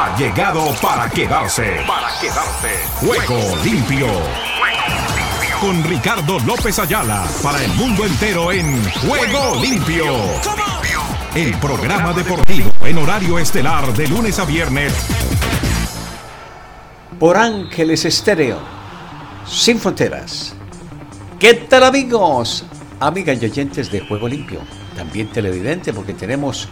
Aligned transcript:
ha 0.00 0.16
llegado 0.16 0.74
para 0.80 1.10
quedarse. 1.10 1.84
Para 1.86 2.08
quedarse. 2.18 2.68
Juego 3.00 3.38
limpio. 3.62 4.06
Con 5.60 5.84
Ricardo 5.84 6.38
López 6.40 6.78
Ayala 6.78 7.26
para 7.42 7.62
el 7.62 7.70
mundo 7.74 8.06
entero 8.06 8.50
en 8.50 8.82
Juego 8.92 9.60
limpio. 9.60 10.06
El 11.34 11.54
programa 11.58 12.14
deportivo 12.14 12.70
en 12.82 12.96
horario 12.96 13.38
estelar 13.38 13.92
de 13.92 14.08
lunes 14.08 14.38
a 14.38 14.46
viernes. 14.46 14.94
Por 17.18 17.36
Ángeles 17.36 18.06
Estéreo. 18.06 18.58
Sin 19.46 19.78
fronteras. 19.78 20.54
¿Qué 21.38 21.52
tal 21.52 21.84
amigos? 21.84 22.64
Amigas 23.00 23.36
y 23.42 23.44
oyentes 23.44 23.90
de 23.92 24.00
Juego 24.00 24.28
Limpio. 24.28 24.60
También 24.96 25.30
televidente 25.30 25.92
porque 25.92 26.14
tenemos 26.14 26.68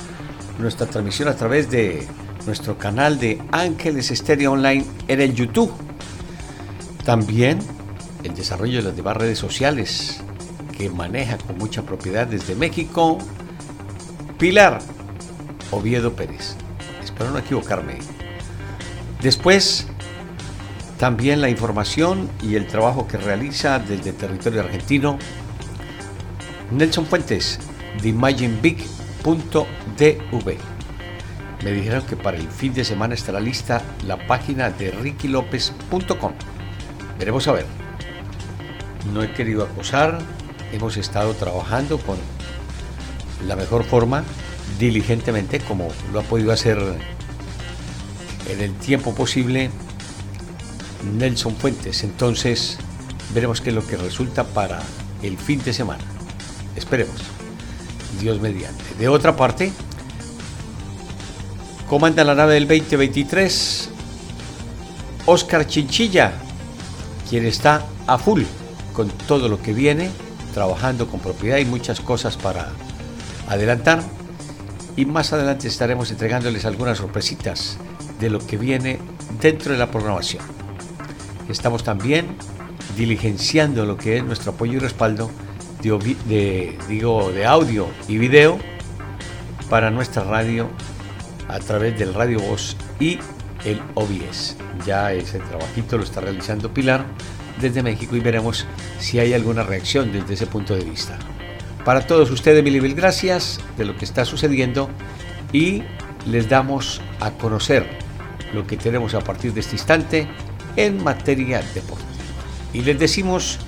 nuestra 0.59 0.87
transmisión 0.87 1.29
a 1.29 1.35
través 1.35 1.71
de 1.71 2.09
nuestro 2.49 2.79
canal 2.79 3.21
de 3.21 3.39
Ángeles 3.53 4.11
Estéreo 4.11 4.53
Online 4.53 4.83
en 5.07 5.21
el 5.21 5.35
YouTube. 5.35 5.71
También 7.05 7.59
el 8.25 8.35
desarrollo 8.35 8.79
de 8.79 8.85
las 8.85 8.97
demás 8.97 9.19
redes 9.19 9.39
sociales 9.39 10.23
que 10.75 10.89
maneja 10.89 11.37
con 11.37 11.59
mucha 11.59 11.83
propiedad 11.83 12.27
desde 12.27 12.55
México 12.55 13.19
Pilar 14.39 14.79
Oviedo 15.73 16.17
Pérez. 16.17 16.57
Espero 17.05 17.33
no 17.33 17.39
equivocarme. 17.39 17.99
Después, 19.21 19.87
también 20.97 21.43
la 21.43 21.51
información 21.51 22.31
y 22.43 22.55
el 22.55 22.67
trabajo 22.67 23.07
que 23.07 23.19
realiza 23.19 23.79
desde 23.79 24.15
territorio 24.15 24.63
argentino 24.63 25.19
Nelson 26.71 27.05
Fuentes 27.05 27.59
de 28.01 28.09
ImagineBig.dv. 28.09 30.78
Me 31.65 31.73
dijeron 31.73 32.03
que 32.07 32.17
para 32.17 32.37
el 32.37 32.49
fin 32.49 32.73
de 32.73 32.85
semana 32.85 33.15
estará 33.15 33.41
lista 33.41 33.83
la 34.07 34.27
página 34.27 34.71
de 34.71 34.91
rickylopez.com. 34.91 36.33
Veremos 37.19 37.49
a 37.49 37.53
ver. 37.53 37.67
No 39.13 39.23
he 39.23 39.33
querido 39.33 39.65
acosar, 39.65 40.19
hemos 40.73 40.97
estado 40.97 41.35
trabajando 41.35 41.99
con 41.99 42.17
la 43.47 43.57
mejor 43.57 43.85
forma, 43.85 44.25
diligentemente, 44.79 45.61
como 45.61 45.89
lo 46.13 46.21
ha 46.21 46.23
podido 46.23 46.53
hacer 46.53 46.79
en 48.49 48.61
el 48.61 48.75
tiempo 48.75 49.15
posible 49.15 49.71
Nelson 51.19 51.55
Fuentes. 51.57 52.05
Entonces, 52.05 52.79
veremos 53.35 53.61
qué 53.61 53.71
es 53.71 53.75
lo 53.75 53.87
que 53.87 53.97
resulta 53.97 54.45
para 54.45 54.81
el 55.23 55.37
fin 55.39 55.63
de 55.63 55.73
semana. 55.73 56.05
Esperemos. 56.77 57.17
Dios 58.21 58.41
mediante. 58.41 58.83
De 58.99 59.09
otra 59.09 59.37
parte, 59.37 59.73
comanda 61.89 62.23
la 62.23 62.35
nave 62.35 62.55
del 62.55 62.69
2023 62.69 63.89
Oscar 65.25 65.67
Chinchilla, 65.67 66.33
quien 67.29 67.47
está 67.47 67.87
a 68.07 68.19
full 68.19 68.43
con 68.93 69.09
todo 69.09 69.49
lo 69.49 69.61
que 69.63 69.73
viene, 69.73 70.11
trabajando 70.53 71.07
con 71.09 71.21
propiedad 71.21 71.57
y 71.59 71.65
muchas 71.65 72.01
cosas 72.01 72.37
para 72.37 72.73
adelantar. 73.49 74.03
Y 74.97 75.07
más 75.07 75.33
adelante 75.33 75.69
estaremos 75.69 76.11
entregándoles 76.11 76.65
algunas 76.67 76.99
sorpresitas 76.99 77.79
de 78.21 78.29
lo 78.31 78.39
que 78.39 78.59
viene 78.59 78.99
dentro 79.41 79.73
de 79.73 79.79
la 79.79 79.91
programación. 79.91 80.43
Estamos 81.49 81.85
también 81.85 82.37
diligenciando 82.97 83.87
lo 83.87 83.97
que 83.97 84.19
es 84.19 84.25
nuestro 84.25 84.53
apoyo 84.53 84.75
y 84.75 84.79
respaldo 84.79 85.31
de, 85.81 86.77
de 86.89 87.47
audio 87.47 87.87
y 88.09 88.19
video 88.19 88.59
para 89.71 89.91
nuestra 89.91 90.25
radio 90.25 90.69
a 91.49 91.59
través 91.59 91.99
del 91.99 92.15
Radio 92.15 92.41
Voz 92.41 92.77
y 93.01 93.19
el 93.65 93.81
OBS. 93.95 94.57
Ya 94.87 95.13
ese 95.13 95.39
trabajito 95.39 95.99
lo 95.99 96.05
está 96.05 96.21
realizando 96.21 96.73
Pilar 96.73 97.05
desde 97.61 97.83
México 97.83 98.17
y 98.17 98.21
veremos 98.21 98.67
si 98.99 99.19
hay 99.19 99.33
alguna 99.33 99.63
reacción 99.63 100.13
desde 100.13 100.35
ese 100.35 100.47
punto 100.47 100.75
de 100.75 100.85
vista. 100.85 101.19
Para 101.85 102.07
todos 102.07 102.31
ustedes, 102.31 102.63
mil 102.63 102.77
y 102.77 102.81
mil 102.81 102.95
gracias 102.95 103.61
de 103.77 103.85
lo 103.85 103.97
que 103.97 104.05
está 104.05 104.25
sucediendo 104.25 104.91
y 105.53 105.83
les 106.27 106.49
damos 106.49 107.01
a 107.21 107.31
conocer 107.33 107.87
lo 108.53 108.67
que 108.67 108.77
tenemos 108.77 109.15
a 109.15 109.21
partir 109.21 109.53
de 109.53 109.61
este 109.61 109.77
instante 109.77 110.29
en 110.77 111.03
materia 111.03 111.63
deportiva. 111.75 112.09
Y 112.73 112.83
les 112.83 112.99
decimos 112.99 113.59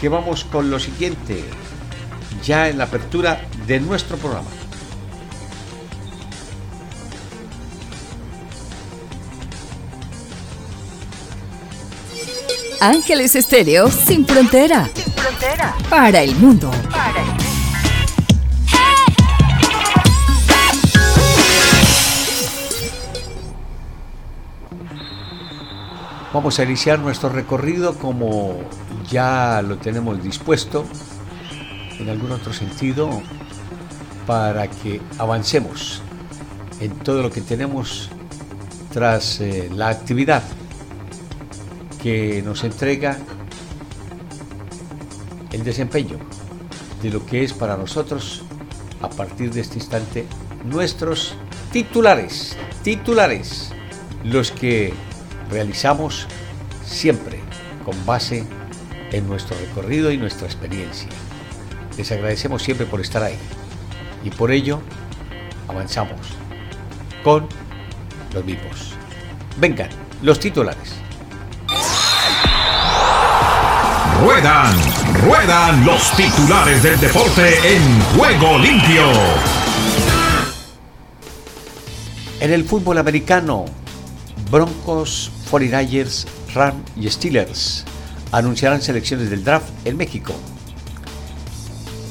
que 0.00 0.08
vamos 0.08 0.44
con 0.44 0.70
lo 0.70 0.78
siguiente, 0.78 1.42
ya 2.44 2.68
en 2.68 2.78
la 2.78 2.84
apertura 2.84 3.40
de 3.66 3.80
nuestro 3.80 4.16
programa. 4.16 4.48
Ángeles 12.82 13.36
Estéreo 13.36 13.90
sin 13.90 14.26
frontera. 14.26 14.88
Sin 14.94 15.12
frontera. 15.12 15.74
Para 15.90 16.22
el 16.22 16.34
mundo. 16.36 16.70
Para 16.90 17.20
el 17.20 17.26
mundo. 17.26 17.44
Vamos 26.32 26.58
a 26.58 26.62
iniciar 26.62 26.98
nuestro 27.00 27.28
recorrido 27.28 27.96
como 27.96 28.62
ya 29.10 29.60
lo 29.60 29.76
tenemos 29.76 30.22
dispuesto, 30.22 30.86
en 31.98 32.08
algún 32.08 32.32
otro 32.32 32.54
sentido, 32.54 33.20
para 34.26 34.68
que 34.68 35.02
avancemos 35.18 36.00
en 36.80 36.92
todo 37.00 37.20
lo 37.20 37.30
que 37.30 37.42
tenemos 37.42 38.08
tras 38.90 39.42
eh, 39.42 39.68
la 39.70 39.88
actividad 39.90 40.42
que 42.02 42.42
nos 42.42 42.64
entrega 42.64 43.18
el 45.52 45.64
desempeño 45.64 46.18
de 47.02 47.10
lo 47.10 47.24
que 47.26 47.44
es 47.44 47.52
para 47.52 47.76
nosotros 47.76 48.42
a 49.02 49.08
partir 49.08 49.52
de 49.52 49.60
este 49.60 49.76
instante 49.76 50.26
nuestros 50.64 51.34
titulares, 51.72 52.56
titulares, 52.82 53.70
los 54.24 54.50
que 54.50 54.92
realizamos 55.50 56.26
siempre 56.84 57.40
con 57.84 57.94
base 58.04 58.44
en 59.12 59.26
nuestro 59.26 59.56
recorrido 59.58 60.10
y 60.12 60.18
nuestra 60.18 60.46
experiencia. 60.46 61.08
Les 61.96 62.10
agradecemos 62.12 62.62
siempre 62.62 62.86
por 62.86 63.00
estar 63.00 63.22
ahí 63.22 63.36
y 64.24 64.30
por 64.30 64.50
ello 64.50 64.80
avanzamos 65.68 66.20
con 67.24 67.46
los 68.32 68.44
mismos. 68.44 68.94
Vengan, 69.58 69.88
los 70.22 70.38
titulares. 70.38 70.99
Ruedan, 74.20 74.76
ruedan 75.24 75.86
los 75.86 76.14
titulares 76.14 76.82
del 76.82 77.00
deporte 77.00 77.54
en 77.64 78.00
juego 78.14 78.58
limpio. 78.58 79.04
En 82.38 82.52
el 82.52 82.64
fútbol 82.64 82.98
americano, 82.98 83.64
Broncos 84.50 85.30
49ers, 85.50 86.26
Ram 86.52 86.82
y 86.96 87.08
Steelers 87.08 87.86
anunciarán 88.30 88.82
selecciones 88.82 89.30
del 89.30 89.42
draft 89.42 89.70
en 89.86 89.96
México. 89.96 90.34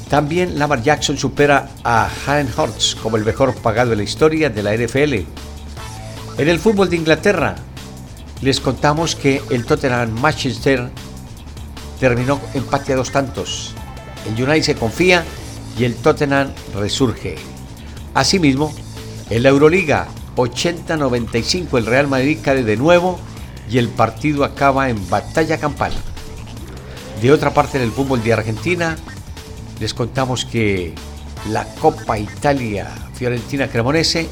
También 0.08 0.58
Lamar 0.58 0.82
Jackson 0.82 1.16
supera 1.16 1.70
a 1.84 2.10
Jalen 2.26 2.48
Hurts 2.56 2.96
como 3.00 3.18
el 3.18 3.24
mejor 3.24 3.54
pagado 3.54 3.90
de 3.90 3.96
la 3.96 4.02
historia 4.02 4.50
de 4.50 4.62
la 4.64 4.74
NFL. 4.74 5.14
En 6.38 6.48
el 6.48 6.58
fútbol 6.58 6.90
de 6.90 6.96
Inglaterra, 6.96 7.54
les 8.40 8.58
contamos 8.58 9.14
que 9.14 9.40
el 9.50 9.64
Tottenham 9.64 10.10
Manchester 10.20 10.90
terminó 12.00 12.40
empate 12.54 12.94
a 12.94 12.96
dos 12.96 13.12
tantos. 13.12 13.74
El 14.26 14.42
United 14.42 14.62
se 14.62 14.74
confía 14.74 15.24
y 15.78 15.84
el 15.84 15.94
Tottenham 15.94 16.48
resurge. 16.74 17.36
Asimismo, 18.14 18.74
en 19.28 19.42
la 19.42 19.50
Euroliga 19.50 20.08
80-95 20.36 21.78
el 21.78 21.86
Real 21.86 22.08
Madrid 22.08 22.38
cae 22.42 22.64
de 22.64 22.76
nuevo 22.76 23.20
y 23.70 23.78
el 23.78 23.88
partido 23.88 24.44
acaba 24.44 24.88
en 24.88 25.08
batalla 25.08 25.58
campal. 25.58 25.92
De 27.22 27.30
otra 27.30 27.52
parte, 27.52 27.76
en 27.76 27.84
el 27.84 27.92
fútbol 27.92 28.22
de 28.22 28.32
Argentina, 28.32 28.96
les 29.78 29.94
contamos 29.94 30.44
que 30.44 30.94
la 31.50 31.64
Copa 31.74 32.18
Italia 32.18 32.88
Fiorentina 33.14 33.68
Cremonese 33.68 34.26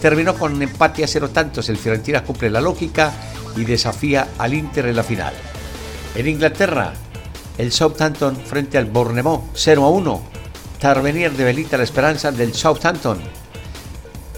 terminó 0.00 0.34
con 0.34 0.62
empate 0.62 1.02
a 1.02 1.08
cero 1.08 1.30
tantos. 1.30 1.68
El 1.68 1.76
Fiorentina 1.76 2.22
cumple 2.22 2.50
la 2.50 2.60
lógica 2.60 3.12
y 3.56 3.64
desafía 3.64 4.28
al 4.38 4.54
Inter 4.54 4.86
en 4.86 4.96
la 4.96 5.02
final. 5.02 5.34
En 6.14 6.28
Inglaterra, 6.28 6.94
el 7.58 7.72
Southampton 7.72 8.36
frente 8.36 8.78
al 8.78 8.86
Bournemouth 8.86 9.42
0 9.54 9.84
a 9.84 9.90
1. 9.90 10.22
Tarvenier 10.80 11.32
debilita 11.32 11.76
la 11.76 11.84
esperanza 11.84 12.32
del 12.32 12.54
Southampton 12.54 13.18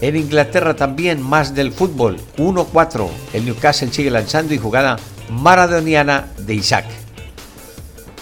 en 0.01 0.15
Inglaterra 0.15 0.75
también 0.75 1.21
más 1.21 1.53
del 1.53 1.71
fútbol, 1.71 2.19
1-4. 2.37 3.07
El 3.33 3.45
Newcastle 3.45 3.93
sigue 3.93 4.09
lanzando 4.09 4.53
y 4.53 4.57
jugada 4.57 4.97
maradoniana 5.29 6.27
de 6.39 6.55
Isaac. 6.55 6.85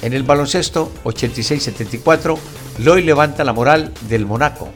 En 0.01 0.12
el 0.13 0.24
baloncesto, 0.24 0.92
86-74, 1.06 2.38
Loy 2.80 3.04
levanta 3.04 3.45
la 3.45 3.54
moral 3.54 3.94
del 4.10 4.25
Monaco. 4.25 4.69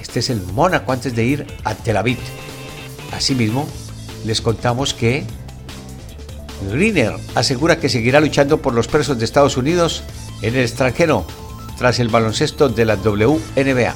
Este 0.00 0.20
es 0.20 0.30
el 0.30 0.42
Mónaco 0.42 0.92
antes 0.92 1.14
de 1.14 1.24
ir 1.24 1.46
a 1.64 1.74
Tel 1.74 1.98
Aviv. 1.98 2.18
Asimismo, 3.14 3.68
les 4.24 4.40
contamos 4.40 4.94
que 4.94 5.26
Greener 6.70 7.14
asegura 7.34 7.78
que 7.78 7.88
seguirá 7.88 8.20
luchando 8.20 8.62
por 8.62 8.74
los 8.74 8.88
presos 8.88 9.18
de 9.18 9.24
Estados 9.24 9.56
Unidos 9.56 10.02
en 10.42 10.54
el 10.54 10.62
extranjero 10.62 11.26
tras 11.78 11.98
el 11.98 12.08
baloncesto 12.08 12.68
de 12.68 12.84
la 12.84 12.96
WNBA. 12.96 13.94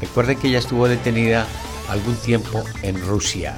Recuerden 0.00 0.38
que 0.38 0.48
ella 0.48 0.58
estuvo 0.58 0.88
detenida 0.88 1.46
algún 1.88 2.16
tiempo 2.16 2.62
en 2.82 3.00
Rusia. 3.00 3.56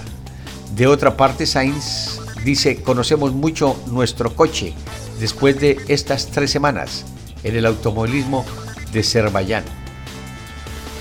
De 0.75 0.87
otra 0.87 1.17
parte, 1.17 1.47
Sainz 1.47 2.21
dice, 2.45 2.83
conocemos 2.83 3.33
mucho 3.33 3.77
nuestro 3.87 4.35
coche 4.35 4.75
después 5.19 5.61
de 5.61 5.79
estas 5.89 6.29
tres 6.29 6.51
semanas 6.51 7.05
en 7.43 7.57
el 7.57 7.67
automovilismo 7.67 8.45
de 8.93 9.01
Azerbaiyán. 9.01 9.65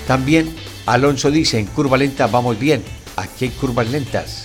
También 0.06 0.54
Alonso 0.86 1.30
dice, 1.30 1.58
en 1.58 1.66
curva 1.66 1.96
lenta 1.96 2.26
vamos 2.26 2.58
bien, 2.58 2.82
aquí 3.16 3.46
hay 3.46 3.50
curvas 3.50 3.88
lentas. 3.88 4.44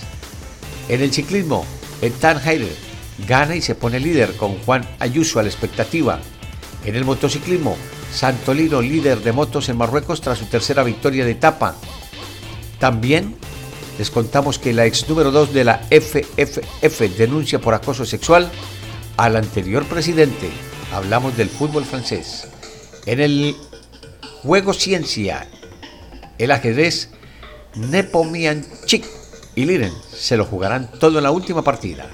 En 0.88 1.02
el 1.02 1.12
ciclismo, 1.12 1.64
el 2.02 2.12
Tan 2.12 2.38
Heider 2.46 2.86
gana 3.26 3.56
y 3.56 3.62
se 3.62 3.74
pone 3.74 4.00
líder 4.00 4.36
con 4.36 4.58
Juan 4.58 4.88
Ayuso 4.98 5.38
a 5.38 5.42
la 5.42 5.48
expectativa. 5.48 6.20
En 6.84 6.96
el 6.96 7.04
motociclismo, 7.04 7.76
Santolino 8.12 8.80
líder 8.80 9.20
de 9.20 9.32
motos 9.32 9.68
en 9.68 9.76
Marruecos 9.76 10.20
tras 10.20 10.38
su 10.38 10.46
tercera 10.46 10.82
victoria 10.82 11.24
de 11.24 11.32
etapa. 11.32 11.74
También 12.78 13.36
les 13.98 14.10
contamos 14.10 14.58
que 14.58 14.72
la 14.72 14.86
ex 14.86 15.08
número 15.08 15.30
2 15.30 15.52
de 15.52 15.64
la 15.64 15.80
FFF 15.90 17.00
denuncia 17.16 17.60
por 17.60 17.74
acoso 17.74 18.04
sexual 18.04 18.50
al 19.16 19.36
anterior 19.36 19.84
presidente. 19.86 20.50
Hablamos 20.92 21.36
del 21.36 21.48
fútbol 21.48 21.84
francés. 21.84 22.48
En 23.06 23.20
el 23.20 23.56
juego 24.42 24.72
ciencia, 24.72 25.48
el 26.38 26.50
ajedrez, 26.50 27.10
Nepomianchik 27.74 29.04
y 29.54 29.64
Liren 29.64 29.92
se 30.14 30.36
lo 30.36 30.44
jugarán 30.44 30.90
todo 30.98 31.18
en 31.18 31.24
la 31.24 31.30
última 31.30 31.62
partida. 31.62 32.06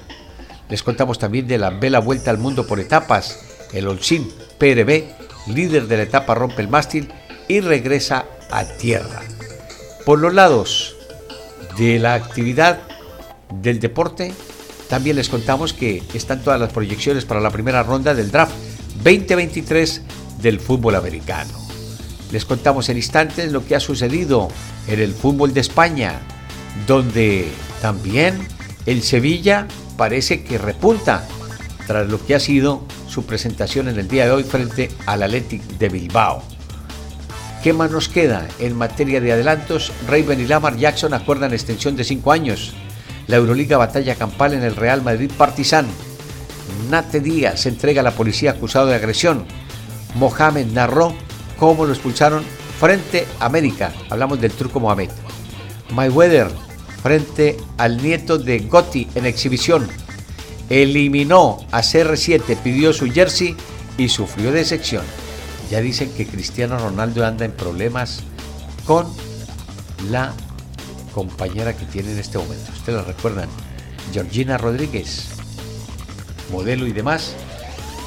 Les 0.69 0.83
contamos 0.83 1.19
también 1.19 1.47
de 1.47 1.57
la 1.57 1.69
vela 1.69 1.99
vuelta 1.99 2.31
al 2.31 2.37
mundo 2.37 2.65
por 2.65 2.79
etapas. 2.79 3.39
El 3.73 3.87
Olsin 3.87 4.29
PRB, 4.57 5.03
líder 5.47 5.87
de 5.87 5.97
la 5.97 6.03
etapa, 6.03 6.35
rompe 6.35 6.61
el 6.61 6.67
mástil 6.67 7.11
y 7.47 7.59
regresa 7.59 8.25
a 8.51 8.63
tierra. 8.65 9.21
Por 10.05 10.19
los 10.19 10.33
lados 10.33 10.95
de 11.77 11.99
la 11.99 12.13
actividad 12.13 12.79
del 13.61 13.79
deporte, 13.79 14.33
también 14.89 15.15
les 15.15 15.29
contamos 15.29 15.73
que 15.73 16.03
están 16.13 16.43
todas 16.43 16.59
las 16.59 16.71
proyecciones 16.71 17.25
para 17.25 17.41
la 17.41 17.49
primera 17.49 17.83
ronda 17.83 18.13
del 18.13 18.31
draft 18.31 18.53
2023 19.03 20.01
del 20.41 20.59
fútbol 20.59 20.95
americano. 20.95 21.51
Les 22.31 22.45
contamos 22.45 22.89
en 22.89 22.97
instantes 22.97 23.51
lo 23.51 23.65
que 23.65 23.75
ha 23.75 23.79
sucedido 23.79 24.49
en 24.87 24.99
el 24.99 25.13
fútbol 25.13 25.53
de 25.53 25.61
España, 25.61 26.19
donde 26.87 27.47
también 27.81 28.47
el 28.85 29.03
Sevilla 29.03 29.67
parece 29.97 30.43
que 30.43 30.57
repunta 30.57 31.27
tras 31.87 32.07
lo 32.07 32.23
que 32.23 32.35
ha 32.35 32.39
sido 32.39 32.83
su 33.07 33.25
presentación 33.25 33.87
en 33.87 33.99
el 33.99 34.07
día 34.07 34.25
de 34.25 34.31
hoy 34.31 34.43
frente 34.43 34.89
al 35.05 35.23
Athletic 35.23 35.61
de 35.77 35.89
Bilbao. 35.89 36.43
¿Qué 37.63 37.73
más 37.73 37.91
nos 37.91 38.09
queda 38.09 38.47
en 38.59 38.75
materia 38.75 39.21
de 39.21 39.31
adelantos? 39.31 39.91
Raven 40.07 40.41
y 40.41 40.45
Lamar 40.45 40.75
Jackson 40.75 41.13
acuerdan 41.13 41.53
extensión 41.53 41.95
de 41.95 42.03
5 42.03 42.31
años. 42.31 42.73
La 43.27 43.37
Euroliga 43.37 43.77
batalla 43.77 44.15
campal 44.15 44.53
en 44.53 44.63
el 44.63 44.75
Real 44.75 45.01
Madrid 45.01 45.31
Partizan. 45.37 45.87
Nate 46.89 47.21
Díaz 47.21 47.65
entrega 47.65 48.01
a 48.01 48.03
la 48.03 48.11
policía 48.11 48.51
acusado 48.51 48.87
de 48.87 48.95
agresión. 48.95 49.45
Mohamed 50.15 50.67
narró 50.67 51.13
cómo 51.57 51.85
lo 51.85 51.93
expulsaron 51.93 52.43
frente 52.79 53.25
a 53.39 53.45
América. 53.45 53.93
Hablamos 54.09 54.41
del 54.41 54.51
truco 54.51 54.81
Mohamed. 54.81 55.09
Mayweather 55.91 56.47
frente 57.03 57.57
al 57.77 58.01
nieto 58.01 58.37
de 58.37 58.59
Gotti 58.59 59.09
en 59.13 59.25
exhibición. 59.25 59.87
Eliminó 60.69 61.59
a 61.71 61.81
CR7, 61.81 62.57
pidió 62.63 62.93
su 62.93 63.11
jersey 63.11 63.55
y 63.97 64.07
sufrió 64.07 64.53
de 64.53 64.63
sección. 64.63 65.03
Ya 65.69 65.81
dicen 65.81 66.09
que 66.13 66.25
Cristiano 66.25 66.79
Ronaldo 66.79 67.25
anda 67.25 67.43
en 67.43 67.51
problemas 67.51 68.21
con 68.85 69.05
la 70.09 70.33
compañera 71.13 71.75
que 71.75 71.85
tiene 71.85 72.13
en 72.13 72.19
este 72.19 72.37
momento. 72.37 72.71
Ustedes 72.71 72.97
la 72.97 73.03
recuerdan, 73.03 73.49
Georgina 74.13 74.57
Rodríguez, 74.57 75.27
modelo 76.51 76.87
y 76.87 76.93
demás, 76.93 77.33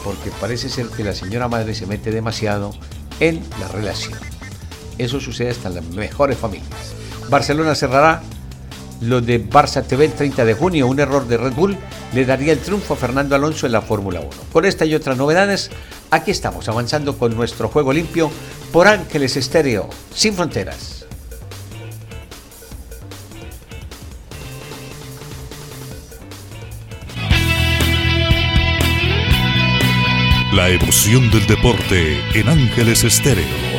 porque 0.05 0.31
parece 0.41 0.71
ser 0.71 0.87
que 0.89 1.05
la 1.05 1.15
señora 1.15 1.49
madre 1.49 1.75
se 1.75 1.87
mete 1.87 2.11
demasiado 2.11 2.73
en 3.21 3.43
la 3.61 3.69
relación. 3.69 4.19
Eso 4.97 5.21
sucede 5.21 5.51
hasta 5.51 5.69
en 5.69 5.75
las 5.75 5.85
mejores 5.85 6.39
familias. 6.39 6.95
Barcelona 7.29 7.75
cerrará 7.75 8.23
lo 9.01 9.21
de 9.21 9.45
Barça 9.45 9.83
TV 9.87 10.07
el 10.07 10.13
30 10.13 10.45
de 10.45 10.55
junio. 10.55 10.87
Un 10.87 11.01
error 11.01 11.27
de 11.27 11.37
Red 11.37 11.53
Bull 11.53 11.77
le 12.15 12.25
daría 12.25 12.53
el 12.53 12.59
triunfo 12.59 12.95
a 12.95 12.97
Fernando 12.97 13.35
Alonso 13.35 13.67
en 13.67 13.73
la 13.73 13.83
Fórmula 13.83 14.21
1. 14.21 14.31
Con 14.53 14.65
esta 14.65 14.85
y 14.85 14.95
otras 14.95 15.17
novedades, 15.17 15.71
aquí 16.11 16.31
estamos 16.31 16.69
avanzando 16.69 17.19
con 17.19 17.35
nuestro 17.35 17.69
juego 17.69 17.93
limpio 17.93 18.31
por 18.73 18.89
Ángeles 18.89 19.37
Estéreo, 19.37 19.89
sin 20.15 20.35
fronteras. 20.35 21.07
La 30.57 30.71
emoción 30.71 31.31
del 31.31 31.47
deporte 31.47 32.19
en 32.33 32.49
Ángeles 32.49 33.05
Estéreo. 33.05 33.76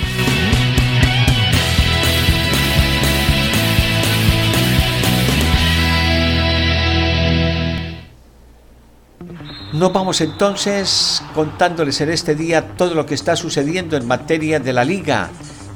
Nos 9.78 9.94
vamos 9.94 10.22
entonces 10.22 11.22
contándoles 11.36 12.02
en 12.02 12.10
este 12.10 12.34
día 12.34 12.76
todo 12.76 12.96
lo 12.96 13.06
que 13.06 13.14
está 13.14 13.36
sucediendo 13.36 13.96
en 13.96 14.08
materia 14.08 14.60
de 14.60 14.74
la 14.74 14.84
liga, 14.84 15.30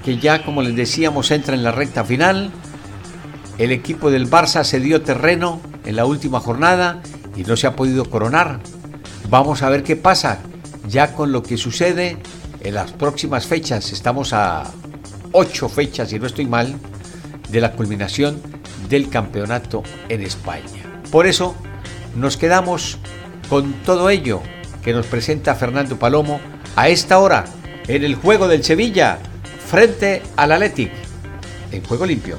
que 0.04 0.18
ya 0.18 0.44
como 0.44 0.64
les 0.64 0.76
decíamos 0.76 1.30
entra 1.30 1.54
en 1.54 1.64
la 1.64 1.72
recta 1.72 2.04
final. 2.04 2.50
El 3.60 3.72
equipo 3.72 4.10
del 4.10 4.28
Barça 4.28 4.64
se 4.64 4.80
dio 4.80 5.04
terreno 5.04 5.62
en 5.86 5.96
la 5.96 6.06
última 6.06 6.40
jornada 6.40 7.04
y 7.36 7.44
no 7.44 7.56
se 7.56 7.68
ha 7.68 7.76
podido 7.76 8.06
coronar. 8.06 8.60
Vamos 9.30 9.62
a 9.62 9.70
ver 9.70 9.84
qué 9.84 9.96
pasa 9.96 10.40
ya 10.88 11.14
con 11.14 11.32
lo 11.32 11.44
que 11.44 11.58
sucede 11.58 12.18
en 12.62 12.74
las 12.74 12.94
próximas 12.94 13.46
fechas. 13.46 13.92
Estamos 13.92 14.34
a 14.34 14.64
ocho 15.32 15.70
fechas, 15.70 16.10
si 16.10 16.18
no 16.18 16.26
estoy 16.26 16.48
mal, 16.48 16.74
de 17.52 17.62
la 17.62 17.74
culminación 17.74 18.42
del 18.90 19.10
campeonato 19.10 19.84
en 20.10 20.24
España. 20.24 21.04
Por 21.12 21.28
eso 21.28 21.56
nos 22.16 22.36
quedamos 22.36 22.98
con 23.52 23.74
todo 23.84 24.10
ello 24.10 24.42
que 24.82 24.94
nos 24.94 25.08
presenta 25.08 25.56
Fernando 25.56 26.00
Palomo 26.00 26.40
a 26.78 26.88
esta 26.88 27.20
hora 27.20 27.44
en 27.86 28.02
el 28.06 28.16
juego 28.16 28.48
del 28.48 28.64
Sevilla 28.64 29.20
frente 29.68 30.22
al 30.38 30.54
Athletic 30.54 30.90
en 31.70 31.84
juego 31.84 32.06
limpio. 32.06 32.38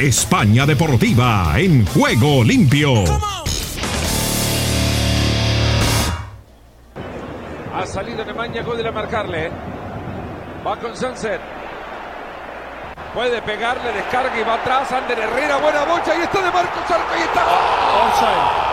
España 0.00 0.66
Deportiva 0.66 1.52
en 1.54 1.86
juego 1.86 2.42
limpio. 2.42 3.04
Ha 7.72 7.86
salido 7.86 8.24
Nemanja 8.24 8.64
de 8.64 8.88
a 8.88 8.90
marcarle. 8.90 9.50
Va 10.66 10.76
con 10.80 10.96
Sunset. 10.96 11.57
Puede 13.14 13.42
pegarle, 13.42 13.92
descarga 13.92 14.38
y 14.38 14.44
va 14.44 14.54
atrás. 14.54 14.92
Ander 14.92 15.18
Herrera, 15.18 15.56
buena 15.56 15.84
bocha. 15.84 16.14
Y 16.14 16.22
está 16.22 16.42
de 16.42 16.50
Marcos 16.50 16.90
Arco. 16.90 17.16
Y 17.18 17.22
está. 17.22 17.42
Offside. 18.04 18.68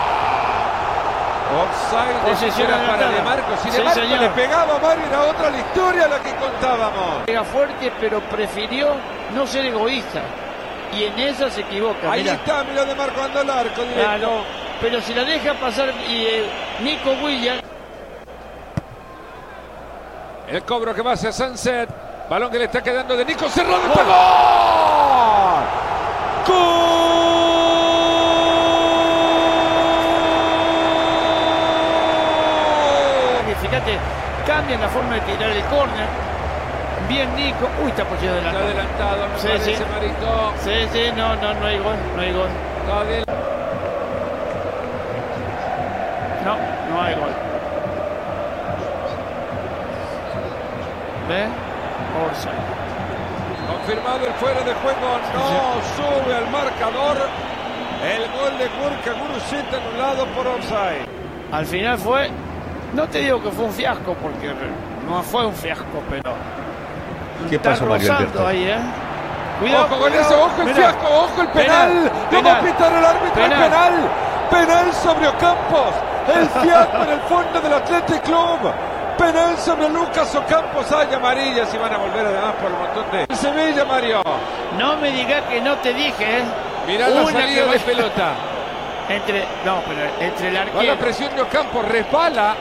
Offside. 2.32 2.86
para 2.86 3.08
de 3.08 3.22
Marcos. 3.22 3.72
De 3.72 3.82
Marcos 3.82 4.20
le 4.20 4.28
pegaba 4.30 4.76
a 4.76 4.78
Mario, 4.78 5.04
era 5.06 5.22
otra 5.22 5.50
la 5.50 5.58
historia 5.58 6.08
la 6.08 6.18
que 6.18 6.34
contábamos. 6.34 7.26
Era 7.26 7.44
fuerte, 7.44 7.92
pero 8.00 8.20
prefirió 8.20 8.94
no 9.34 9.46
ser 9.46 9.66
egoísta 9.66 10.22
y 10.92 11.04
en 11.04 11.18
esa 11.18 11.50
se 11.50 11.60
equivoca. 11.62 12.10
Ahí 12.10 12.26
está, 12.28 12.64
mira 12.64 12.84
de 12.84 12.94
Marco 12.94 13.20
anda 13.22 13.40
al 13.40 13.50
arco 13.50 13.82
directo. 13.82 14.44
pero 14.80 15.00
si 15.00 15.14
la 15.14 15.24
deja 15.24 15.54
pasar 15.54 15.92
y, 16.08 16.24
eh, 16.24 16.50
Nico 16.82 17.12
Williams. 17.22 17.62
El 20.48 20.62
cobro 20.62 20.94
que 20.94 21.02
va 21.02 21.12
hacia 21.12 21.32
Sunset. 21.32 22.05
Balón 22.28 22.50
que 22.50 22.58
le 22.58 22.64
está 22.64 22.82
quedando 22.82 23.16
de 23.16 23.24
Nico 23.24 23.48
Cerrado. 23.48 23.78
¡Gol! 23.82 23.94
¡Gol! 26.48 27.06
Fíjate, 33.62 33.98
cambian 34.46 34.80
la 34.80 34.88
forma 34.88 35.14
de 35.14 35.20
tirar 35.20 35.50
el 35.50 35.62
córner 35.64 36.06
Bien 37.08 37.34
Nico. 37.36 37.68
Uy, 37.82 37.90
está 37.90 38.02
apoyado 38.02 38.38
adelantado. 38.38 38.68
Está 38.68 39.10
adelantado, 39.10 39.28
me 39.28 39.38
sí, 39.38 39.46
parece, 39.46 39.76
sí. 39.76 39.84
Marito. 39.92 40.52
Sí, 40.64 40.88
sí, 40.92 41.12
no, 41.16 41.36
no, 41.36 41.54
no 41.54 41.66
hay 41.66 41.78
gol, 41.78 41.96
no 42.16 42.22
hay 42.22 42.32
gol. 42.32 42.48
No, 46.44 46.56
no 46.90 47.02
hay 47.02 47.14
gol. 47.14 47.30
¿Ve? 51.28 51.65
Orsay. 52.24 52.52
Confirmado 53.68 54.26
el 54.26 54.32
fuera 54.34 54.60
de 54.60 54.74
juego, 54.74 55.08
no 55.34 55.82
sube 55.96 56.34
al 56.34 56.50
marcador. 56.50 57.16
El 58.04 58.22
gol 58.30 58.58
de 58.58 58.68
Gurka 58.78 59.12
Gurusit 59.18 59.66
anulado 59.74 60.26
por 60.28 60.46
offside. 60.46 61.06
Al 61.50 61.64
final 61.66 61.98
fue, 61.98 62.30
no 62.94 63.08
te 63.08 63.18
digo 63.20 63.42
que 63.42 63.50
fue 63.50 63.64
un 63.64 63.72
fiasco, 63.72 64.14
porque 64.14 64.52
no 65.08 65.22
fue 65.22 65.46
un 65.46 65.54
fiasco, 65.54 66.02
pero 66.10 66.32
¿Qué 67.50 67.58
pasó, 67.58 67.86
Mario 67.86 68.12
Alberto? 68.14 68.46
ahí, 68.46 68.64
¿eh? 68.68 68.78
Cuidado 69.60 69.86
ojo 69.86 69.98
con 69.98 70.12
eso, 70.12 70.42
ojo 70.44 70.60
el 70.60 70.64
Mirá. 70.66 70.76
fiasco, 70.76 71.06
ojo 71.08 71.42
el 71.42 71.48
penal. 71.48 71.88
Penal, 71.90 72.12
No 72.30 72.42
va 72.42 72.56
a 72.56 72.60
penal. 72.60 72.64
pitar 72.76 72.92
el 72.92 73.04
árbitro 73.04 73.42
el 73.44 73.50
Penal. 73.50 73.70
penal. 73.70 73.92
Penal 74.50 74.92
sobre 74.92 75.28
Ocampos. 75.28 75.94
El 76.36 76.48
fiasco 76.48 77.02
en 77.02 77.08
el 77.10 77.20
fondo 77.20 77.60
del 77.60 77.72
Athletic 77.72 78.22
Club. 78.22 78.58
Penal 79.18 79.56
sobre 79.58 79.88
Lucas 79.88 80.34
Ocampos. 80.34 80.90
Hay 80.92 81.12
amarillas 81.14 81.72
y 81.72 81.78
van 81.78 81.92
a 81.92 81.98
volver 81.98 82.26
además 82.26 82.54
por 82.60 82.70
el 82.70 82.76
montón 82.76 83.28
de 83.28 83.36
Sevilla, 83.36 83.84
Mario. 83.84 84.22
No 84.78 84.96
me 84.98 85.10
digas 85.10 85.42
que 85.48 85.60
no 85.60 85.74
te 85.76 85.92
dije, 85.94 86.38
¿eh? 86.38 86.42
Mirá 86.86 87.08
la 87.08 87.22
Una 87.22 87.32
salida 87.32 87.64
que 87.64 87.70
de 87.72 87.78
pelota. 87.80 88.32
Entre, 89.08 89.44
no, 89.64 89.80
pero 89.86 90.00
entre 90.18 90.48
el 90.48 90.56
Va 90.56 90.64
la 90.64 90.72
arquero. 90.72 90.96
presión 90.96 91.36
de 91.36 91.42
Ocampos, 91.42 91.84
resbala. 91.86 92.56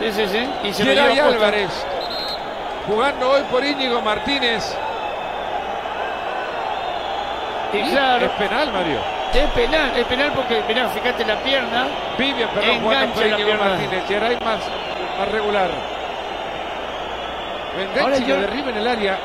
Sí, 0.00 0.10
sí, 0.12 0.26
sí. 0.28 0.48
Y 0.64 0.72
se 0.72 0.82
Geray. 0.84 1.16
Álvarez. 1.20 1.70
Jugando 2.88 3.30
hoy 3.30 3.42
por 3.50 3.64
Íñigo 3.64 4.00
Martínez. 4.02 4.76
Y 7.72 7.82
claro, 7.92 8.26
Es 8.26 8.32
penal, 8.32 8.72
Mario. 8.72 8.98
es 9.32 9.50
penal, 9.50 9.92
es 9.96 10.04
penal 10.06 10.32
porque, 10.34 10.62
mirá, 10.66 10.88
fíjate 10.88 11.24
la 11.24 11.36
pierna. 11.42 11.86
Vivian, 12.18 12.48
perdón, 12.48 12.80
jugando 12.82 13.14
por 13.14 13.22
la 13.22 13.28
Íñigo 13.28 13.46
pierna. 13.46 13.68
Martínez. 13.68 14.04
Geray 14.08 14.36
más, 14.44 14.60
más 15.18 15.28
regular. 15.28 15.70
Y 18.18 18.24
yo- 18.24 18.36
derriba 18.40 18.70
en 18.70 18.76
el 18.78 18.86
área. 18.88 19.18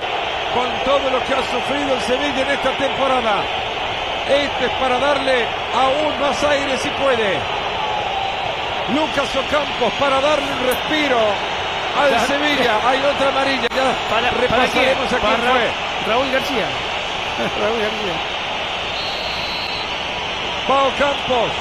Con 0.54 0.68
todo 0.86 1.10
lo 1.10 1.20
que 1.26 1.34
ha 1.34 1.42
sufrido 1.52 1.96
el 1.96 2.02
Sevilla 2.02 2.42
en 2.44 2.52
esta 2.52 2.72
temporada. 2.78 3.42
Este 4.30 4.66
es 4.66 4.72
para 4.80 5.00
darle 5.00 5.46
aún 5.76 6.20
más 6.22 6.44
aire 6.44 6.78
si 6.78 6.90
puede. 6.90 7.40
Lucas 8.94 9.30
Ocampos 9.36 9.92
para 10.00 10.22
darle 10.22 10.46
un 10.52 10.68
respiro 10.68 11.18
al. 12.00 12.20
Sevilla. 12.28 12.78
Hay 12.88 13.00
otra 13.04 13.30
amarilla. 13.30 13.68
Ya 13.76 13.94
Para, 14.14 14.30
repasaremos 14.32 15.06
a 15.06 15.10
quién 15.10 15.22
Para 15.22 15.38
fue. 15.52 15.68
Raúl 16.08 16.32
García. 16.32 16.66
Raúl 17.62 17.80
García. 17.80 18.16
Va 20.70 20.84
Ocampos. 20.84 21.52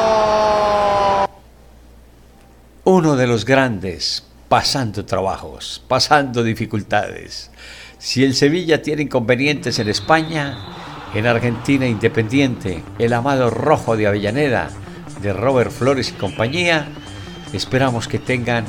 Uno 2.86 3.16
de 3.16 3.26
los 3.26 3.46
grandes, 3.46 4.24
pasando 4.50 5.06
trabajos, 5.06 5.82
pasando 5.88 6.42
dificultades. 6.42 7.50
Si 7.96 8.22
el 8.22 8.34
Sevilla 8.34 8.82
tiene 8.82 9.04
inconvenientes 9.04 9.78
en 9.78 9.88
España, 9.88 10.58
en 11.14 11.26
Argentina 11.26 11.86
Independiente, 11.86 12.82
el 12.98 13.14
amado 13.14 13.48
rojo 13.48 13.96
de 13.96 14.06
Avellaneda, 14.06 14.68
de 15.22 15.32
Robert 15.32 15.70
Flores 15.70 16.10
y 16.10 16.12
compañía, 16.12 16.86
esperamos 17.54 18.06
que 18.06 18.18
tengan 18.18 18.66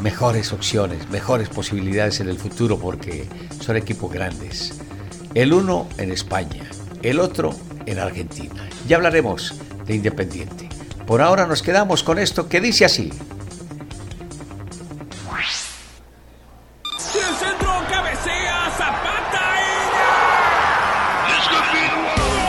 mejores 0.00 0.54
opciones, 0.54 1.10
mejores 1.10 1.50
posibilidades 1.50 2.20
en 2.20 2.30
el 2.30 2.38
futuro 2.38 2.78
porque 2.78 3.26
son 3.60 3.76
equipos 3.76 4.10
grandes. 4.10 4.80
El 5.34 5.52
uno 5.52 5.86
en 5.98 6.12
España, 6.12 6.64
el 7.02 7.20
otro 7.20 7.54
en 7.84 7.98
Argentina. 7.98 8.66
Ya 8.86 8.96
hablaremos 8.96 9.54
de 9.86 9.96
Independiente. 9.96 10.77
Por 11.08 11.22
ahora 11.22 11.46
nos 11.46 11.62
quedamos 11.62 12.02
con 12.02 12.18
esto 12.18 12.50
que 12.50 12.60
dice 12.60 12.84
así. 12.84 13.10
Si 16.98 17.18
el 17.18 17.34
centro 17.34 17.70
cabecea, 17.88 18.70
Zapata 18.76 19.40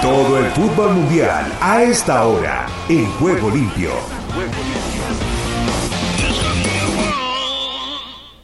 Todo 0.02 0.40
el 0.40 0.48
fútbol 0.48 0.94
mundial 0.94 1.46
a 1.62 1.84
esta 1.84 2.28
hora 2.28 2.66
en 2.90 3.10
Juego 3.14 3.50
Limpio. 3.50 3.92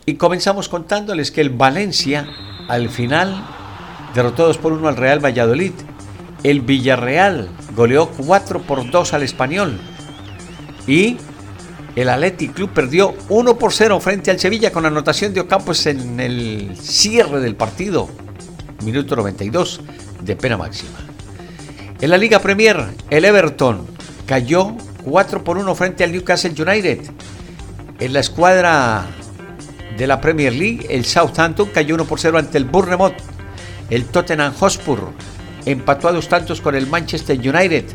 Y 0.05 0.13
comenzamos 0.13 0.69
contándoles 0.69 1.29
que 1.29 1.41
el 1.41 1.49
Valencia, 1.49 2.25
al 2.69 2.87
final, 2.87 3.45
derrotó 4.13 4.47
2 4.47 4.59
por 4.59 4.71
1 4.71 4.87
al 4.87 4.95
Real 4.95 5.19
Valladolid. 5.19 5.73
El 6.43 6.61
Villarreal 6.61 7.49
goleó 7.75 8.07
4 8.07 8.61
por 8.61 8.89
2 8.89 9.13
al 9.13 9.23
Español. 9.23 9.77
Y 10.87 11.17
el 11.95 12.09
Athletic 12.09 12.53
Club 12.53 12.71
perdió 12.71 13.15
1 13.29 13.57
por 13.57 13.71
0 13.71 13.99
frente 13.99 14.29
al 14.31 14.39
Sevilla 14.39 14.71
con 14.71 14.85
anotación 14.85 15.33
de 15.33 15.41
Ocampos 15.41 15.85
en 15.85 16.19
el 16.19 16.77
cierre 16.79 17.39
del 17.39 17.55
partido. 17.55 18.09
Minuto 18.83 19.15
92 19.15 19.81
de 20.21 20.35
pena 20.35 20.57
máxima. 20.57 20.99
En 22.01 22.09
la 22.09 22.17
Liga 22.17 22.39
Premier, 22.39 22.83
el 23.09 23.25
Everton 23.25 23.87
cayó 24.25 24.75
4 25.05 25.43
por 25.43 25.57
1 25.57 25.75
frente 25.75 26.03
al 26.03 26.11
Newcastle 26.11 26.51
United. 26.51 26.99
En 27.99 28.11
la 28.11 28.19
escuadra 28.19 29.05
de 29.97 30.07
la 30.07 30.19
Premier 30.19 30.53
League, 30.53 30.85
el 30.89 31.05
Southampton 31.05 31.69
cayó 31.73 31.95
1 31.95 32.05
por 32.05 32.19
0 32.19 32.37
ante 32.37 32.57
el 32.57 32.65
Bournemouth. 32.65 33.15
El 33.89 34.05
Tottenham 34.05 34.53
Hotspur 34.53 35.11
empató 35.65 36.09
a 36.09 36.11
dos 36.11 36.27
tantos 36.27 36.59
con 36.59 36.75
el 36.75 36.87
Manchester 36.87 37.37
United. 37.37 37.85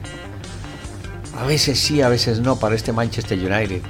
A 1.40 1.46
veces 1.46 1.80
sí, 1.80 2.02
a 2.02 2.10
veces 2.10 2.40
no 2.40 2.58
para 2.58 2.74
este 2.74 2.92
Manchester 2.92 3.38
United. 3.38 3.80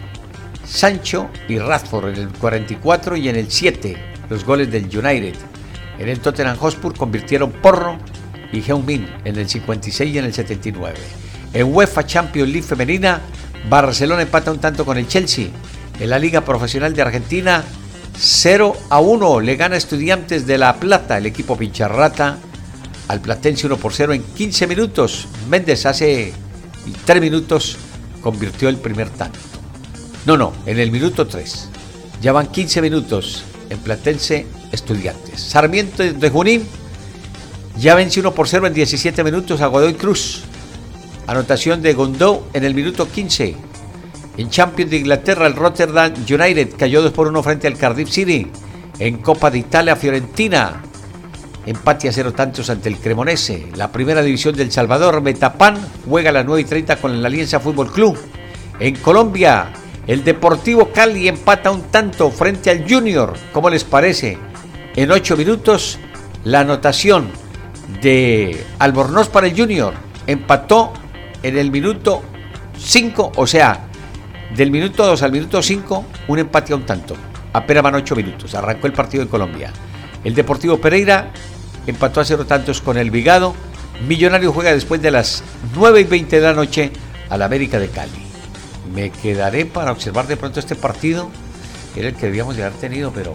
Sancho 0.64 1.28
y 1.48 1.58
Radford 1.58 2.10
en 2.10 2.16
el 2.16 2.28
44 2.28 3.16
y 3.16 3.28
en 3.28 3.34
el 3.34 3.50
7 3.50 3.96
los 4.28 4.44
goles 4.44 4.70
del 4.70 4.84
United. 4.84 5.34
En 5.98 6.08
el 6.08 6.20
Tottenham 6.20 6.56
Hotspur 6.56 6.96
convirtieron 6.96 7.50
Porro 7.50 7.98
y 8.52 8.62
Heung-min 8.62 9.04
en 9.24 9.36
el 9.36 9.48
56 9.48 10.14
y 10.14 10.18
en 10.18 10.26
el 10.26 10.32
79. 10.32 10.96
En 11.52 11.74
UEFA 11.74 12.06
Champions 12.06 12.48
League 12.50 12.66
femenina, 12.66 13.20
Barcelona 13.68 14.22
empata 14.22 14.52
un 14.52 14.60
tanto 14.60 14.84
con 14.84 14.96
el 14.96 15.08
Chelsea. 15.08 15.48
En 15.98 16.08
la 16.08 16.20
Liga 16.20 16.42
Profesional 16.42 16.94
de 16.94 17.02
Argentina, 17.02 17.64
0 18.16 18.76
a 18.90 19.00
1 19.00 19.40
le 19.40 19.56
gana 19.56 19.76
Estudiantes 19.76 20.46
de 20.46 20.56
La 20.56 20.76
Plata, 20.76 21.18
el 21.18 21.26
equipo 21.26 21.58
Pincharrata, 21.58 22.38
al 23.08 23.20
Platense 23.20 23.66
1 23.66 23.76
por 23.76 23.92
0 23.92 24.12
en 24.12 24.22
15 24.22 24.68
minutos. 24.68 25.26
Méndez 25.48 25.84
hace 25.84 26.32
3 27.04 27.20
minutos 27.20 27.76
convirtió 28.22 28.68
el 28.68 28.76
primer 28.76 29.08
tanto. 29.10 29.38
No, 30.26 30.36
no, 30.36 30.52
en 30.66 30.78
el 30.78 30.90
minuto 30.90 31.26
3. 31.26 31.68
Ya 32.20 32.32
van 32.32 32.48
15 32.48 32.82
minutos 32.82 33.44
en 33.70 33.78
Platense 33.78 34.46
Estudiantes. 34.72 35.40
Sarmiento 35.40 36.02
de 36.02 36.30
Junín 36.30 36.66
ya 37.78 37.94
vence 37.94 38.20
1 38.20 38.34
por 38.34 38.46
0 38.46 38.66
en 38.66 38.74
17 38.74 39.24
minutos 39.24 39.60
a 39.60 39.66
Godoy 39.66 39.94
Cruz. 39.94 40.42
Anotación 41.26 41.80
de 41.80 41.94
Gondó 41.94 42.48
en 42.52 42.64
el 42.64 42.74
minuto 42.74 43.08
15. 43.08 43.56
En 44.36 44.50
Champions 44.50 44.90
de 44.90 44.98
Inglaterra, 44.98 45.46
el 45.46 45.56
Rotterdam 45.56 46.12
United 46.28 46.74
cayó 46.76 47.02
2 47.02 47.12
por 47.12 47.28
1 47.28 47.42
frente 47.42 47.66
al 47.66 47.78
Cardiff 47.78 48.10
City. 48.10 48.48
En 48.98 49.18
Copa 49.18 49.50
de 49.50 49.58
Italia, 49.58 49.96
Fiorentina 49.96 50.82
empate 51.66 52.08
a 52.08 52.12
cero 52.12 52.32
tantos 52.32 52.70
ante 52.70 52.88
el 52.88 52.98
Cremonese. 52.98 53.68
La 53.74 53.92
primera 53.92 54.22
división 54.22 54.54
del 54.54 54.72
Salvador, 54.72 55.20
Metapan, 55.20 55.76
juega 56.08 56.30
a 56.30 56.32
las 56.32 56.44
9 56.44 56.62
y 56.62 56.64
30 56.64 56.96
con 56.96 57.20
la 57.20 57.28
Alianza 57.28 57.60
Fútbol 57.60 57.92
Club. 57.92 58.18
En 58.78 58.96
Colombia, 58.96 59.70
el 60.06 60.24
Deportivo 60.24 60.90
Cali 60.90 61.28
empata 61.28 61.70
un 61.70 61.82
tanto 61.90 62.30
frente 62.30 62.70
al 62.70 62.88
Junior. 62.88 63.34
¿Cómo 63.52 63.70
les 63.70 63.84
parece? 63.84 64.38
En 64.96 65.10
8 65.10 65.36
minutos, 65.36 65.98
la 66.44 66.60
anotación 66.60 67.28
de 68.00 68.64
Albornoz 68.78 69.28
para 69.28 69.46
el 69.46 69.56
Junior 69.56 69.94
empató 70.26 70.92
en 71.42 71.58
el 71.58 71.70
minuto 71.70 72.22
5, 72.78 73.32
o 73.36 73.46
sea, 73.46 73.86
del 74.56 74.70
minuto 74.70 75.06
2 75.06 75.22
al 75.22 75.32
minuto 75.32 75.62
5, 75.62 76.04
un 76.28 76.38
empate 76.38 76.72
a 76.72 76.76
un 76.76 76.86
tanto. 76.86 77.14
Apenas 77.52 77.82
van 77.82 77.94
8 77.96 78.16
minutos. 78.16 78.54
Arrancó 78.54 78.86
el 78.86 78.92
partido 78.92 79.22
en 79.22 79.28
Colombia. 79.28 79.72
El 80.24 80.34
Deportivo 80.34 80.78
Pereira 80.78 81.30
empató 81.86 82.20
a 82.20 82.24
cero 82.24 82.46
tantos 82.46 82.80
con 82.80 82.98
el 82.98 83.10
Vigado. 83.10 83.54
Millonario 84.06 84.52
juega 84.52 84.72
después 84.72 85.00
de 85.00 85.10
las 85.10 85.42
9 85.74 86.00
y 86.00 86.04
20 86.04 86.36
de 86.36 86.42
la 86.42 86.52
noche 86.52 86.92
al 87.28 87.42
América 87.42 87.78
de 87.78 87.88
Cali. 87.88 88.26
Me 88.94 89.10
quedaré 89.10 89.66
para 89.66 89.92
observar 89.92 90.26
de 90.26 90.36
pronto 90.36 90.60
este 90.60 90.74
partido. 90.74 91.30
Era 91.96 92.08
el 92.08 92.14
que 92.14 92.26
debíamos 92.26 92.56
de 92.56 92.64
haber 92.64 92.78
tenido, 92.78 93.12
pero 93.12 93.32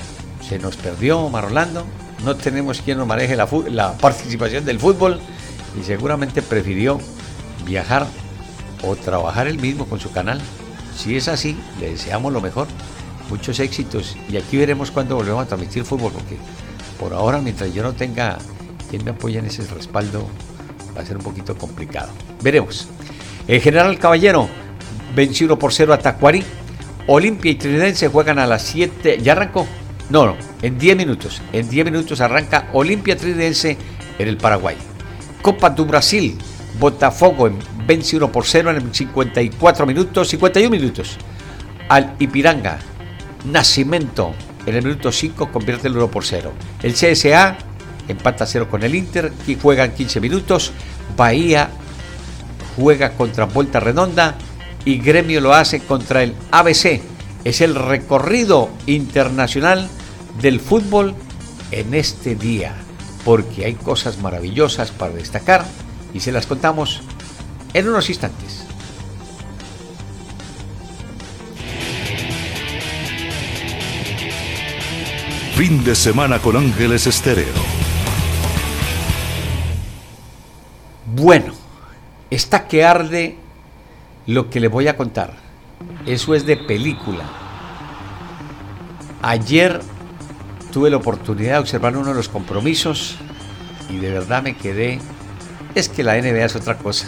se 0.48 0.60
nos 0.60 0.76
perdió 0.76 1.28
Marolando. 1.30 1.86
No 2.24 2.36
tenemos 2.36 2.82
quien 2.82 2.98
nos 2.98 3.08
maneje 3.08 3.36
la, 3.36 3.94
participación 3.98 4.64
del 4.66 4.80
fútbol 4.80 5.20
y 5.80 5.84
seguramente 5.84 6.42
prefirió 6.42 7.00
viajar 7.66 8.08
o 8.84 8.96
trabajar 8.96 9.48
él 9.48 9.58
mismo 9.60 9.86
con 9.86 10.00
su 10.00 10.12
canal. 10.12 10.40
Si 10.96 11.18
es 11.18 11.28
así, 11.28 11.58
le 11.80 11.92
deseamos 11.92 12.32
lo 12.32 12.42
mejor, 12.42 12.68
muchos 13.30 13.60
éxitos 13.60 14.16
y 14.30 14.38
aquí 14.38 14.58
veremos 14.58 14.92
cuándo 14.92 15.16
volvemos 15.16 15.44
a 15.44 15.48
transmitir 15.48 15.84
fútbol, 15.84 16.14
porque 16.14 16.38
por 17.00 17.14
ahora, 17.14 17.40
mientras 17.40 17.74
yo 17.74 17.84
no 17.84 17.94
tenga 17.94 18.38
quien 18.90 19.04
me 19.04 19.12
apoye 19.12 19.40
en 19.40 19.46
ese 19.46 19.66
respaldo, 19.68 20.28
va 20.96 21.02
a 21.02 21.06
ser 21.06 21.18
un 21.18 21.24
poquito 21.24 21.58
complicado. 21.58 22.10
Veremos. 22.42 22.88
El 23.48 23.62
general 23.62 23.98
Caballero 24.00 24.48
venció 25.16 25.46
1 25.46 25.60
por 25.60 25.74
0 25.74 25.94
a 25.94 26.00
Tacuarí. 26.00 26.44
Olimpia 27.08 27.52
y 27.52 27.56
Tridense 27.56 28.08
juegan 28.08 28.40
a 28.40 28.48
las 28.48 28.64
7. 28.64 29.20
¿Ya 29.22 29.34
arrancó? 29.34 29.68
No, 30.10 30.26
no, 30.26 30.36
en 30.62 30.78
10 30.78 30.98
minutos. 30.98 31.42
En 31.54 31.70
10 31.70 31.86
minutos 31.86 32.22
arranca 32.22 32.70
Olimpia 32.74 33.16
Tridense 33.16 33.78
en 34.18 34.28
el 34.28 34.38
Paraguay. 34.38 34.76
Copa 35.42 35.70
do 35.70 35.86
Brasil. 35.86 36.38
Botafogo 36.80 37.50
vence 37.88 38.18
1 38.18 38.32
por 38.32 38.46
0 38.46 38.72
en 38.72 38.94
54 38.94 39.86
minutos, 39.86 40.28
51 40.30 40.70
minutos. 40.70 41.18
Al 41.90 42.16
Ipiranga. 42.20 42.80
Nacimiento 43.46 44.34
en 44.66 44.76
el 44.76 44.84
minuto 44.84 45.12
5 45.12 45.52
convierte 45.52 45.88
el 45.88 45.96
1 45.96 46.10
por 46.10 46.26
0. 46.26 46.52
El 46.82 46.94
CSA 46.94 47.58
empata 48.08 48.46
0 48.46 48.68
con 48.70 48.84
el 48.84 48.96
Inter 48.96 49.32
y 49.48 49.56
juegan 49.56 49.94
15 49.94 50.20
minutos. 50.20 50.72
Bahía 51.16 51.70
juega 52.76 53.12
contra 53.12 53.46
Vuelta 53.46 53.80
Redonda 53.80 54.36
y 54.84 54.98
Gremio 55.00 55.42
lo 55.42 55.54
hace 55.54 55.80
contra 55.82 56.24
el 56.24 56.36
ABC. 56.52 57.02
Es 57.44 57.62
el 57.62 57.76
recorrido 57.76 58.70
internacional 58.86 59.88
del 60.42 60.60
fútbol 60.60 61.16
en 61.72 61.94
este 61.94 62.36
día, 62.36 62.74
porque 63.24 63.66
hay 63.66 63.74
cosas 63.74 64.20
maravillosas 64.20 64.92
para 64.92 65.14
destacar 65.14 65.66
y 66.14 66.20
se 66.20 66.32
las 66.32 66.48
contamos 66.48 67.02
en 67.74 67.88
unos 67.88 68.10
instantes. 68.10 68.45
Fin 75.68 75.84
de 75.84 75.96
semana 75.96 76.38
con 76.38 76.56
Ángeles 76.56 77.08
Estéreo. 77.08 77.48
Bueno, 81.16 81.54
está 82.30 82.68
que 82.68 82.86
arde 82.86 83.40
lo 84.28 84.52
que 84.52 84.60
le 84.60 84.68
voy 84.68 84.88
a 84.88 84.96
contar. 84.96 85.34
Eso 86.06 86.36
es 86.36 86.46
de 86.46 86.56
película. 86.56 87.24
Ayer 89.24 89.82
tuve 90.72 90.92
la 90.92 90.98
oportunidad 90.98 91.54
de 91.54 91.60
observar 91.62 91.98
uno 91.98 92.10
de 92.10 92.14
los 92.14 92.30
compromisos 92.30 93.16
y 93.90 93.98
de 93.98 94.12
verdad 94.12 94.44
me 94.44 94.56
quedé. 94.56 95.00
Es 95.74 95.90
que 95.90 96.04
la 96.04 96.14
NBA 96.14 96.46
es 96.46 96.56
otra 96.56 96.78
cosa. 96.78 97.08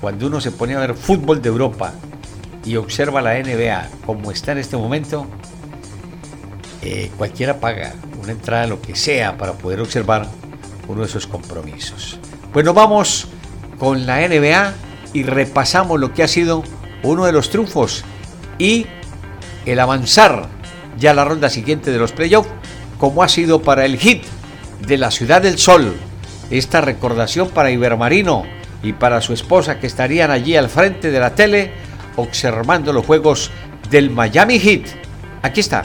Cuando 0.00 0.28
uno 0.28 0.40
se 0.40 0.52
pone 0.52 0.74
a 0.74 0.78
ver 0.78 0.94
fútbol 0.94 1.42
de 1.42 1.50
Europa 1.50 1.92
y 2.64 2.76
observa 2.76 3.20
la 3.20 3.38
NBA 3.38 3.90
como 4.06 4.30
está 4.30 4.52
en 4.52 4.58
este 4.58 4.78
momento, 4.78 5.26
eh, 6.82 7.10
cualquiera 7.16 7.60
paga 7.60 7.94
una 8.22 8.32
entrada, 8.32 8.66
lo 8.66 8.80
que 8.80 8.94
sea, 8.94 9.36
para 9.36 9.52
poder 9.54 9.80
observar 9.80 10.28
uno 10.86 11.00
de 11.00 11.06
esos 11.06 11.26
compromisos. 11.26 12.18
Bueno, 12.52 12.72
vamos 12.72 13.28
con 13.78 14.06
la 14.06 14.26
NBA 14.26 14.74
y 15.12 15.22
repasamos 15.22 15.98
lo 15.98 16.12
que 16.12 16.22
ha 16.22 16.28
sido 16.28 16.62
uno 17.02 17.24
de 17.24 17.32
los 17.32 17.50
triunfos 17.50 18.04
y 18.58 18.86
el 19.66 19.80
avanzar 19.80 20.48
ya 20.98 21.12
a 21.12 21.14
la 21.14 21.24
ronda 21.24 21.50
siguiente 21.50 21.90
de 21.90 21.98
los 21.98 22.12
playoffs, 22.12 22.50
como 22.98 23.22
ha 23.22 23.28
sido 23.28 23.62
para 23.62 23.84
el 23.84 23.98
hit 23.98 24.24
de 24.86 24.98
la 24.98 25.10
Ciudad 25.10 25.42
del 25.42 25.58
Sol. 25.58 25.94
Esta 26.50 26.80
recordación 26.80 27.50
para 27.50 27.70
Ibermarino 27.70 28.44
y 28.82 28.92
para 28.94 29.20
su 29.20 29.32
esposa 29.32 29.78
que 29.78 29.86
estarían 29.86 30.30
allí 30.30 30.56
al 30.56 30.68
frente 30.68 31.10
de 31.10 31.20
la 31.20 31.34
tele 31.34 31.72
observando 32.16 32.92
los 32.92 33.04
juegos 33.04 33.50
del 33.90 34.10
Miami 34.10 34.58
Heat. 34.58 34.86
Aquí 35.42 35.60
está. 35.60 35.84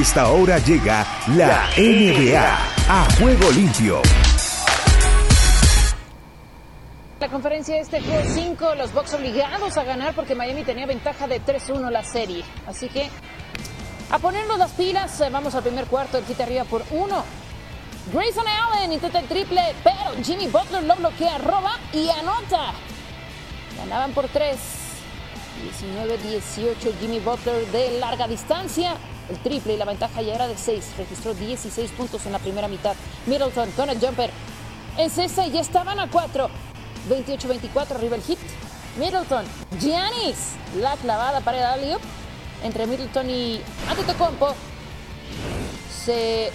Esta 0.00 0.30
hora 0.30 0.56
llega 0.58 1.06
la 1.36 1.68
NBA 1.76 2.42
a 2.88 3.06
juego 3.18 3.50
limpio. 3.50 4.00
La 7.20 7.28
conferencia 7.28 7.78
este 7.78 8.00
juego 8.00 8.22
5, 8.24 8.74
los 8.76 8.94
Bucks 8.94 9.12
obligados 9.12 9.76
a 9.76 9.84
ganar 9.84 10.14
porque 10.14 10.34
Miami 10.34 10.64
tenía 10.64 10.86
ventaja 10.86 11.28
de 11.28 11.42
3-1 11.42 11.90
la 11.90 12.02
serie. 12.02 12.42
Así 12.66 12.88
que 12.88 13.10
a 14.10 14.18
ponernos 14.18 14.58
las 14.58 14.70
pilas, 14.70 15.20
eh, 15.20 15.28
vamos 15.30 15.54
al 15.54 15.62
primer 15.62 15.84
cuarto, 15.84 16.16
el 16.16 16.24
quita 16.24 16.44
arriba 16.44 16.64
por 16.64 16.82
uno. 16.92 17.22
Grayson 18.10 18.46
Allen 18.48 18.94
intenta 18.94 19.18
el 19.18 19.26
triple, 19.26 19.60
pero 19.84 20.24
Jimmy 20.24 20.46
Butler 20.46 20.82
lo 20.82 20.96
bloquea, 20.96 21.36
roba 21.36 21.78
y 21.92 22.08
anota. 22.08 22.72
Ganaban 23.76 24.12
por 24.12 24.28
3. 24.28 24.56
19-18 25.60 26.98
Jimmy 26.98 27.20
Butler 27.20 27.66
de 27.66 27.98
larga 27.98 28.26
distancia. 28.26 28.96
El 29.30 29.38
triple 29.38 29.74
y 29.74 29.76
la 29.76 29.84
ventaja 29.84 30.20
ya 30.22 30.34
era 30.34 30.48
de 30.48 30.56
6. 30.56 30.84
Registró 30.98 31.34
16 31.34 31.90
puntos 31.92 32.26
en 32.26 32.32
la 32.32 32.40
primera 32.40 32.66
mitad. 32.66 32.94
Middleton 33.26 33.70
con 33.72 33.88
el 33.88 34.00
jumper. 34.00 34.30
En 34.98 35.08
cesta 35.08 35.46
ya 35.46 35.60
estaban 35.60 36.00
a 36.00 36.10
4. 36.10 36.50
28-24 37.08 37.90
arriba 37.92 38.16
el 38.16 38.22
hit. 38.22 38.38
Middleton. 38.98 39.44
Giannis. 39.78 40.56
La 40.80 40.96
clavada 40.96 41.40
para 41.40 41.76
el 41.76 41.96
entre 42.64 42.86
Middleton 42.86 43.30
y 43.30 43.60
Antetokounmpo. 43.88 44.54
Se 46.04 46.50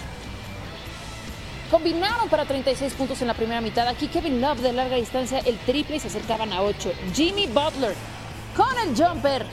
combinaron 1.70 2.28
para 2.28 2.44
36 2.44 2.92
puntos 2.92 3.22
en 3.22 3.28
la 3.28 3.34
primera 3.34 3.62
mitad. 3.62 3.88
Aquí 3.88 4.08
Kevin 4.08 4.40
Love 4.40 4.60
de 4.60 4.72
larga 4.74 4.96
distancia 4.96 5.38
el 5.38 5.58
triple 5.60 5.96
y 5.96 6.00
se 6.00 6.08
acercaban 6.08 6.52
a 6.52 6.62
8. 6.62 6.92
Jimmy 7.14 7.46
Butler 7.46 7.94
con 8.54 8.78
el 8.78 8.94
jumper 8.94 9.46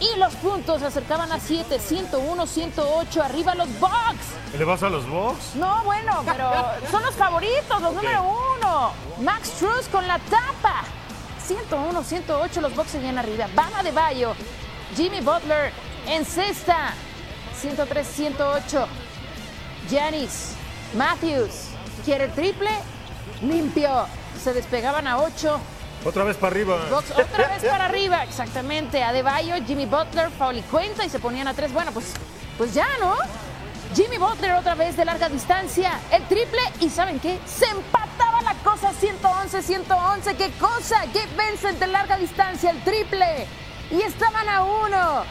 y 0.00 0.18
los 0.18 0.34
puntos 0.36 0.80
se 0.80 0.86
acercaban 0.86 1.30
a 1.30 1.38
7, 1.38 1.78
101, 1.78 2.46
108, 2.46 3.22
arriba 3.22 3.54
los 3.54 3.68
Bucks. 3.78 4.26
¿Qué 4.50 4.58
le 4.58 4.64
vas 4.64 4.82
a 4.82 4.88
los 4.88 5.06
Bucks? 5.08 5.54
No, 5.54 5.84
bueno, 5.84 6.22
pero 6.24 6.50
son 6.90 7.02
los 7.02 7.14
favoritos, 7.14 7.82
los 7.82 7.94
número 7.94 8.22
uno. 8.22 8.92
Max 9.20 9.50
Truss 9.58 9.88
con 9.92 10.06
la 10.08 10.18
tapa. 10.18 10.82
101, 11.46 12.02
108, 12.02 12.60
los 12.60 12.74
Bucks 12.74 12.90
seguían 12.92 13.18
arriba. 13.18 13.46
Bama 13.54 13.82
de 13.82 13.92
Bayo, 13.92 14.34
Jimmy 14.96 15.20
Butler 15.20 15.72
en 16.06 16.24
cesta. 16.24 16.94
103, 17.60 18.06
108. 18.06 18.86
Janis, 19.90 20.54
Matthews, 20.94 21.66
quiere 22.04 22.28
triple, 22.28 22.70
limpio. 23.42 24.06
Se 24.42 24.54
despegaban 24.54 25.06
a 25.06 25.18
8. 25.18 25.60
Otra 26.04 26.24
vez 26.24 26.36
para 26.36 26.52
arriba. 26.52 26.78
Otra 26.92 27.48
vez 27.48 27.64
para 27.64 27.84
arriba, 27.84 28.24
exactamente. 28.24 29.02
Adebayo, 29.02 29.54
Jimmy 29.66 29.86
Butler, 29.86 30.30
y 30.54 30.62
cuenta 30.62 31.04
y 31.04 31.10
se 31.10 31.18
ponían 31.18 31.46
a 31.46 31.54
tres. 31.54 31.72
Bueno, 31.72 31.92
pues, 31.92 32.14
pues 32.56 32.72
ya, 32.72 32.86
¿no? 33.00 33.16
Jimmy 33.94 34.18
Butler 34.18 34.52
otra 34.52 34.76
vez 34.76 34.96
de 34.96 35.04
larga 35.04 35.28
distancia, 35.28 35.98
el 36.12 36.22
triple 36.28 36.60
y 36.78 36.88
¿saben 36.88 37.18
qué? 37.18 37.40
Se 37.44 37.66
empataba 37.66 38.40
la 38.40 38.54
cosa 38.62 38.92
111, 38.92 39.62
111. 39.62 40.36
¿Qué 40.36 40.52
cosa? 40.52 41.04
Gabe 41.06 41.28
Vincent 41.36 41.78
de 41.78 41.86
larga 41.88 42.16
distancia, 42.16 42.70
el 42.70 42.82
triple. 42.84 43.46
Y 43.90 44.00
estaban 44.02 44.48
a 44.48 44.62
uno. 44.62 45.24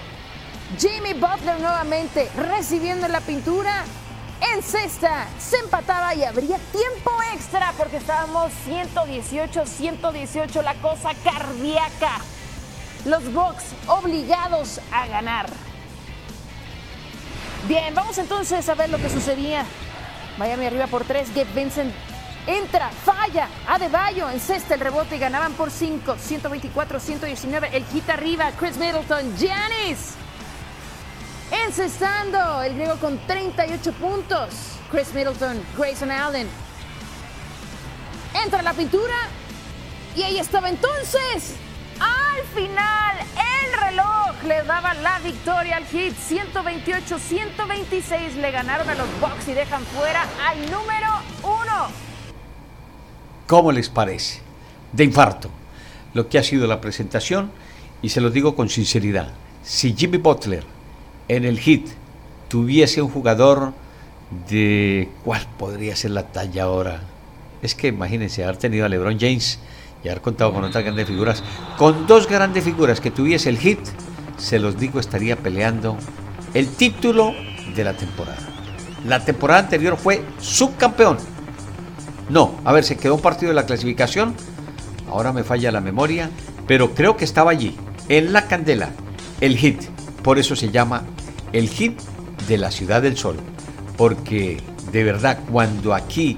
Jimmy 0.77 1.13
Butler 1.13 1.60
nuevamente 1.60 2.29
recibiendo 2.36 3.08
la 3.08 3.21
pintura 3.21 3.86
en 4.41 4.63
cesta. 4.63 5.28
Se 5.39 5.58
empataba 5.58 6.13
y 6.15 6.23
habría 6.23 6.58
tiempo 6.58 7.12
extra 7.34 7.73
porque 7.78 7.97
estábamos 7.97 8.52
118, 8.65 9.65
118, 9.65 10.62
la 10.62 10.75
cosa 10.75 11.12
cardíaca. 11.23 12.19
Los 13.06 13.32
Bucks 13.34 13.65
obligados 13.88 14.80
a 14.91 15.08
ganar. 15.08 15.49
Bien, 17.67 17.93
vamos 17.93 18.17
entonces 18.17 18.67
a 18.69 18.75
ver 18.75 18.89
lo 18.89 18.97
que 18.97 19.10
sucedía. 19.10 19.65
Miami 20.38 20.65
arriba 20.65 20.88
por 20.88 21.04
3, 21.04 21.34
Gabe 21.36 21.54
Vincent 21.54 21.93
entra, 22.47 22.89
falla, 22.89 23.47
Adebayo 23.67 24.30
en 24.30 24.39
cesta 24.39 24.73
el 24.73 24.80
rebote 24.80 25.17
y 25.17 25.19
ganaban 25.19 25.54
por 25.54 25.69
5, 25.69 26.15
124, 26.17 26.99
119, 26.99 27.69
el 27.73 27.86
hit 27.86 28.10
arriba, 28.10 28.52
Chris 28.58 28.78
Middleton, 28.78 29.38
Giannis 29.38 30.15
encestando 31.51 32.62
el 32.62 32.75
griego 32.75 32.97
con 32.97 33.17
38 33.25 33.93
puntos. 33.93 34.49
Chris 34.91 35.12
Middleton, 35.13 35.63
Grayson 35.77 36.12
Allen. 36.12 36.47
Entra 38.43 38.62
la 38.62 38.73
pintura 38.73 39.15
y 40.15 40.23
ahí 40.23 40.38
estaba 40.38 40.67
entonces. 40.69 41.55
Al 41.99 42.43
final, 42.55 43.17
el 43.19 43.79
reloj 43.89 44.43
le 44.47 44.63
daba 44.63 44.93
la 44.95 45.19
victoria 45.19 45.77
al 45.77 45.85
Heat. 45.85 46.15
128-126 46.29 48.33
le 48.35 48.51
ganaron 48.51 48.89
a 48.89 48.95
los 48.95 49.07
Bucks 49.19 49.47
y 49.47 49.53
dejan 49.53 49.83
fuera 49.83 50.25
al 50.47 50.59
número 50.71 51.07
uno. 51.43 51.88
¿Cómo 53.47 53.71
les 53.71 53.89
parece? 53.89 54.41
De 54.93 55.03
infarto. 55.03 55.49
Lo 56.13 56.29
que 56.29 56.39
ha 56.39 56.43
sido 56.43 56.67
la 56.67 56.81
presentación 56.81 57.51
y 58.01 58.09
se 58.09 58.21
lo 58.21 58.29
digo 58.29 58.55
con 58.55 58.69
sinceridad. 58.69 59.33
Si 59.63 59.95
Jimmy 59.95 60.17
Butler 60.17 60.63
en 61.29 61.45
el 61.45 61.59
hit 61.59 61.87
tuviese 62.49 63.01
un 63.01 63.09
jugador 63.09 63.73
de 64.49 65.09
cuál 65.23 65.41
podría 65.57 65.95
ser 65.95 66.11
la 66.11 66.23
talla 66.23 66.63
ahora. 66.63 67.01
Es 67.61 67.75
que 67.75 67.87
imagínense 67.87 68.43
haber 68.43 68.57
tenido 68.57 68.85
a 68.85 68.89
LeBron 68.89 69.17
James 69.19 69.59
y 70.03 70.09
haber 70.09 70.21
contado 70.21 70.53
con 70.53 70.63
otras 70.63 70.83
grandes 70.83 71.07
figuras. 71.07 71.43
Con 71.77 72.07
dos 72.07 72.27
grandes 72.27 72.63
figuras 72.63 72.99
que 72.99 73.11
tuviese 73.11 73.49
el 73.49 73.57
hit, 73.57 73.79
se 74.37 74.59
los 74.59 74.77
digo, 74.79 74.99
estaría 74.99 75.35
peleando 75.35 75.97
el 76.53 76.67
título 76.67 77.33
de 77.75 77.83
la 77.83 77.93
temporada. 77.93 78.39
La 79.05 79.23
temporada 79.23 79.61
anterior 79.61 79.97
fue 79.97 80.23
subcampeón. 80.39 81.17
No, 82.29 82.55
a 82.63 82.73
ver, 82.73 82.83
se 82.83 82.97
quedó 82.97 83.15
un 83.15 83.21
partido 83.21 83.49
de 83.49 83.55
la 83.55 83.65
clasificación. 83.65 84.35
Ahora 85.09 85.33
me 85.33 85.43
falla 85.43 85.71
la 85.71 85.81
memoria, 85.81 86.29
pero 86.67 86.93
creo 86.93 87.17
que 87.17 87.25
estaba 87.25 87.51
allí, 87.51 87.75
en 88.07 88.33
la 88.33 88.47
candela, 88.47 88.89
el 89.41 89.57
hit. 89.57 89.81
Por 90.23 90.37
eso 90.37 90.55
se 90.55 90.69
llama 90.69 91.03
el 91.53 91.69
hit 91.69 91.99
de 92.47 92.57
la 92.57 92.71
Ciudad 92.71 93.01
del 93.01 93.17
Sol. 93.17 93.38
Porque 93.97 94.62
de 94.91 95.03
verdad, 95.03 95.39
cuando 95.51 95.93
aquí, 95.93 96.38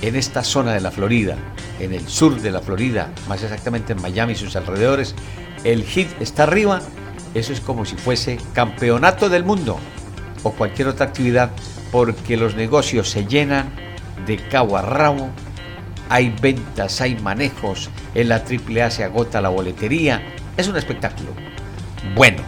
en 0.00 0.16
esta 0.16 0.44
zona 0.44 0.72
de 0.72 0.80
la 0.80 0.90
Florida, 0.90 1.36
en 1.80 1.92
el 1.92 2.06
sur 2.08 2.40
de 2.40 2.50
la 2.50 2.60
Florida, 2.60 3.12
más 3.28 3.42
exactamente 3.42 3.92
en 3.92 4.02
Miami 4.02 4.32
y 4.32 4.36
sus 4.36 4.56
alrededores, 4.56 5.14
el 5.64 5.84
hit 5.84 6.08
está 6.20 6.44
arriba, 6.44 6.80
eso 7.34 7.52
es 7.52 7.60
como 7.60 7.84
si 7.84 7.96
fuese 7.96 8.38
campeonato 8.52 9.28
del 9.28 9.44
mundo 9.44 9.78
o 10.42 10.52
cualquier 10.52 10.88
otra 10.88 11.06
actividad, 11.06 11.50
porque 11.92 12.36
los 12.36 12.54
negocios 12.54 13.10
se 13.10 13.26
llenan 13.26 13.70
de 14.26 14.36
cabo 14.36 14.76
a 14.76 14.82
rabo, 14.82 15.30
hay 16.08 16.34
ventas, 16.40 17.00
hay 17.00 17.16
manejos, 17.16 17.90
en 18.14 18.28
la 18.28 18.36
AAA 18.36 18.90
se 18.90 19.04
agota 19.04 19.40
la 19.40 19.48
boletería, 19.48 20.22
es 20.56 20.68
un 20.68 20.76
espectáculo. 20.76 21.30
Bueno, 22.14 22.42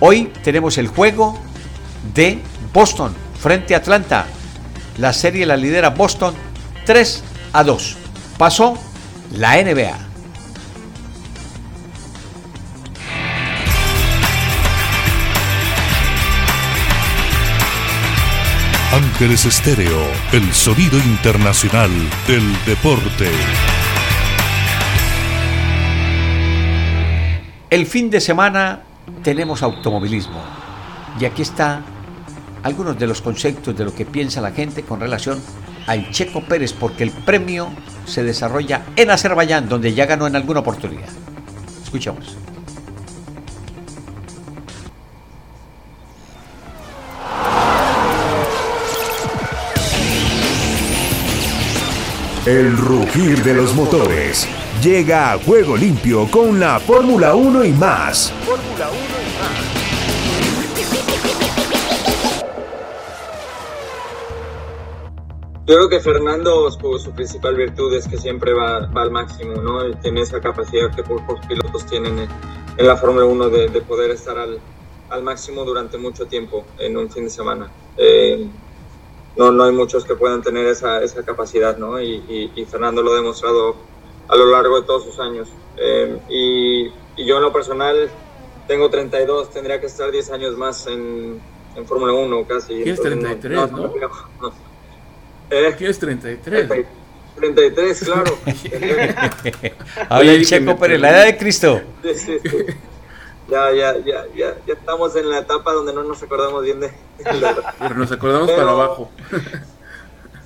hoy 0.00 0.32
tenemos 0.42 0.78
el 0.78 0.88
juego 0.88 1.38
de 2.14 2.40
Boston 2.72 3.14
frente 3.40 3.74
a 3.74 3.78
Atlanta. 3.78 4.26
La 4.98 5.12
serie 5.12 5.46
la 5.46 5.56
lidera 5.56 5.90
Boston 5.90 6.34
3 6.84 7.24
a 7.52 7.64
2. 7.64 7.96
Pasó 8.38 8.78
la 9.32 9.62
NBA. 9.62 10.06
Ángeles 18.92 19.44
Estéreo, 19.44 20.06
el 20.32 20.54
sonido 20.54 20.96
internacional 20.96 21.90
del 22.26 22.64
deporte. 22.64 23.28
El 27.68 27.84
fin 27.84 28.08
de 28.08 28.22
semana 28.22 28.85
tenemos 29.22 29.62
automovilismo. 29.62 30.40
Y 31.20 31.24
aquí 31.24 31.42
está 31.42 31.82
algunos 32.62 32.98
de 32.98 33.06
los 33.06 33.22
conceptos 33.22 33.76
de 33.76 33.84
lo 33.84 33.94
que 33.94 34.04
piensa 34.04 34.40
la 34.40 34.50
gente 34.50 34.82
con 34.82 35.00
relación 35.00 35.40
al 35.86 36.10
Checo 36.10 36.42
Pérez, 36.42 36.72
porque 36.72 37.04
el 37.04 37.10
premio 37.10 37.68
se 38.06 38.24
desarrolla 38.24 38.86
en 38.96 39.10
Azerbaiyán, 39.10 39.68
donde 39.68 39.94
ya 39.94 40.06
ganó 40.06 40.26
en 40.26 40.36
alguna 40.36 40.60
oportunidad. 40.60 41.08
Escuchamos. 41.82 42.36
El 52.46 52.76
rugir 52.76 53.42
de 53.42 53.54
los 53.54 53.74
motores 53.74 54.46
llega 54.86 55.32
a 55.32 55.38
juego 55.38 55.76
limpio 55.76 56.30
con 56.30 56.60
la 56.60 56.78
Fórmula 56.78 57.34
1 57.34 57.64
y 57.64 57.72
más. 57.72 58.32
Fórmula 58.44 58.88
1 58.88 59.16
Yo 65.66 65.74
creo 65.74 65.88
que 65.88 65.98
Fernando, 65.98 66.70
su, 66.70 67.10
principal 67.10 67.56
virtud 67.56 67.92
es 67.94 68.06
que 68.06 68.16
siempre 68.16 68.52
va, 68.52 68.88
al 68.94 69.10
máximo, 69.10 69.60
¿no? 69.60 69.92
Tiene 69.98 70.20
esa 70.20 70.40
capacidad 70.40 70.94
que 70.94 71.02
pocos 71.02 71.44
pilotos 71.48 71.84
tienen 71.86 72.20
en, 72.20 72.86
la 72.86 72.96
Fórmula 72.96 73.26
1 73.26 73.48
de, 73.50 73.80
poder 73.80 74.12
estar 74.12 74.38
al, 74.38 75.22
máximo 75.24 75.64
durante 75.64 75.98
mucho 75.98 76.26
tiempo 76.26 76.64
en 76.78 76.96
un 76.96 77.10
fin 77.10 77.24
de 77.24 77.30
semana. 77.30 77.68
Eh, 77.96 78.46
no, 79.36 79.50
no 79.50 79.64
hay 79.64 79.72
muchos 79.72 80.04
que 80.04 80.14
puedan 80.14 80.42
tener 80.42 80.68
esa, 80.68 81.02
esa 81.02 81.24
capacidad, 81.24 81.76
¿no? 81.76 82.00
Y, 82.00 82.52
y, 82.54 82.64
Fernando 82.66 83.02
lo 83.02 83.12
ha 83.12 83.16
demostrado 83.16 83.95
a 84.28 84.36
lo 84.36 84.46
largo 84.46 84.80
de 84.80 84.86
todos 84.86 85.04
sus 85.04 85.18
años. 85.18 85.48
Eh, 85.76 86.18
y, 86.28 86.86
y, 87.16 87.26
yo 87.26 87.36
en 87.36 87.42
lo 87.42 87.52
personal 87.52 88.10
tengo 88.66 88.90
32, 88.90 89.50
tendría 89.50 89.80
que 89.80 89.86
estar 89.86 90.10
10 90.10 90.30
años 90.30 90.56
más 90.56 90.86
en, 90.86 91.40
en 91.76 91.86
Fórmula 91.86 92.12
1 92.12 92.46
casi. 92.46 92.82
¿Qué 92.82 92.90
es 92.90 93.00
33, 93.00 93.72
no? 93.72 93.78
no, 93.78 93.92
no 94.40 94.52
¿Eh? 95.50 95.74
¿Qué 95.78 95.88
es 95.88 95.98
33? 95.98 96.86
33, 97.36 98.04
claro. 98.04 98.38
Habla 100.08 100.32
el 100.32 100.46
Checo 100.46 100.76
Pérez, 100.76 101.00
la 101.00 101.10
edad 101.10 101.24
de 101.26 101.36
Cristo. 101.36 101.80
Sí, 102.02 102.14
sí, 102.14 102.38
sí 102.42 102.74
ya, 103.48 103.72
ya, 103.72 103.96
ya, 103.98 104.26
ya, 104.34 104.56
ya 104.66 104.74
estamos 104.74 105.14
en 105.16 105.30
la 105.30 105.38
etapa 105.38 105.72
donde 105.72 105.92
no 105.92 106.02
nos 106.02 106.22
acordamos 106.22 106.64
bien 106.64 106.80
de... 106.80 106.90
Pero 107.78 107.94
nos 107.94 108.10
acordamos 108.10 108.50
para 108.50 108.70
abajo. 108.70 109.10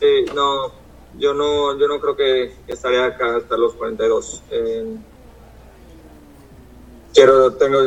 Sí, 0.01 0.27
no, 0.35 0.73
yo 1.19 1.35
no, 1.35 1.79
yo 1.79 1.89
no 1.89 2.01
creo 2.01 2.17
que, 2.17 2.55
estaría 2.67 3.05
acá 3.07 3.37
hasta 3.37 3.57
los 3.57 3.75
42. 3.75 4.43
Eh, 4.51 4.97
quiero, 7.15 7.53
tengo, 7.55 7.79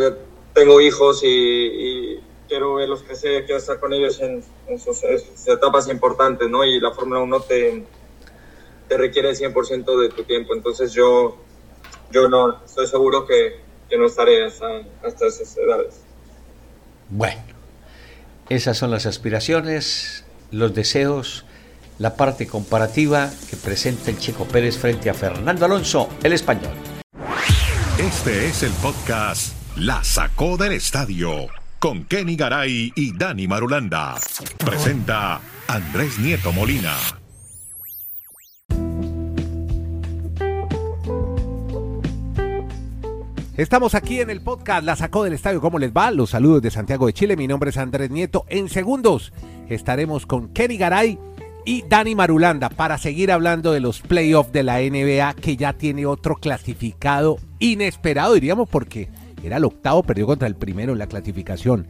tengo 0.53 0.81
hijos 0.81 1.21
y, 1.23 2.19
quiero 2.47 2.75
verlos 2.75 3.01
crecer, 3.03 3.45
quiero 3.45 3.57
estar 3.57 3.79
con 3.79 3.93
ellos 3.93 4.19
en, 4.21 4.43
sus, 4.79 5.01
etapas 5.47 5.89
importantes, 5.89 6.49
¿no? 6.49 6.63
Y 6.63 6.79
la 6.79 6.91
Fórmula 6.91 7.21
1 7.21 7.39
te, 7.41 7.83
te 8.87 8.97
requiere 8.97 9.29
el 9.29 9.37
100% 9.37 10.01
de 10.01 10.09
tu 10.09 10.23
tiempo, 10.23 10.53
entonces 10.53 10.93
yo, 10.93 11.37
yo 12.11 12.29
no, 12.29 12.63
estoy 12.63 12.85
seguro 12.85 13.25
que 13.25 13.63
que 13.93 13.99
no 13.99 14.07
estaré 14.07 14.45
hasta, 14.45 14.65
hasta 15.03 15.27
esas 15.27 15.55
edades. 15.57 16.01
Bueno, 17.09 17.43
esas 18.49 18.75
son 18.75 18.89
las 18.91 19.05
aspiraciones, 19.05 20.25
los 20.49 20.73
deseos, 20.73 21.45
la 22.03 22.17
parte 22.17 22.45
comparativa 22.45 23.31
que 23.49 23.55
presenta 23.55 24.11
el 24.11 24.19
Checo 24.19 24.43
Pérez 24.43 24.77
frente 24.77 25.09
a 25.09 25.13
Fernando 25.13 25.63
Alonso, 25.63 26.09
el 26.21 26.33
español. 26.33 26.73
Este 27.97 28.47
es 28.47 28.61
el 28.61 28.73
podcast 28.73 29.53
La 29.77 30.03
Sacó 30.03 30.57
del 30.57 30.73
Estadio 30.73 31.47
con 31.79 32.03
Kenny 32.03 32.35
Garay 32.35 32.91
y 32.93 33.17
Dani 33.17 33.47
Marulanda. 33.47 34.15
Presenta 34.57 35.39
Andrés 35.69 36.19
Nieto 36.19 36.51
Molina. 36.51 36.93
Estamos 43.55 43.95
aquí 43.95 44.19
en 44.19 44.29
el 44.29 44.41
podcast 44.41 44.83
La 44.83 44.97
Sacó 44.97 45.23
del 45.23 45.31
Estadio. 45.31 45.61
¿Cómo 45.61 45.79
les 45.79 45.93
va? 45.93 46.11
Los 46.11 46.31
saludos 46.31 46.63
de 46.63 46.71
Santiago 46.71 47.05
de 47.05 47.13
Chile. 47.13 47.37
Mi 47.37 47.47
nombre 47.47 47.69
es 47.69 47.77
Andrés 47.77 48.11
Nieto. 48.11 48.43
En 48.49 48.67
segundos 48.67 49.31
estaremos 49.69 50.25
con 50.25 50.49
Kenny 50.49 50.75
Garay 50.75 51.17
y 51.65 51.83
Dani 51.87 52.15
Marulanda 52.15 52.69
para 52.69 52.97
seguir 52.97 53.31
hablando 53.31 53.71
de 53.71 53.79
los 53.79 54.01
playoffs 54.01 54.51
de 54.51 54.63
la 54.63 54.79
NBA 54.79 55.33
que 55.35 55.55
ya 55.55 55.73
tiene 55.73 56.05
otro 56.05 56.35
clasificado 56.35 57.37
inesperado, 57.59 58.33
diríamos, 58.33 58.67
porque 58.69 59.09
era 59.43 59.57
el 59.57 59.65
octavo, 59.65 60.03
perdió 60.03 60.25
contra 60.25 60.47
el 60.47 60.55
primero 60.55 60.93
en 60.93 60.99
la 60.99 61.07
clasificación. 61.07 61.87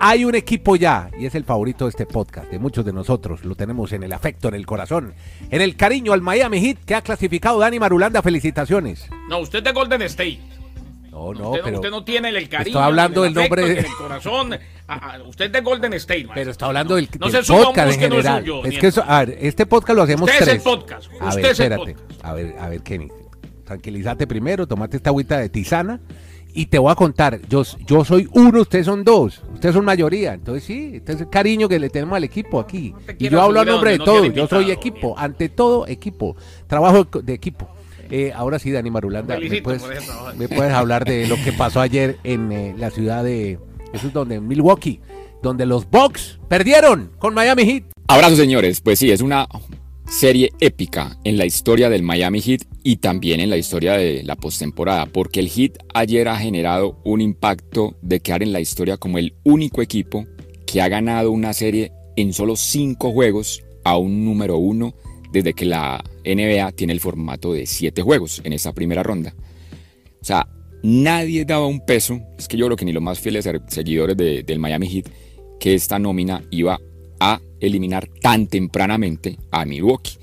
Hay 0.00 0.24
un 0.24 0.34
equipo 0.34 0.74
ya, 0.74 1.10
y 1.16 1.26
es 1.26 1.34
el 1.36 1.44
favorito 1.44 1.84
de 1.84 1.90
este 1.90 2.06
podcast, 2.06 2.50
de 2.50 2.58
muchos 2.58 2.84
de 2.84 2.92
nosotros. 2.92 3.44
Lo 3.44 3.54
tenemos 3.54 3.92
en 3.92 4.02
el 4.02 4.12
afecto, 4.12 4.48
en 4.48 4.54
el 4.54 4.66
corazón, 4.66 5.14
en 5.48 5.62
el 5.62 5.76
cariño 5.76 6.12
al 6.12 6.20
Miami 6.20 6.60
Heat 6.60 6.78
que 6.84 6.96
ha 6.96 7.02
clasificado 7.02 7.60
Dani 7.60 7.78
Marulanda. 7.78 8.20
Felicitaciones. 8.20 9.08
No, 9.28 9.38
usted 9.38 9.62
de 9.62 9.70
Golden 9.70 10.02
State. 10.02 10.40
No, 11.12 11.34
no, 11.34 11.50
usted, 11.50 11.60
pero. 11.62 11.76
Usted 11.76 11.90
no 11.90 12.04
tiene 12.04 12.30
el 12.30 12.48
cariño. 12.48 12.68
Estoy 12.68 12.82
hablando 12.82 13.22
del 13.22 13.34
nombre. 13.34 13.80
El 13.80 13.86
corazón. 13.98 14.58
usted 15.28 15.44
es 15.44 15.52
de 15.52 15.60
Golden 15.60 15.92
State, 15.92 16.28
Pero 16.32 16.50
está 16.50 16.66
hablando 16.66 16.96
del, 16.96 17.08
no 17.20 17.28
del 17.28 17.44
podcast 17.44 17.92
en 17.92 18.00
general. 18.00 18.44
es 18.64 18.78
que 18.78 18.86
eso, 18.86 19.04
a 19.06 19.24
ver, 19.24 19.36
este 19.40 19.66
podcast 19.66 19.96
lo 19.96 20.02
hacemos 20.02 20.28
usted 20.30 20.44
tres. 20.44 20.48
Es 20.48 20.54
el 20.54 20.62
podcast. 20.62 21.10
A 21.20 21.28
usted 21.28 21.42
ver, 21.42 21.50
es 21.52 21.60
el 21.60 21.72
espérate. 21.72 21.94
podcast. 21.94 22.24
A 22.24 22.32
ver, 22.32 22.56
a 22.58 22.68
ver, 22.68 22.82
Kenny. 22.82 23.08
Tranquilízate 23.64 24.26
primero, 24.26 24.66
tomate 24.66 24.96
esta 24.96 25.10
agüita 25.10 25.38
de 25.38 25.48
tisana 25.48 26.00
y 26.54 26.66
te 26.66 26.78
voy 26.78 26.90
a 26.90 26.94
contar. 26.94 27.40
Yo, 27.48 27.62
yo 27.86 28.04
soy 28.04 28.28
uno, 28.32 28.62
ustedes 28.62 28.86
son 28.86 29.04
dos. 29.04 29.42
Ustedes 29.52 29.74
son 29.74 29.84
mayoría. 29.84 30.34
Entonces, 30.34 30.64
sí, 30.64 30.92
este 30.94 31.12
es 31.12 31.20
el 31.20 31.30
cariño 31.30 31.68
que 31.68 31.78
le 31.78 31.90
tenemos 31.90 32.16
al 32.16 32.24
equipo 32.24 32.58
aquí. 32.58 32.94
y 33.18 33.28
yo 33.28 33.40
hablo 33.40 33.60
a 33.60 33.64
nombre 33.64 33.92
de 33.92 33.98
todos. 33.98 34.32
Yo 34.32 34.46
soy 34.46 34.70
equipo. 34.70 35.14
Ante 35.18 35.48
todo, 35.50 35.86
equipo. 35.86 36.36
Trabajo 36.66 37.04
de 37.04 37.34
equipo. 37.34 37.68
Eh, 38.14 38.30
ahora 38.34 38.58
sí, 38.58 38.70
Dani 38.70 38.90
Marulanda, 38.90 39.38
¿me 39.40 39.62
puedes, 39.62 40.74
hablar 40.74 41.06
de 41.06 41.26
lo 41.26 41.36
que 41.36 41.50
pasó 41.50 41.80
ayer 41.80 42.18
en 42.24 42.52
eh, 42.52 42.74
la 42.76 42.90
ciudad 42.90 43.24
de, 43.24 43.58
eso 43.94 44.08
es 44.08 44.12
donde, 44.12 44.38
Milwaukee, 44.38 45.00
donde 45.42 45.64
los 45.64 45.88
Bucks 45.88 46.38
perdieron 46.46 47.10
con 47.18 47.32
Miami 47.32 47.64
Heat. 47.64 47.84
Abrazo, 48.08 48.36
señores. 48.36 48.82
Pues 48.82 48.98
sí, 48.98 49.10
es 49.10 49.22
una 49.22 49.48
serie 50.06 50.52
épica 50.60 51.16
en 51.24 51.38
la 51.38 51.46
historia 51.46 51.88
del 51.88 52.02
Miami 52.02 52.42
Heat 52.42 52.64
y 52.82 52.96
también 52.96 53.40
en 53.40 53.48
la 53.48 53.56
historia 53.56 53.94
de 53.94 54.22
la 54.24 54.36
postemporada, 54.36 55.06
porque 55.06 55.40
el 55.40 55.48
Heat 55.48 55.78
ayer 55.94 56.28
ha 56.28 56.36
generado 56.36 57.00
un 57.04 57.22
impacto 57.22 57.96
de 58.02 58.20
quedar 58.20 58.42
en 58.42 58.52
la 58.52 58.60
historia 58.60 58.98
como 58.98 59.16
el 59.16 59.36
único 59.42 59.80
equipo 59.80 60.26
que 60.66 60.82
ha 60.82 60.88
ganado 60.88 61.30
una 61.30 61.54
serie 61.54 61.92
en 62.16 62.34
solo 62.34 62.56
cinco 62.56 63.10
juegos 63.10 63.64
a 63.84 63.96
un 63.96 64.26
número 64.26 64.58
uno 64.58 64.92
desde 65.32 65.54
que 65.54 65.64
la 65.64 66.02
NBA 66.24 66.72
tiene 66.72 66.92
el 66.92 67.00
formato 67.00 67.52
de 67.52 67.66
siete 67.66 68.02
juegos 68.02 68.40
en 68.44 68.52
esa 68.52 68.72
primera 68.72 69.02
ronda. 69.02 69.34
O 70.20 70.24
sea, 70.24 70.46
nadie 70.82 71.44
daba 71.44 71.66
un 71.66 71.84
peso, 71.84 72.20
es 72.38 72.48
que 72.48 72.56
yo 72.56 72.66
creo 72.66 72.76
que 72.76 72.84
ni 72.84 72.92
los 72.92 73.02
más 73.02 73.18
fieles 73.18 73.48
seguidores 73.68 74.16
del 74.16 74.58
Miami 74.58 74.88
Heat, 74.88 75.06
que 75.58 75.74
esta 75.74 75.98
nómina 75.98 76.42
iba 76.50 76.78
a 77.20 77.40
eliminar 77.60 78.08
tan 78.20 78.46
tempranamente 78.46 79.38
a 79.50 79.64
Milwaukee. 79.64 80.18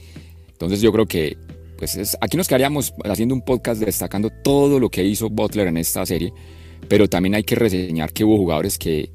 Entonces 0.52 0.82
yo 0.82 0.92
creo 0.92 1.06
que 1.06 1.38
pues 1.78 1.96
es- 1.96 2.18
aquí 2.20 2.36
nos 2.36 2.50
quedaríamos 2.50 2.94
haciendo 3.06 3.34
un 3.34 3.42
podcast 3.42 3.82
destacando 3.82 4.30
todo 4.44 4.80
lo 4.82 4.90
que 4.90 5.02
hizo 5.06 5.30
Butler 5.30 5.68
en 5.68 5.78
esta 5.78 6.06
serie, 6.06 6.34
pero 6.90 7.08
también 7.08 7.36
hay 7.36 7.44
que 7.44 7.56
reseñar 7.56 8.12
que 8.12 8.26
hubo 8.26 8.36
jugadores 8.36 8.78
que 8.78 9.10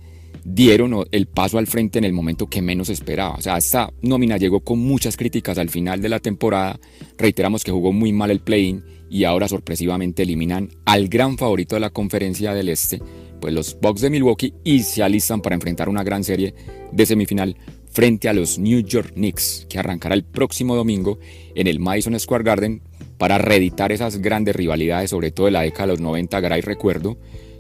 dieron 0.44 1.04
el 1.10 1.26
paso 1.26 1.58
al 1.58 1.66
frente 1.66 1.98
en 1.98 2.04
el 2.04 2.12
momento 2.12 2.48
que 2.48 2.62
menos 2.62 2.90
esperaba. 2.90 3.34
O 3.34 3.40
sea, 3.40 3.56
esta 3.56 3.92
nómina 4.02 4.36
llegó 4.36 4.60
con 4.60 4.78
muchas 4.78 5.16
críticas 5.16 5.58
al 5.58 5.70
final 5.70 6.02
de 6.02 6.10
la 6.10 6.20
temporada. 6.20 6.78
Reiteramos 7.16 7.64
que 7.64 7.72
jugó 7.72 7.92
muy 7.92 8.12
mal 8.12 8.30
el 8.30 8.40
play-in 8.40 8.84
y 9.08 9.24
ahora 9.24 9.48
sorpresivamente 9.48 10.22
eliminan 10.22 10.70
al 10.84 11.08
gran 11.08 11.38
favorito 11.38 11.76
de 11.76 11.80
la 11.80 11.90
conferencia 11.90 12.52
del 12.52 12.68
Este, 12.68 13.00
pues 13.40 13.54
los 13.54 13.78
Bucks 13.80 14.00
de 14.00 14.10
Milwaukee, 14.10 14.54
y 14.64 14.80
se 14.80 15.02
alistan 15.02 15.40
para 15.40 15.54
enfrentar 15.54 15.88
una 15.88 16.02
gran 16.02 16.24
serie 16.24 16.54
de 16.92 17.06
semifinal 17.06 17.56
frente 17.90 18.28
a 18.28 18.32
los 18.32 18.58
New 18.58 18.80
York 18.80 19.12
Knicks, 19.14 19.66
que 19.68 19.78
arrancará 19.78 20.14
el 20.14 20.24
próximo 20.24 20.74
domingo 20.74 21.18
en 21.54 21.68
el 21.68 21.78
Madison 21.78 22.18
Square 22.18 22.42
Garden 22.42 22.82
para 23.18 23.38
reeditar 23.38 23.92
esas 23.92 24.18
grandes 24.18 24.56
rivalidades, 24.56 25.10
sobre 25.10 25.30
todo 25.30 25.46
de 25.46 25.52
la 25.52 25.62
década 25.62 25.86
de 25.86 25.92
los 25.92 26.00
90, 26.00 26.40
Garay 26.40 26.60
recuerdo, 26.62 27.16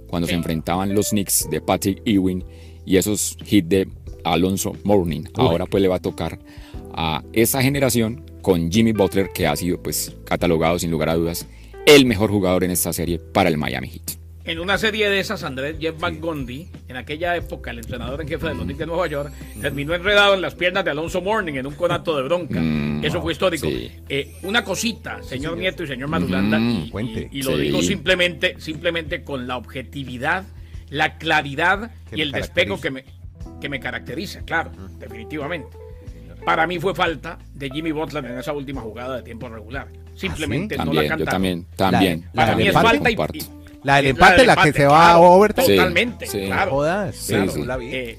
cuando 0.08 0.26
se 0.26 0.34
enfrentaban 0.34 0.92
los 0.92 1.10
Knicks 1.10 1.48
de 1.50 1.60
Patrick 1.60 2.02
Ewing 2.04 2.44
y 2.86 2.96
esos 2.96 3.36
hits 3.48 3.68
de 3.68 3.88
Alonso 4.24 4.74
Mourning. 4.84 5.28
Ahora 5.34 5.66
pues 5.66 5.82
le 5.82 5.88
va 5.88 5.96
a 5.96 6.00
tocar 6.02 6.38
a 6.94 7.22
esa 7.32 7.62
generación 7.62 8.24
con 8.42 8.70
Jimmy 8.70 8.92
Butler, 8.92 9.30
que 9.34 9.46
ha 9.46 9.56
sido 9.56 9.82
pues 9.82 10.14
catalogado 10.24 10.78
sin 10.78 10.90
lugar 10.90 11.08
a 11.08 11.14
dudas 11.14 11.46
el 11.86 12.06
mejor 12.06 12.30
jugador 12.30 12.64
en 12.64 12.70
esta 12.70 12.92
serie 12.92 13.18
para 13.18 13.48
el 13.48 13.58
Miami 13.58 13.88
Heat. 13.88 14.18
En 14.46 14.58
una 14.60 14.76
serie 14.76 15.08
de 15.08 15.20
esas, 15.20 15.42
Andrés 15.42 15.76
Jeff 15.80 15.98
Van 15.98 16.20
Gundy, 16.20 16.68
en 16.88 16.96
aquella 16.96 17.34
época, 17.34 17.70
el 17.70 17.78
entrenador 17.78 18.20
en 18.20 18.28
jefe 18.28 18.46
de 18.48 18.54
los 18.54 18.64
Knicks 18.64 18.78
de 18.78 18.84
Nueva 18.86 19.06
York, 19.06 19.32
terminó 19.62 19.94
enredado 19.94 20.34
en 20.34 20.42
las 20.42 20.54
piernas 20.54 20.84
de 20.84 20.90
Alonso 20.90 21.22
Morning 21.22 21.54
en 21.54 21.66
un 21.66 21.74
conato 21.74 22.14
de 22.14 22.24
bronca. 22.24 22.62
Eso 23.02 23.22
fue 23.22 23.32
histórico. 23.32 23.66
sí. 23.66 23.90
Eh, 24.06 24.34
una 24.42 24.62
cosita, 24.62 25.22
señor 25.22 25.56
Nieto 25.56 25.84
y 25.84 25.86
señor 25.86 26.08
Madulanda, 26.10 26.58
Mm, 26.58 26.90
y, 26.92 27.10
y- 27.10 27.28
y 27.38 27.42
lo 27.42 27.56
Sí. 27.56 27.62
digo 27.62 27.82
simplemente, 27.82 28.56
simplemente 28.58 29.24
con 29.24 29.46
la 29.46 29.56
objetividad, 29.56 30.44
la 30.90 31.18
claridad 31.18 31.90
y 32.12 32.20
el 32.20 32.32
despego 32.32 32.80
que 32.80 32.90
me, 32.90 33.04
que 33.60 33.68
me 33.68 33.80
caracteriza, 33.80 34.40
claro, 34.42 34.70
definitivamente. 34.98 35.76
Para 36.44 36.66
mí 36.66 36.78
fue 36.78 36.94
falta 36.94 37.38
de 37.54 37.70
Jimmy 37.70 37.92
Butler 37.92 38.24
en 38.26 38.38
esa 38.38 38.52
última 38.52 38.80
jugada 38.82 39.16
de 39.16 39.22
tiempo 39.22 39.48
regular. 39.48 39.88
Simplemente 40.14 40.76
no 40.76 40.84
la 40.92 41.06
También, 41.06 41.08
cantaron. 41.08 41.32
también, 41.32 41.66
también. 41.76 42.24
La- 42.34 42.42
Para 42.42 42.48
del 42.48 42.56
mí 42.56 42.62
es 42.62 42.68
empate. 42.68 42.86
falta 42.88 43.10
y, 43.10 43.16
La 43.82 43.96
del 43.96 44.06
empate, 44.06 44.46
la 44.46 44.56
que 44.56 44.72
se 44.72 44.84
va 44.86 45.10
a 45.12 45.18
overtime. 45.18 45.66
Totalmente, 45.76 46.26
sí. 46.26 46.46
claro. 46.46 46.70
Jodas, 46.70 47.16
Sí, 47.16 47.32
pero 47.32 47.50
sí. 47.52 47.58
no 47.60 47.64
la 47.66 47.76
vi. 47.76 47.94
Eh, 47.94 48.18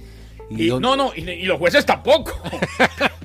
¿Y 0.50 0.68
no, 0.68 0.96
no, 0.96 1.12
y, 1.16 1.22
y 1.30 1.44
los 1.44 1.58
jueces 1.58 1.86
tampoco. 1.86 2.32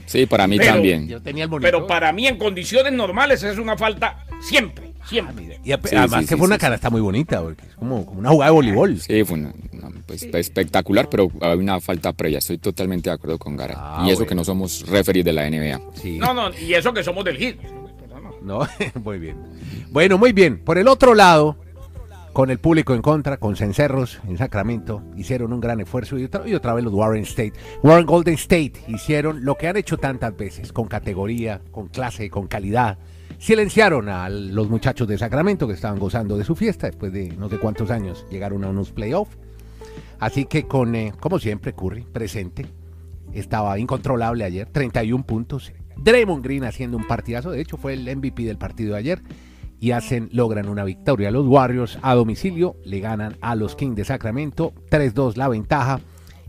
Sí, 0.07 0.27
para 0.27 0.47
mí 0.47 0.59
Pero- 0.59 0.73
también. 0.75 1.07
Yo 1.09 1.21
tenía 1.23 1.45
el. 1.45 1.51
Pero 1.61 1.87
para 1.87 2.13
mí, 2.13 2.27
en 2.27 2.37
condiciones 2.39 2.93
normales, 2.93 3.43
es 3.43 3.59
una 3.59 3.77
falta 3.77 4.25
siempre, 4.43 4.90
siempre. 5.11 5.61
Y 5.63 5.73
además 5.73 6.21
sí, 6.23 6.27
que 6.27 6.35
sí, 6.35 6.37
fue 6.37 6.47
una 6.47 6.55
sí, 6.57 6.61
canasta 6.61 6.89
muy 6.91 7.01
bonita, 7.03 7.43
porque 7.43 7.67
es 7.67 7.75
como, 7.75 8.07
como 8.07 8.21
una 8.21 8.31
jugada 8.31 8.51
de 8.51 8.55
voleibol. 8.55 8.99
Sí, 9.01 9.23
fue 9.25 9.39
una- 9.39 9.53
una, 9.73 9.91
pues, 10.07 10.23
espectacular, 10.23 11.09
pero 11.11 11.31
hay 11.41 11.59
una 11.59 11.81
falta 11.81 12.13
previa. 12.13 12.39
Estoy 12.39 12.59
totalmente 12.59 13.11
de 13.11 13.15
acuerdo 13.15 13.39
con 13.39 13.57
Gara. 13.57 13.75
Ah, 13.77 14.05
y 14.07 14.11
eso 14.11 14.19
bueno. 14.21 14.29
que 14.29 14.35
no 14.37 14.45
somos 14.45 14.87
referees 14.89 15.25
de 15.25 15.33
la 15.33 15.47
NBA. 15.47 15.81
Sí. 15.95 16.19
No, 16.19 16.33
no, 16.33 16.51
y 16.59 16.73
eso 16.75 16.93
que 16.95 17.03
somos 17.05 17.25
del 17.25 17.37
hit. 17.37 17.57
No, 18.43 18.61
muy 19.05 19.19
bien. 19.19 19.37
Bueno, 19.91 20.17
muy 20.17 20.33
bien. 20.33 20.59
Por 20.65 20.79
el 20.79 20.89
otro 20.89 21.15
lado, 21.15 21.59
con 22.33 22.51
el 22.51 22.59
público 22.59 22.95
en 22.95 23.03
contra, 23.03 23.37
con 23.37 23.57
cencerros 23.57 24.19
en 24.27 24.39
Sacramento, 24.39 25.03
hicieron 25.17 25.53
un 25.53 25.61
gran 25.61 25.81
esfuerzo 25.81 26.17
y 26.19 26.25
otra, 26.25 26.49
y 26.49 26.55
otra 26.55 26.73
vez 26.75 26.85
los 26.85 26.95
Warren 26.95 27.25
State, 27.25 27.53
Warren 27.83 28.07
Golden 28.07 28.35
State 28.35 28.73
hicieron 28.89 29.45
lo 29.45 29.57
que 29.57 29.67
han 29.69 29.77
hecho 29.77 29.99
tantas 29.99 30.35
veces, 30.37 30.73
con 30.73 30.87
categoría, 30.89 31.61
con 31.71 31.89
clase, 31.89 32.31
con 32.31 32.47
calidad. 32.47 32.99
Silenciaron 33.41 34.11
a 34.11 34.29
los 34.29 34.69
muchachos 34.69 35.09
de 35.09 35.17
Sacramento 35.17 35.67
que 35.67 35.73
estaban 35.73 35.99
gozando 35.99 36.37
de 36.37 36.45
su 36.45 36.55
fiesta 36.55 36.89
después 36.89 37.11
de 37.11 37.35
no 37.39 37.49
sé 37.49 37.57
cuántos 37.57 37.91
años 37.91 38.27
llegaron 38.31 38.65
a 38.65 38.69
unos 38.69 38.93
playoffs. 38.93 39.39
Así 40.19 40.45
que 40.45 40.65
con, 40.65 40.95
eh, 40.95 41.15
como 41.19 41.39
siempre, 41.39 41.73
Curry 41.73 42.03
presente. 42.03 42.67
Estaba 43.33 43.79
incontrolable 43.79 44.45
ayer, 44.45 44.69
31 44.71 45.25
puntos. 45.25 45.73
Draymond 45.97 46.45
Green 46.45 46.65
haciendo 46.65 46.99
un 46.99 47.07
partidazo, 47.07 47.51
de 47.51 47.63
hecho 47.63 47.79
fue 47.79 47.95
el 47.95 48.15
MVP 48.15 48.43
del 48.43 48.59
partido 48.59 48.93
de 48.93 48.99
ayer. 48.99 49.23
Y 49.81 49.93
hacen, 49.93 50.29
logran 50.33 50.69
una 50.69 50.85
victoria. 50.85 51.31
Los 51.31 51.47
Warriors 51.47 51.99
a 52.03 52.15
domicilio 52.15 52.77
le 52.85 53.01
ganan 53.01 53.39
a 53.41 53.55
los 53.55 53.75
Kings 53.75 53.97
de 53.97 54.05
Sacramento, 54.05 54.75
3-2 54.91 55.37
la 55.37 55.49
ventaja. 55.49 56.01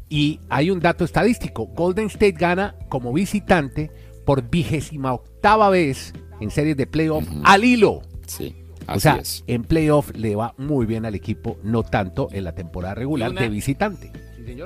Y 0.10 0.42
hay 0.50 0.70
un 0.70 0.82
dato 0.82 1.06
estadístico, 1.06 1.68
Golden 1.68 2.08
State 2.08 2.34
gana 2.34 2.76
como 2.90 3.14
visitante 3.14 3.92
por 4.26 4.50
vigésima 4.50 5.14
octava 5.14 5.70
vez 5.70 6.14
en 6.42 6.52
series 6.52 6.76
de 6.78 6.88
playoff 6.88 7.28
al 7.44 7.64
hilo. 7.64 8.02
Sí, 8.28 8.56
O 8.88 9.00
sea, 9.00 9.16
es. 9.18 9.44
en 9.48 9.64
playoff 9.64 10.12
le 10.16 10.36
va 10.36 10.54
muy 10.58 10.86
bien 10.86 11.06
al 11.06 11.16
equipo, 11.16 11.58
no 11.64 11.84
tanto 11.84 12.28
en 12.32 12.44
la 12.44 12.54
temporada 12.56 12.96
regular 12.96 13.32
una- 13.32 13.42
de 13.42 13.50
visitante. 13.50 14.12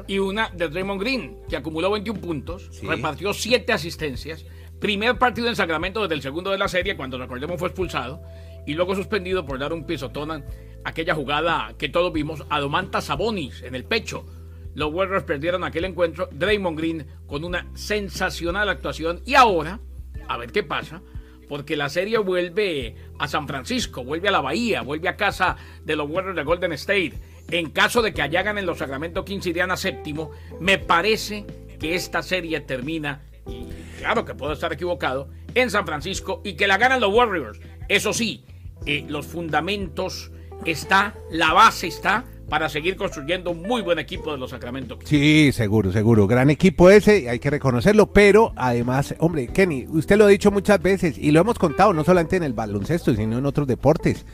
Y 0.07 0.17
una 0.19 0.49
de 0.49 0.69
Draymond 0.69 0.99
Green, 1.01 1.37
que 1.49 1.57
acumuló 1.57 1.91
21 1.91 2.19
puntos, 2.19 2.69
Sí. 2.71 2.87
repartió 2.87 3.33
7 3.33 3.71
asistencias. 3.73 4.45
Primer 4.79 5.17
partido 5.19 5.47
en 5.47 5.55
Sacramento 5.55 6.01
desde 6.01 6.15
el 6.15 6.21
segundo 6.21 6.49
de 6.51 6.57
la 6.57 6.67
serie, 6.67 6.95
cuando 6.95 7.17
recordemos 7.17 7.59
fue 7.59 7.67
expulsado. 7.69 8.21
Y 8.65 8.73
luego 8.73 8.95
suspendido 8.95 9.45
por 9.45 9.59
dar 9.59 9.73
un 9.73 9.85
pisotón 9.85 10.31
a 10.31 10.43
aquella 10.85 11.13
jugada 11.13 11.75
que 11.77 11.87
todos 11.89 12.11
vimos 12.11 12.43
a 12.49 12.59
Domantas 12.59 13.05
Sabonis 13.05 13.61
en 13.63 13.75
el 13.75 13.83
pecho. 13.83 14.25
Los 14.73 14.91
Warriors 14.93 15.23
perdieron 15.23 15.63
aquel 15.63 15.85
encuentro. 15.85 16.29
Draymond 16.31 16.77
Green 16.77 17.05
con 17.27 17.43
una 17.43 17.67
sensacional 17.75 18.67
actuación. 18.69 19.21
Y 19.25 19.35
ahora, 19.35 19.79
a 20.27 20.37
ver 20.37 20.51
qué 20.51 20.63
pasa, 20.63 21.01
porque 21.47 21.75
la 21.75 21.89
serie 21.89 22.17
vuelve 22.17 22.95
a 23.19 23.27
San 23.27 23.47
Francisco, 23.47 24.03
vuelve 24.03 24.29
a 24.29 24.31
la 24.31 24.41
Bahía, 24.41 24.81
vuelve 24.81 25.09
a 25.09 25.17
casa 25.17 25.57
de 25.83 25.95
los 25.95 26.09
Warriors 26.09 26.35
de 26.35 26.43
Golden 26.43 26.73
State. 26.73 27.13
En 27.51 27.69
caso 27.69 28.01
de 28.01 28.13
que 28.13 28.21
allá 28.21 28.43
ganen 28.43 28.65
los 28.65 28.79
Sacramento 28.79 29.23
Kings 29.23 29.45
y 29.47 29.53
Diana 29.53 29.77
séptimo, 29.77 30.31
me 30.59 30.77
parece 30.77 31.45
que 31.79 31.95
esta 31.95 32.23
serie 32.23 32.59
termina, 32.61 33.21
y 33.47 33.67
claro 33.99 34.25
que 34.25 34.33
puedo 34.33 34.53
estar 34.53 34.73
equivocado, 34.73 35.29
en 35.53 35.69
San 35.69 35.85
Francisco 35.85 36.41
y 36.43 36.53
que 36.53 36.67
la 36.67 36.77
ganan 36.77 36.99
los 36.99 37.13
Warriors. 37.13 37.59
Eso 37.87 38.13
sí, 38.13 38.43
eh, 38.85 39.05
los 39.07 39.25
fundamentos 39.25 40.31
está, 40.65 41.15
la 41.31 41.53
base 41.53 41.87
está 41.87 42.25
para 42.49 42.69
seguir 42.69 42.95
construyendo 42.95 43.51
un 43.51 43.61
muy 43.63 43.81
buen 43.81 43.99
equipo 43.99 44.31
de 44.31 44.37
los 44.37 44.51
Sacramento. 44.51 44.99
Sí, 45.03 45.51
seguro, 45.51 45.91
seguro. 45.91 46.27
Gran 46.27 46.49
equipo 46.49 46.89
ese, 46.89 47.29
hay 47.29 47.39
que 47.39 47.49
reconocerlo, 47.49 48.11
pero 48.11 48.53
además, 48.55 49.15
hombre, 49.19 49.47
Kenny, 49.47 49.87
usted 49.87 50.17
lo 50.17 50.25
ha 50.25 50.29
dicho 50.29 50.51
muchas 50.51 50.81
veces 50.81 51.17
y 51.17 51.31
lo 51.31 51.41
hemos 51.41 51.57
contado 51.57 51.93
no 51.93 52.03
solamente 52.03 52.35
en 52.35 52.43
el 52.43 52.53
baloncesto, 52.53 53.15
sino 53.15 53.37
en 53.37 53.45
otros 53.45 53.67
deportes. 53.67 54.25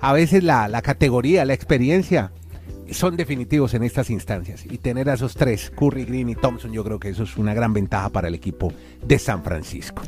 A 0.00 0.12
veces 0.12 0.44
la, 0.44 0.68
la 0.68 0.82
categoría, 0.82 1.44
la 1.44 1.54
experiencia 1.54 2.30
son 2.90 3.16
definitivos 3.16 3.74
en 3.74 3.82
estas 3.82 4.10
instancias 4.10 4.64
y 4.64 4.78
tener 4.78 5.10
a 5.10 5.14
esos 5.14 5.34
tres, 5.34 5.70
Curry, 5.70 6.04
Green 6.04 6.28
y 6.28 6.34
Thompson, 6.36 6.72
yo 6.72 6.84
creo 6.84 7.00
que 7.00 7.08
eso 7.08 7.24
es 7.24 7.36
una 7.36 7.54
gran 7.54 7.72
ventaja 7.72 8.10
para 8.10 8.28
el 8.28 8.34
equipo 8.34 8.72
de 9.02 9.18
San 9.18 9.42
Francisco. 9.42 10.02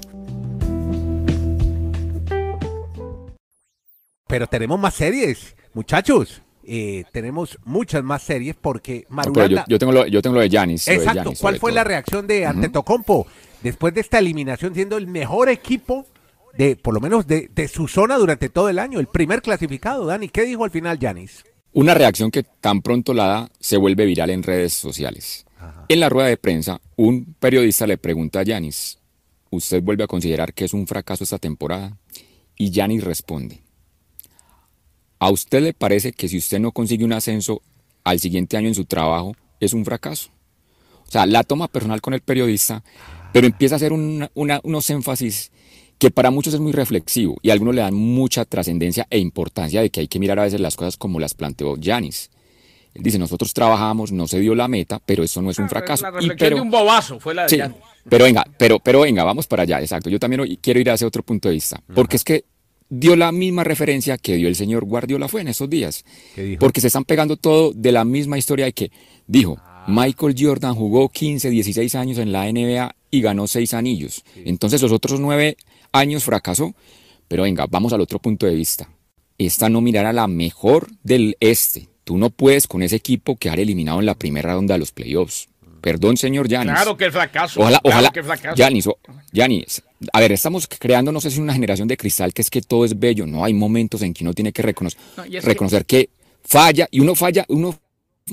Pero 4.28 4.46
tenemos 4.46 4.78
más 4.78 4.94
series, 4.94 5.56
muchachos. 5.72 6.42
Eh, 6.70 7.04
tenemos 7.12 7.58
muchas 7.64 8.04
más 8.04 8.22
series 8.22 8.54
porque 8.54 9.06
No, 9.08 9.22
pero 9.22 9.24
yo, 9.24 9.32
Marulanda... 9.32 9.64
yo 9.68 9.78
tengo 9.78 9.92
lo, 9.92 10.06
yo 10.06 10.20
tengo 10.20 10.34
lo 10.36 10.42
de 10.42 10.48
de 10.50 10.54
Exacto. 10.74 11.12
Giannis, 11.14 11.40
¿Cuál 11.40 11.58
fue 11.58 11.70
todo. 11.70 11.76
la 11.76 11.84
reacción 11.84 12.26
de 12.26 12.44
Antetokounmpo 12.44 13.26
después 13.62 13.94
de 13.94 14.02
esta 14.02 14.18
eliminación 14.18 14.74
siendo 14.74 14.98
el 14.98 15.06
mejor 15.06 15.48
equipo 15.48 16.06
de, 16.58 16.76
por 16.76 16.92
lo 16.92 17.00
menos 17.00 17.26
de, 17.26 17.48
de 17.54 17.68
su 17.68 17.88
zona 17.88 18.18
durante 18.18 18.48
todo 18.50 18.68
el 18.68 18.78
año, 18.78 19.00
el 19.00 19.06
primer 19.06 19.40
clasificado, 19.40 20.04
Dani? 20.04 20.28
¿Qué 20.28 20.42
dijo 20.42 20.64
al 20.64 20.70
final 20.70 20.98
Yanis? 20.98 21.44
Una 21.72 21.94
reacción 21.94 22.30
que 22.30 22.42
tan 22.42 22.82
pronto 22.82 23.14
la 23.14 23.26
da 23.26 23.50
se 23.60 23.76
vuelve 23.76 24.04
viral 24.04 24.30
en 24.30 24.42
redes 24.42 24.74
sociales. 24.74 25.46
En 25.88 26.00
la 26.00 26.08
rueda 26.08 26.28
de 26.28 26.36
prensa, 26.36 26.80
un 26.96 27.34
periodista 27.38 27.86
le 27.86 27.96
pregunta 27.96 28.40
a 28.40 28.42
Yanis, 28.42 28.98
¿usted 29.50 29.82
vuelve 29.82 30.04
a 30.04 30.06
considerar 30.06 30.52
que 30.52 30.64
es 30.66 30.74
un 30.74 30.86
fracaso 30.86 31.24
esta 31.24 31.38
temporada? 31.38 31.96
Y 32.56 32.70
Yanis 32.70 33.04
responde, 33.04 33.62
¿a 35.18 35.30
usted 35.30 35.62
le 35.62 35.72
parece 35.74 36.12
que 36.12 36.28
si 36.28 36.38
usted 36.38 36.58
no 36.60 36.72
consigue 36.72 37.04
un 37.04 37.12
ascenso 37.12 37.62
al 38.04 38.20
siguiente 38.20 38.56
año 38.56 38.68
en 38.68 38.74
su 38.74 38.84
trabajo 38.84 39.34
es 39.60 39.72
un 39.72 39.84
fracaso? 39.84 40.30
O 41.06 41.10
sea, 41.10 41.26
la 41.26 41.42
toma 41.44 41.68
personal 41.68 42.00
con 42.00 42.14
el 42.14 42.20
periodista, 42.20 42.82
pero 43.32 43.46
empieza 43.46 43.74
a 43.74 43.76
hacer 43.76 43.92
una- 43.92 44.30
una- 44.34 44.60
unos 44.62 44.88
énfasis 44.90 45.50
que 45.98 46.10
para 46.10 46.30
muchos 46.30 46.54
es 46.54 46.60
muy 46.60 46.72
reflexivo 46.72 47.38
y 47.42 47.50
a 47.50 47.52
algunos 47.54 47.74
le 47.74 47.80
dan 47.80 47.94
mucha 47.94 48.44
trascendencia 48.44 49.06
e 49.10 49.18
importancia 49.18 49.80
de 49.82 49.90
que 49.90 50.00
hay 50.00 50.08
que 50.08 50.18
mirar 50.20 50.38
a 50.38 50.42
veces 50.44 50.60
las 50.60 50.76
cosas 50.76 50.96
como 50.96 51.18
las 51.18 51.34
planteó 51.34 51.76
Yanis. 51.76 52.30
Él 52.94 53.02
dice, 53.02 53.18
nosotros 53.18 53.52
trabajamos, 53.52 54.12
no 54.12 54.26
se 54.28 54.38
dio 54.40 54.54
la 54.54 54.66
meta, 54.68 55.00
pero 55.04 55.22
eso 55.22 55.40
no 55.42 55.50
es 55.50 55.58
un 55.58 55.68
fracaso. 55.68 56.02
La 56.04 56.08
Y 56.10 56.12
reflexión 56.12 56.38
pero- 56.38 56.56
de 56.56 56.62
un 56.62 56.70
bobazo 56.70 57.18
fue 57.20 57.34
la 57.34 57.42
de 57.44 57.48
Sí, 57.48 57.60
pero 58.08 58.24
venga, 58.24 58.44
pero, 58.58 58.78
pero 58.78 59.00
venga, 59.00 59.24
vamos 59.24 59.46
para 59.46 59.62
allá, 59.64 59.80
exacto. 59.80 60.08
Yo 60.10 60.18
también 60.18 60.56
quiero 60.60 60.78
ir 60.80 60.90
a 60.90 60.94
ese 60.94 61.04
otro 61.04 61.22
punto 61.22 61.48
de 61.48 61.54
vista, 61.54 61.80
porque 61.94 62.16
es 62.16 62.24
que 62.24 62.44
dio 62.88 63.16
la 63.16 63.32
misma 63.32 63.64
referencia 63.64 64.18
que 64.18 64.36
dio 64.36 64.48
el 64.48 64.56
señor 64.56 64.84
Guardiola 64.84 65.28
fue 65.28 65.42
en 65.42 65.48
esos 65.48 65.68
días. 65.68 66.04
Porque 66.58 66.80
se 66.80 66.88
están 66.88 67.04
pegando 67.04 67.36
todo 67.36 67.72
de 67.72 67.92
la 67.92 68.04
misma 68.04 68.38
historia 68.38 68.66
de 68.66 68.72
que 68.72 68.90
dijo, 69.26 69.58
Michael 69.86 70.34
Jordan 70.38 70.74
jugó 70.74 71.08
15, 71.08 71.50
16 71.50 71.94
años 71.94 72.18
en 72.18 72.32
la 72.32 72.50
NBA 72.50 72.94
y 73.10 73.20
ganó 73.20 73.46
6 73.46 73.74
anillos. 73.74 74.24
Entonces 74.36 74.82
los 74.82 74.92
otros 74.92 75.20
9 75.20 75.56
años 75.92 76.24
fracasó. 76.24 76.74
Pero 77.28 77.42
venga, 77.42 77.66
vamos 77.66 77.92
al 77.92 78.00
otro 78.00 78.18
punto 78.18 78.46
de 78.46 78.54
vista. 78.54 78.90
Esta 79.36 79.68
no 79.68 79.80
mirará 79.80 80.12
la 80.12 80.26
mejor 80.26 80.88
del 81.02 81.36
este. 81.40 81.88
Tú 82.04 82.16
no 82.16 82.30
puedes 82.30 82.66
con 82.66 82.82
ese 82.82 82.96
equipo 82.96 83.36
quedar 83.36 83.60
eliminado 83.60 84.00
en 84.00 84.06
la 84.06 84.14
primera 84.14 84.54
ronda 84.54 84.74
de 84.74 84.78
los 84.78 84.92
playoffs. 84.92 85.48
Perdón, 85.80 86.16
señor 86.16 86.48
Yanis. 86.48 86.72
Claro 86.74 86.96
que 86.96 87.06
es 87.06 87.12
fracaso. 87.12 87.60
Ojalá, 87.60 87.78
claro 87.80 87.96
ojalá. 87.96 88.10
que 88.10 88.22
fracaso. 88.22 88.90
O- 88.90 88.98
Yanis, 89.32 89.82
a 90.12 90.20
ver, 90.20 90.32
estamos 90.32 90.66
creando, 90.66 91.12
no 91.12 91.20
sé 91.20 91.30
si 91.30 91.40
una 91.40 91.52
generación 91.52 91.88
de 91.88 91.96
cristal 91.96 92.32
que 92.32 92.42
es 92.42 92.50
que 92.50 92.62
todo 92.62 92.84
es 92.84 92.98
bello. 92.98 93.26
No 93.26 93.44
hay 93.44 93.54
momentos 93.54 94.02
en 94.02 94.12
que 94.14 94.24
uno 94.24 94.32
tiene 94.34 94.52
que 94.52 94.62
reconocer, 94.62 94.98
No, 95.16 95.24
que- 95.24 95.40
reconocer 95.40 95.84
que... 95.86 96.08
falla 96.44 96.88
y 96.90 97.00
uno 97.00 97.14
falla, 97.14 97.44
uno 97.48 97.78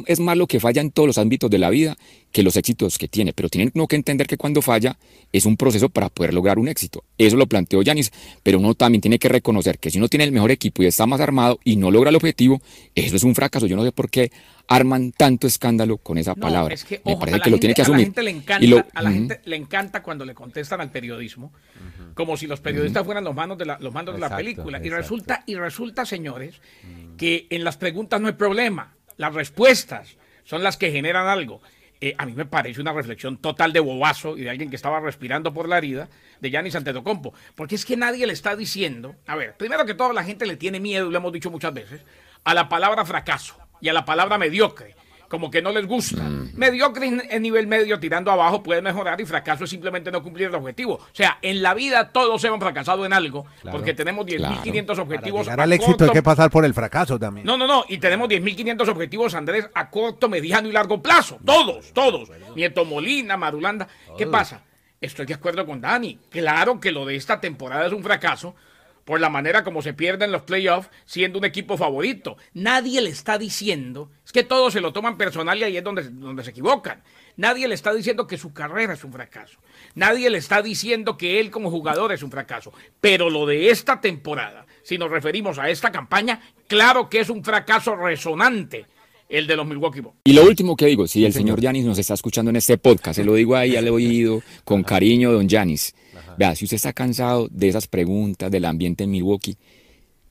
es 0.07 0.19
más 0.19 0.37
lo 0.37 0.47
que 0.47 0.59
falla 0.59 0.81
en 0.81 0.91
todos 0.91 1.07
los 1.07 1.17
ámbitos 1.17 1.49
de 1.49 1.57
la 1.57 1.69
vida 1.69 1.95
que 2.31 2.43
los 2.43 2.55
éxitos 2.57 2.97
que 2.97 3.07
tiene, 3.07 3.31
pero 3.33 3.47
tienen 3.49 3.71
uno 3.75 3.87
que 3.87 3.95
entender 3.95 4.27
que 4.27 4.37
cuando 4.37 4.61
falla 4.61 4.97
es 5.31 5.45
un 5.45 5.55
proceso 5.57 5.89
para 5.89 6.09
poder 6.09 6.33
lograr 6.33 6.59
un 6.59 6.67
éxito. 6.67 7.03
Eso 7.17 7.37
lo 7.37 7.47
planteó 7.47 7.81
Yanis, 7.81 8.11
pero 8.43 8.59
uno 8.59 8.73
también 8.75 9.01
tiene 9.01 9.19
que 9.19 9.29
reconocer 9.29 9.79
que 9.79 9.89
si 9.89 9.97
uno 9.97 10.07
tiene 10.09 10.25
el 10.25 10.31
mejor 10.31 10.51
equipo 10.51 10.83
y 10.83 10.87
está 10.87 11.05
más 11.05 11.21
armado 11.21 11.59
y 11.63 11.77
no 11.77 11.91
logra 11.91 12.09
el 12.09 12.15
objetivo, 12.15 12.61
eso 12.93 13.15
es 13.15 13.23
un 13.23 13.35
fracaso. 13.35 13.67
Yo 13.67 13.75
no 13.77 13.83
sé 13.83 13.91
por 13.91 14.09
qué 14.09 14.31
arman 14.67 15.11
tanto 15.11 15.45
escándalo 15.47 15.97
con 15.97 16.17
esa 16.17 16.31
No, 16.35 16.41
palabra. 16.41 16.73
es 16.73 16.83
que, 16.83 17.01
Me 17.05 17.15
parece 17.17 17.35
a 17.35 17.37
la 17.37 17.43
que 17.43 17.49
lo 17.51 17.55
gente- 17.55 17.61
tiene 17.61 17.73
que 17.75 17.81
A 17.81 17.83
la 17.83 17.87
asumir. 17.87 18.05
gente 18.07 18.23
le 18.23 18.31
encanta, 18.31 18.65
Y 18.65 18.67
lo- 18.67 18.85
a 18.93 19.01
la 19.01 19.11
gente 19.11 19.41
le 19.45 19.55
encanta 19.55 20.01
cuando 20.03 20.25
le 20.25 20.33
contestan 20.33 20.81
al 20.81 20.91
periodismo, 20.91 21.53
como 22.15 22.35
si 22.35 22.47
los 22.47 22.59
periodistas 22.61 23.05
fueran 23.05 23.23
los 23.23 23.35
manos 23.35 23.57
de 23.57 23.65
la, 23.65 23.77
los 23.79 23.93
mandos 23.93 24.15
de 24.15 24.21
la 24.21 24.35
película. 24.35 24.79
Y 24.79 24.87
exacto. 24.87 25.01
resulta, 25.01 25.43
y 25.45 25.55
resulta, 25.55 26.05
señores, 26.05 26.55
que 27.17 27.47
en 27.49 27.63
las 27.63 27.77
preguntas 27.77 28.19
no 28.19 28.27
hay 28.27 28.33
problema. 28.33 28.94
Las 29.17 29.33
respuestas 29.33 30.17
son 30.43 30.63
las 30.63 30.77
que 30.77 30.91
generan 30.91 31.27
algo. 31.27 31.61
Eh, 32.01 32.13
a 32.17 32.25
mí 32.25 32.33
me 32.33 32.45
parece 32.45 32.81
una 32.81 32.93
reflexión 32.93 33.37
total 33.37 33.71
de 33.71 33.79
bobazo 33.79 34.37
y 34.37 34.41
de 34.41 34.49
alguien 34.49 34.69
que 34.69 34.75
estaba 34.75 34.99
respirando 34.99 35.53
por 35.53 35.69
la 35.69 35.77
herida 35.77 36.09
de 36.41 36.51
Giannis 36.51 36.75
Antetokounmpo. 36.75 37.33
Porque 37.55 37.75
es 37.75 37.85
que 37.85 37.97
nadie 37.97 38.27
le 38.27 38.33
está 38.33 38.55
diciendo, 38.55 39.15
a 39.27 39.35
ver, 39.35 39.55
primero 39.55 39.85
que 39.85 39.93
todo 39.93 40.11
la 40.13 40.23
gente 40.23 40.45
le 40.45 40.57
tiene 40.57 40.79
miedo, 40.79 41.09
lo 41.09 41.17
hemos 41.17 41.31
dicho 41.31 41.49
muchas 41.49 41.73
veces, 41.73 42.01
a 42.43 42.53
la 42.53 42.69
palabra 42.69 43.05
fracaso 43.05 43.55
y 43.81 43.89
a 43.89 43.93
la 43.93 44.05
palabra 44.05 44.37
mediocre. 44.37 44.95
Como 45.27 45.49
que 45.51 45.61
no 45.61 45.71
les 45.71 45.85
gusta. 45.87 46.23
Mediocre 46.53 47.07
en- 47.07 47.41
nivel 47.41 47.67
medio, 47.67 47.99
tirando 47.99 48.31
abajo, 48.31 48.61
puede 48.63 48.81
mejorar 48.81 49.19
y 49.21 49.25
fracaso 49.25 49.63
es 49.63 49.69
simplemente 49.69 50.11
no 50.11 50.21
cumplir 50.23 50.47
el 50.47 50.55
objetivo. 50.55 50.95
O 50.95 51.07
sea, 51.13 51.39
en 51.41 51.61
la 51.61 51.73
vida 51.73 52.11
todos 52.11 52.43
hemos 52.43 52.59
fracasado 52.59 53.05
en 53.05 53.13
algo 53.13 53.45
Claro. 53.61 53.77
porque 53.77 53.93
tenemos 53.93 54.25
10.500 54.25 54.97
objetivos. 54.99 55.41
Llegar 55.45 55.59
a 55.59 55.63
al 55.63 55.73
éxito 55.73 55.91
hay 55.91 55.97
corto- 56.09 56.13
que 56.13 56.23
pasar 56.23 56.49
por 56.51 56.63
el 56.65 56.73
fracaso 56.73 57.17
también. 57.19 57.45
no, 57.45 57.57
no, 57.57 57.67
no. 57.67 57.85
Y 57.89 57.97
tenemos 57.97 58.29
10.500 58.29 58.87
objetivos, 58.87 59.33
Andrés, 59.33 59.69
a 59.73 59.89
corto, 59.89 60.29
mediano 60.29 60.67
y 60.69 60.71
largo 60.71 61.01
plazo. 61.01 61.39
Todos, 61.45 61.91
todos. 61.93 62.29
Nieto 62.55 62.85
Molina, 62.85 63.35
Marulanda. 63.37 63.87
¿Qué 64.17 64.27
pasa? 64.27 64.61
Estoy 65.01 65.25
de 65.25 65.33
acuerdo 65.33 65.65
con 65.65 65.81
Dani. 65.81 66.19
Claro 66.29 66.79
que 66.79 66.91
lo 66.91 67.05
de 67.05 67.15
esta 67.15 67.39
temporada 67.41 67.85
es 67.87 67.93
un 67.93 68.01
fracaso 68.03 68.55
por 69.05 69.21
la 69.21 69.29
manera 69.29 69.63
como 69.63 69.81
se 69.81 69.93
pierden 69.93 70.31
los 70.31 70.41
playoffs 70.41 70.89
siendo 71.05 71.39
un 71.39 71.45
equipo 71.45 71.77
favorito. 71.77 72.37
Nadie 72.53 73.01
le 73.01 73.11
está 73.11 73.37
diciendo, 73.37 74.11
es 74.25 74.31
que 74.31 74.43
todos 74.43 74.73
se 74.73 74.81
lo 74.81 74.91
toman 74.91 75.17
personal 75.17 75.57
y 75.59 75.63
ahí 75.63 75.77
es 75.77 75.83
donde, 75.83 76.09
donde 76.09 76.43
se 76.43 76.49
equivocan. 76.49 77.03
Nadie 77.37 77.67
le 77.67 77.75
está 77.75 77.93
diciendo 77.93 78.27
que 78.27 78.37
su 78.37 78.53
carrera 78.53 78.93
es 78.93 79.03
un 79.03 79.11
fracaso. 79.13 79.59
Nadie 79.93 80.29
le 80.29 80.37
está 80.37 80.61
diciendo 80.61 81.17
que 81.17 81.39
él 81.39 81.51
como 81.51 81.69
jugador 81.69 82.11
es 82.13 82.23
un 82.23 82.31
fracaso. 82.31 82.73
Pero 82.99 83.29
lo 83.29 83.45
de 83.45 83.69
esta 83.69 84.01
temporada, 84.01 84.65
si 84.83 84.97
nos 84.97 85.11
referimos 85.11 85.59
a 85.59 85.69
esta 85.69 85.91
campaña, 85.91 86.41
claro 86.67 87.09
que 87.09 87.19
es 87.19 87.29
un 87.29 87.43
fracaso 87.43 87.95
resonante 87.95 88.87
el 89.27 89.47
de 89.47 89.55
los 89.55 89.65
Milwaukee 89.65 90.01
Bucks. 90.01 90.17
Y 90.23 90.33
lo 90.33 90.43
último 90.43 90.75
que 90.75 90.85
digo, 90.85 91.07
si 91.07 91.25
el 91.25 91.33
señor 91.33 91.59
Yanis 91.59 91.85
nos 91.85 91.97
está 91.97 92.13
escuchando 92.13 92.49
en 92.49 92.57
este 92.57 92.77
podcast, 92.77 93.17
se 93.17 93.25
lo 93.25 93.33
digo 93.33 93.55
ahí 93.55 93.75
al 93.75 93.87
oído, 93.87 94.41
con 94.63 94.83
cariño, 94.83 95.31
don 95.31 95.49
Yanis. 95.49 95.95
Vea, 96.37 96.55
si 96.55 96.65
usted 96.65 96.75
está 96.75 96.93
cansado 96.93 97.47
de 97.49 97.67
esas 97.67 97.87
preguntas 97.87 98.51
del 98.51 98.65
ambiente 98.65 99.03
en 99.03 99.11
Milwaukee, 99.11 99.57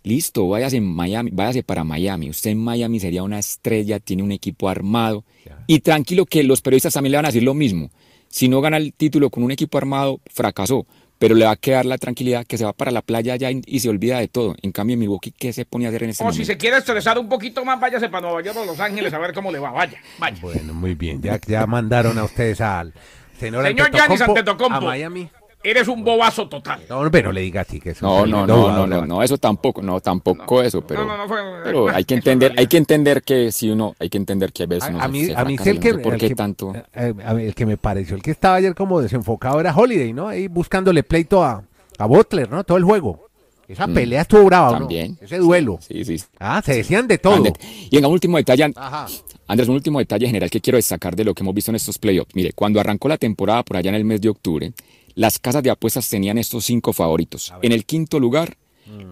listo, 0.05 0.47
váyase, 0.49 0.77
en 0.77 0.85
Miami, 0.85 1.31
váyase 1.33 1.63
para 1.63 1.83
Miami. 1.83 2.31
Usted 2.31 2.51
en 2.51 2.59
Miami 2.59 3.01
sería 3.01 3.23
una 3.23 3.39
estrella, 3.39 3.99
tiene 3.99 4.23
un 4.23 4.33
equipo 4.33 4.69
armado. 4.69 5.25
Y 5.67 5.81
tranquilo 5.81 6.27
que 6.27 6.45
los 6.45 6.61
periodistas 6.61 6.95
también 6.95 7.13
le 7.13 7.19
van 7.19 7.25
a 7.27 7.29
decir 7.29 7.43
lo 7.43 7.55
mismo. 7.55 7.91
Si 8.29 8.49
no 8.49 8.61
gana 8.61 8.77
el 8.77 8.93
título 8.93 9.31
con 9.31 9.43
un 9.43 9.51
equipo 9.51 9.79
armado, 9.79 10.21
fracasó. 10.27 10.87
Pero 11.19 11.37
le 11.37 11.45
va 11.45 11.53
a 11.53 11.57
quedar 11.57 11.87
la 11.87 11.97
tranquilidad 11.97 12.45
que 12.45 12.59
se 12.59 12.65
va 12.65 12.73
para 12.73 12.91
la 12.91 13.01
playa 13.01 13.35
allá 13.35 13.49
y, 13.51 13.81
se 13.81 13.89
olvida 13.89 14.19
de 14.19 14.29
todo. 14.29 14.57
En 14.61 14.73
cambio, 14.73 14.95
en 14.95 15.01
Milwaukee, 15.01 15.31
¿qué 15.31 15.53
se 15.53 15.65
pone 15.65 15.87
a 15.87 15.89
hacer 15.89 16.03
en 16.03 16.11
este 16.11 16.23
O 16.23 16.27
momento? 16.27 16.43
si 16.43 16.45
se 16.45 16.59
quiere 16.59 16.77
estresar 16.77 17.19
un 17.19 17.29
poquito 17.29 17.65
más, 17.65 17.81
váyase 17.81 18.09
para 18.09 18.27
Nueva 18.27 18.43
York 18.43 18.59
o 18.59 18.65
Los 18.65 18.81
Ángeles 18.81 19.15
a 19.15 19.19
ver 19.19 19.33
cómo 19.33 19.51
le 19.53 19.61
va. 19.61 19.71
Vaya, 19.71 19.99
vaya. 20.19 20.39
Bueno, 20.43 20.75
muy 20.75 20.95
bien. 20.95 21.23
Ya, 21.23 21.41
ya 21.47 21.67
mandaron 21.67 22.19
a 22.19 22.25
ustedes 22.25 22.61
al 22.61 22.93
señor, 23.39 23.65
Señor 23.65 23.91
Giannis 23.93 24.21
Antetokounmpo 24.21 24.33
Antetokounmpo, 24.33 24.77
a 24.77 24.91
Miami. 24.91 25.31
Eres 25.65 25.89
un 25.89 26.05
bobazo 26.05 26.49
total. 26.49 26.83
No, 26.89 27.11
pero 27.11 27.33
le 27.33 27.41
diga 27.41 27.63
así 27.63 27.81
que 27.81 27.91
es 27.91 28.03
un 28.03 28.09
No, 28.09 28.27
no, 28.27 28.47
no, 28.47 28.71
no, 28.71 28.87
no, 28.87 29.07
no, 29.07 29.23
eso 29.23 29.39
tampoco, 29.39 29.83
no, 29.83 30.01
tampoco 30.01 30.63
eso, 30.63 30.83
pero, 30.87 31.05
no, 31.07 31.17
no, 31.17 31.27
fue- 31.27 31.41
pero 31.65 31.89
hay 31.95 32.05
que 32.05 32.15
eso 32.15 32.21
entender, 32.21 32.53
en 32.53 32.59
hay 32.61 32.67
que 32.67 32.77
entender 32.77 33.23
que 33.23 33.51
si 33.51 33.71
uno, 33.71 33.97
hay 33.99 34.09
que 34.11 34.19
entender 34.19 34.53
que 34.53 34.65
a 34.65 34.67
veces 34.67 34.91
uno 34.91 35.01
A, 35.03 35.09
mí, 35.09 35.25
se 35.27 35.35
a 35.35 35.45
mí 35.45 35.55
el 35.55 35.81
que, 35.81 35.93
no 35.93 35.99
sé 35.99 36.03
por 36.05 36.15
el 36.15 36.21
qué 36.21 36.29
que- 36.29 36.35
tanto. 36.35 36.73
eh, 36.95 37.15
a 37.25 37.35
mí 37.35 37.45
el 37.45 37.55
que 37.55 37.67
me 37.67 37.77
pareció, 37.77 38.15
el 38.15 38.23
que 38.23 38.31
estaba 38.31 38.57
ayer 38.57 38.75
como 38.75 39.01
desenfocado 39.01 39.59
era 39.59 39.75
Holiday, 39.75 40.13
¿no? 40.13 40.29
Ahí 40.29 40.47
buscándole 40.49 41.03
pleito 41.03 41.43
a, 41.43 41.65
a 41.99 42.07
Butler, 42.07 42.51
¿no? 42.51 42.63
Todo 42.65 42.79
el 42.79 42.85
juego. 42.85 43.25
Esa 43.67 43.87
Mm, 43.87 43.95
pelea 43.95 44.21
estuvo 44.21 44.45
brava, 44.45 44.73
¿no? 44.73 44.79
también. 44.81 45.17
Ese 45.23 45.39
duelo. 45.39 45.79
Sí, 45.81 46.05
sí. 46.05 46.23
Ah, 46.39 46.61
se 46.63 46.75
decían 46.77 47.09
de 47.09 47.17
todo. 47.17 47.51
Y 47.91 47.97
en 47.97 48.05
un 48.05 48.13
último 48.13 48.37
detalle, 48.37 48.71
Ajá. 48.77 49.07
Andrés, 49.47 49.69
un 49.71 49.75
último 49.77 50.01
detalle 50.01 50.27
general 50.27 50.51
que 50.51 50.61
quiero 50.61 50.77
destacar 50.77 51.17
de 51.17 51.25
lo 51.25 51.33
que 51.33 51.43
hemos 51.43 51.55
visto 51.55 51.71
en 51.71 51.77
estos 51.77 51.97
playoffs. 51.97 52.35
Mire, 52.35 52.53
cuando 52.53 52.79
arrancó 52.79 53.09
la 53.09 53.17
temporada 53.17 53.63
por 53.63 53.79
allá 53.79 53.89
en 53.89 53.95
el 53.95 54.05
mes 54.05 54.21
de 54.21 54.29
octubre, 54.29 54.73
las 55.15 55.39
casas 55.39 55.63
de 55.63 55.71
apuestas 55.71 56.09
tenían 56.09 56.39
estos 56.39 56.65
cinco 56.65 56.93
favoritos. 56.93 57.53
En 57.63 57.73
el 57.73 57.85
quinto 57.85 58.19
lugar, 58.21 58.57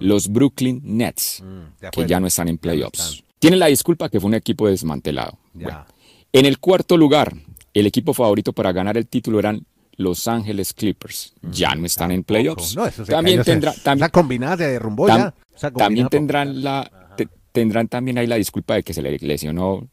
los 0.01 0.29
Brooklyn 0.29 0.81
Nets, 0.85 1.43
Mm, 1.43 1.81
de 1.81 1.91
que 1.91 2.07
ya 2.07 2.21
no 2.21 2.27
están 2.27 2.49
en 2.49 2.59
playoffs. 2.59 3.23
Tienen 3.38 3.59
la 3.59 3.67
disculpa 3.67 4.09
que 4.09 4.21
fue 4.21 4.29
un 4.29 4.35
equipo 4.35 4.69
desmantelado. 4.69 5.38
Bueno, 5.55 5.87
en 6.33 6.47
el 6.47 6.59
cuarto 6.59 6.97
lugar, 6.97 7.35
el 7.75 7.87
equipo 7.87 8.12
favorito 8.15 8.53
para 8.53 8.73
ganar 8.73 8.97
el 8.97 9.07
título 9.07 9.38
eran 9.38 9.65
Los 9.97 10.29
Ángeles 10.29 10.73
Clippers. 10.75 11.35
Ya 11.43 11.75
no 11.75 11.87
están 11.87 12.11
en 12.12 12.23
playoffs. 12.25 12.77
No, 12.77 12.87
eso 12.87 13.05
se 13.05 13.12
también 13.12 13.38
cayó, 13.38 13.45
se- 13.45 13.51
tendrá, 13.53 13.71
esa 13.73 13.83
también, 13.83 14.11
combinada 14.11 14.57
derrumbó 14.57 15.07
tam- 15.09 15.33
ya. 15.59 15.71
También 15.73 16.09
tendrán 16.09 16.62
la 16.62 16.91
te- 17.17 17.29
tendrán 17.53 17.88
también 17.88 18.19
ahí 18.19 18.27
la 18.27 18.37
disculpa 18.37 18.75
de 18.75 18.83
que 18.83 18.93
se 18.95 19.03
le 19.03 19.19
lesionó 19.19 19.87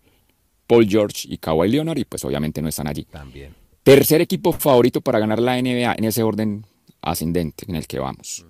Paul 0.67 0.87
George 0.87 1.27
y 1.29 1.37
Kawhi 1.37 1.69
Leonard 1.69 1.97
y 1.97 2.05
pues 2.05 2.23
obviamente 2.25 2.61
no 2.61 2.69
están 2.69 2.87
allí. 2.87 3.03
También. 3.05 3.53
Tercer 3.89 4.21
equipo 4.21 4.51
favorito 4.53 5.01
para 5.01 5.17
ganar 5.17 5.39
la 5.39 5.59
NBA 5.59 5.95
en 5.97 6.03
ese 6.03 6.21
orden 6.21 6.63
ascendente 7.01 7.65
en 7.67 7.73
el 7.73 7.87
que 7.87 7.97
vamos. 7.97 8.45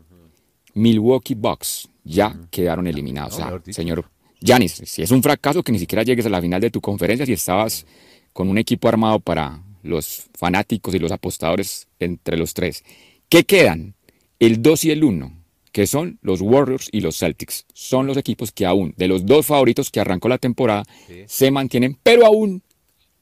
Milwaukee 0.74 1.34
Bucks 1.34 1.88
ya 2.04 2.38
quedaron 2.52 2.88
eliminados. 2.88 3.36
O 3.36 3.38
sea, 3.38 3.74
señor 3.74 4.04
Giannis, 4.42 4.82
si 4.84 5.02
es 5.02 5.12
un 5.12 5.24
fracaso 5.24 5.64
que 5.64 5.72
ni 5.72 5.80
siquiera 5.80 6.04
llegues 6.04 6.26
a 6.26 6.30
la 6.30 6.42
final 6.42 6.60
de 6.60 6.70
tu 6.70 6.82
conferencia 6.82 7.26
si 7.26 7.32
estabas 7.32 7.86
con 8.34 8.50
un 8.50 8.58
equipo 8.58 8.90
armado 8.90 9.22
para 9.22 9.64
los 9.82 10.26
fanáticos 10.34 10.94
y 10.94 11.00
los 11.00 11.14
apostadores 11.14 11.88
entre 12.00 12.36
los 12.36 12.54
tres. 12.54 12.84
¿Qué 13.30 13.46
quedan? 13.46 13.96
El 14.40 14.62
2 14.62 14.84
y 14.84 14.92
el 14.92 15.06
1, 15.06 15.32
que 15.72 15.88
son 15.88 16.20
los 16.22 16.42
Warriors 16.42 16.90
y 16.92 17.00
los 17.00 17.18
Celtics. 17.18 17.66
Son 17.74 18.08
los 18.08 18.18
equipos 18.18 18.52
que 18.52 18.66
aún, 18.66 18.94
de 18.98 19.08
los 19.08 19.26
dos 19.26 19.46
favoritos 19.46 19.90
que 19.90 20.02
arrancó 20.02 20.28
la 20.28 20.38
temporada, 20.38 20.84
se 21.28 21.50
mantienen, 21.50 21.98
pero 22.04 22.26
aún, 22.26 22.62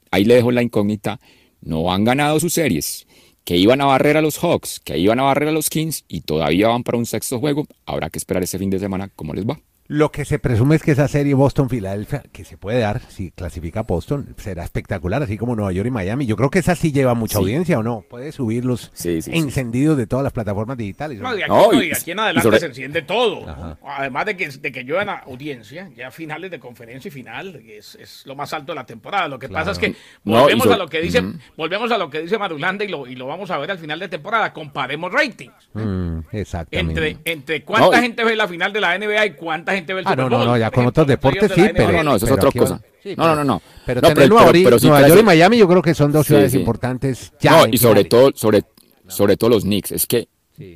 ahí 0.10 0.26
le 0.26 0.34
dejo 0.34 0.50
la 0.50 0.64
incógnita, 0.64 1.20
no 1.68 1.92
han 1.92 2.06
ganado 2.06 2.40
sus 2.40 2.54
series. 2.54 3.06
Que 3.44 3.58
iban 3.58 3.80
a 3.82 3.86
barrer 3.86 4.18
a 4.18 4.22
los 4.22 4.40
Hawks, 4.40 4.80
que 4.80 4.98
iban 4.98 5.20
a 5.20 5.24
barrer 5.24 5.50
a 5.50 5.52
los 5.54 5.70
Kings 5.70 6.04
y 6.08 6.22
todavía 6.22 6.68
van 6.70 6.84
para 6.84 6.98
un 6.98 7.06
sexto 7.06 7.40
juego. 7.40 7.66
Habrá 7.86 8.10
que 8.10 8.18
esperar 8.18 8.44
ese 8.44 8.58
fin 8.58 8.70
de 8.70 8.80
semana 8.80 9.10
cómo 9.16 9.34
les 9.34 9.46
va. 9.46 9.60
Lo 9.90 10.12
que 10.12 10.26
se 10.26 10.38
presume 10.38 10.76
es 10.76 10.84
que 10.84 10.92
esa 10.92 11.08
serie 11.08 11.34
Boston-Filadelfia, 11.34 12.24
que 12.34 12.44
se 12.44 12.58
puede 12.58 12.80
dar 12.80 13.00
si 13.10 13.32
clasifica 13.32 13.84
Boston, 13.84 14.36
será 14.38 14.64
espectacular, 14.66 15.24
así 15.24 15.38
como 15.38 15.56
Nueva 15.56 15.72
York 15.72 15.88
y 15.88 15.92
Miami. 15.92 16.26
Yo 16.26 16.36
creo 16.36 16.50
que 16.50 16.60
esa 16.60 16.76
sí 16.76 16.92
lleva 16.92 17.14
mucha 17.14 17.38
Sí. 17.38 17.44
audiencia, 17.44 17.80
¿o 17.80 17.84
no? 17.84 18.02
Puede 18.10 18.32
subir 18.34 18.66
los 18.66 18.92
Sí, 18.94 19.22
sí, 19.22 19.32
sí. 19.32 19.38
encendidos 19.38 19.98
de 19.98 20.06
todas 20.06 20.24
las 20.24 20.34
plataformas 20.34 20.76
digitales. 20.78 21.22
No, 21.22 21.34
de 21.34 21.44
aquí, 21.44 21.50
No, 21.52 21.72
no, 21.72 21.82
y- 21.82 21.88
y 21.88 21.92
aquí 21.94 22.12
en 22.12 22.20
adelante 22.20 22.44
sobre- 22.48 22.60
se 22.60 22.66
enciende 22.66 23.02
todo. 23.02 23.78
Además 23.86 24.26
de 24.26 24.36
que, 24.36 24.50
de 24.50 24.72
que 24.74 24.84
lluevan 24.84 25.08
a 25.08 25.16
audiencia, 25.20 25.90
ya 25.96 26.12
finales 26.12 26.52
de 26.52 26.60
conferencia 26.60 27.08
y 27.08 27.12
final, 27.12 27.56
es, 27.66 27.96
es 27.96 28.24
lo 28.26 28.36
más 28.36 28.52
alto 28.54 28.74
de 28.74 28.76
la 28.76 28.86
temporada. 28.86 29.30
Lo 29.30 29.40
que 29.40 29.48
pasa 29.48 29.72
es 29.72 29.80
que 29.80 29.96
No, 30.26 30.42
volvemos 30.42 30.64
sobre- 30.66 30.76
a 30.76 30.78
lo 30.80 30.90
que 30.90 31.00
dice, 31.02 31.24
volvemos 31.56 31.90
a 31.92 31.98
lo 31.98 32.10
que 32.10 32.22
dice 32.22 32.38
Marulanda 32.38 32.84
y 32.84 32.90
lo, 32.90 33.08
y 33.08 33.16
lo 33.16 33.28
vamos 33.28 33.52
a 33.52 33.58
ver 33.58 33.72
al 33.72 33.80
final 33.80 34.00
de 34.00 34.10
temporada. 34.10 34.52
Comparemos 34.52 35.14
ratings. 35.14 35.54
Mm, 35.74 36.20
exactamente. 36.34 37.08
Entre, 37.10 37.32
entre 37.32 37.64
cuánta 37.64 37.92
No, 37.92 37.98
y- 37.98 38.02
gente 38.02 38.24
ve 38.26 38.36
la 38.36 38.50
final 38.50 38.74
de 38.74 38.82
la 38.82 38.96
NBA 38.96 39.26
y 39.28 39.32
cuánta 39.32 39.72
gente 39.72 39.77
ve 39.86 40.00
el 40.02 40.08
Ah, 40.08 40.12
Super 40.12 40.18
no, 40.26 40.30
no, 40.30 40.38
Bowl. 40.38 40.48
no, 40.48 40.58
ya 40.58 40.72
con 40.72 40.86
otros 40.86 41.08
deportes 41.08 41.50
de 41.50 41.56
sí, 41.56 41.62
pero... 41.76 41.92
No, 41.92 42.04
no, 42.04 42.16
eso 42.16 42.26
es 42.26 42.32
otra 42.32 42.52
cosa. 42.52 42.82
No, 43.16 43.28
no, 43.28 43.36
no, 43.36 43.44
no. 43.44 43.62
Pero 43.86 44.02
No, 44.02 44.08
tener 44.10 44.24
pero- 44.30 44.36
Nueva, 44.36 45.08
York 45.08 45.20
y 45.22 45.24
Miami 45.24 45.58
yo 45.58 45.68
creo 45.68 45.82
que 45.82 45.94
son 45.94 46.12
dos 46.12 46.26
ciudades 46.28 46.54
importantes 46.54 47.32
ya. 47.40 47.52
No, 47.52 47.66
y 47.72 47.78
sobre 47.78 48.04
todo, 48.06 48.32
sobre, 48.36 48.64
sobre 49.08 49.38
todo 49.38 49.52
los 49.52 49.64
Knicks, 49.64 49.92
es 49.92 50.06
que 50.08 50.28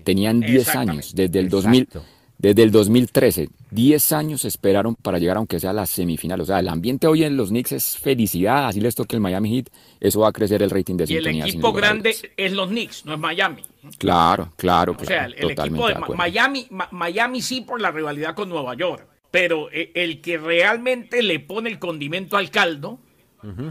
tenían 0.03 0.39
10 0.39 0.51
Exactamente. 0.59 0.91
años, 0.91 1.11
desde 1.15 1.39
el 1.39 1.49
2000, 1.49 1.81
Exacto. 1.83 2.05
Desde 2.41 2.63
el 2.63 2.71
2013, 2.71 3.49
10 3.69 4.11
años 4.13 4.45
esperaron 4.45 4.95
para 4.95 5.19
llegar 5.19 5.37
aunque 5.37 5.59
sea 5.59 5.69
a 5.69 5.73
la 5.73 5.85
semifinal. 5.85 6.41
O 6.41 6.45
sea, 6.45 6.59
el 6.59 6.67
ambiente 6.69 7.05
hoy 7.05 7.23
en 7.23 7.37
los 7.37 7.49
Knicks 7.49 7.71
es 7.73 7.97
felicidad, 7.99 8.67
así 8.67 8.81
les 8.81 8.95
toque 8.95 9.15
el 9.15 9.21
Miami 9.21 9.55
Heat, 9.57 9.67
eso 9.99 10.21
va 10.21 10.29
a 10.29 10.31
crecer 10.31 10.63
el 10.63 10.71
rating 10.71 10.95
de 10.97 11.03
Y 11.07 11.17
el 11.17 11.23
sintonía. 11.23 11.43
sin 11.43 11.49
equipo 11.53 11.71
grande 11.71 12.15
es 12.35 12.51
los 12.53 12.69
Knicks, 12.69 13.05
no 13.05 13.13
es 13.13 13.19
Miami. 13.19 13.61
Claro, 13.99 14.51
claro, 14.57 14.95
O 14.99 15.05
sea, 15.05 15.27
claro, 15.27 15.33
el, 15.37 15.43
el 15.45 15.51
equipo 15.51 15.87
de. 15.87 15.95
Miami, 16.15 16.67
Miami 16.91 17.41
sí 17.43 17.61
por 17.61 17.79
la 17.79 17.91
rivalidad 17.91 18.33
con 18.33 18.49
Nueva 18.49 18.73
York, 18.75 19.05
pero 19.29 19.69
eh, 19.71 19.91
el 19.93 20.19
que 20.19 20.39
realmente 20.39 21.21
le 21.21 21.39
pone 21.39 21.69
el 21.69 21.77
condimento 21.77 22.37
al 22.37 22.49
caldo 22.49 22.97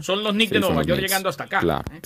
son 0.01 0.23
los 0.23 0.31
Knicks 0.33 0.49
Sí, 0.49 0.53
de 0.55 0.59
Nueva 0.61 0.75
York 0.83 0.85
Knicks. 0.85 1.01
llegando 1.01 1.27
hasta 1.29 1.43
acá. 1.43 1.59
Claro. 1.59 1.83
¿eh? 1.93 2.01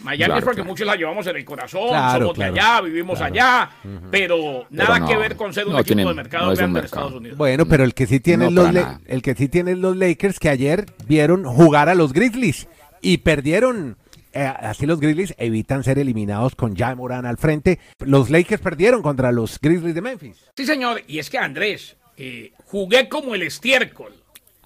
Miami 0.00 0.24
Claro, 0.26 0.38
es 0.38 0.44
porque 0.44 0.56
claro. 0.56 0.70
muchos 0.70 0.86
la 0.86 0.96
llevamos 0.96 1.26
en 1.26 1.36
el 1.36 1.44
corazón, 1.44 1.88
Claro, 1.88 2.20
somos 2.20 2.34
claro, 2.36 2.52
de 2.54 2.60
allá, 2.60 2.80
vivimos 2.82 3.18
claro. 3.18 3.34
allá, 3.34 3.70
pero 4.10 4.66
nada 4.70 4.98
no, 5.00 5.08
que 5.08 5.16
ver 5.16 5.36
con 5.36 5.52
ser 5.52 5.66
un 5.66 5.72
no 5.72 5.78
equipo 5.80 5.86
tienen- 5.94 6.08
de 6.08 6.14
mercado 6.14 6.46
no 6.46 6.52
es 6.52 6.58
un 6.58 6.62
grande 6.62 6.78
de 6.78 6.82
mercado. 6.82 7.02
Estados 7.06 7.20
Unidos. 7.20 7.38
Bueno, 7.38 7.66
pero 7.66 7.84
el 7.84 7.94
que 7.94 8.06
sí 8.06 8.20
tienen 8.20 8.54
No, 8.54 8.70
los 8.72 8.84
el 9.06 9.22
que 9.22 9.34
sí 9.34 9.48
tienen 9.48 9.80
los 9.80 9.96
Lakers 9.96 10.38
que 10.38 10.48
ayer 10.48 10.86
vieron 11.06 11.44
jugar 11.44 11.88
a 11.88 11.94
los 11.94 12.12
Grizzlies 12.12 12.68
y 13.00 13.18
perdieron. 13.18 13.96
eh, 14.34 14.44
así 14.44 14.86
los 14.86 15.00
Grizzlies 15.00 15.34
evitan 15.38 15.82
ser 15.82 15.98
eliminados 15.98 16.54
con 16.54 16.76
Ja 16.76 16.94
Morán 16.94 17.26
al 17.26 17.38
frente. 17.38 17.80
Los 17.98 18.30
Lakers 18.30 18.60
perdieron 18.62 19.02
contra 19.02 19.32
los 19.32 19.58
Grizzlies 19.58 19.94
de 19.94 20.02
Memphis. 20.02 20.36
Sí, 20.56 20.64
señor, 20.66 21.02
y 21.08 21.18
es 21.18 21.28
que 21.30 21.38
Andrés, 21.38 21.96
eh, 22.16 22.52
jugué 22.66 23.08
como 23.08 23.34
el 23.34 23.42
estiércol. 23.42 24.12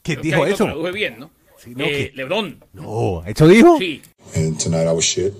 ¿Quién 0.02 0.18
Creo 0.18 0.22
que 0.22 0.28
dijo 0.28 0.44
lo 0.46 0.52
eso? 0.52 0.64
traduje 0.64 0.92
bien, 0.92 1.16
¿no? 1.20 1.30
no, 1.76 1.84
Eh, 1.84 2.10
que- 2.10 2.16
Lebron. 2.16 2.58
No, 2.72 3.22
¿eso 3.24 3.46
dijo? 3.46 3.78
Sí. 3.78 4.02
And 4.34 4.58
tonight 4.58 4.86
I 4.86 4.92
was 4.92 5.04
shit, 5.04 5.34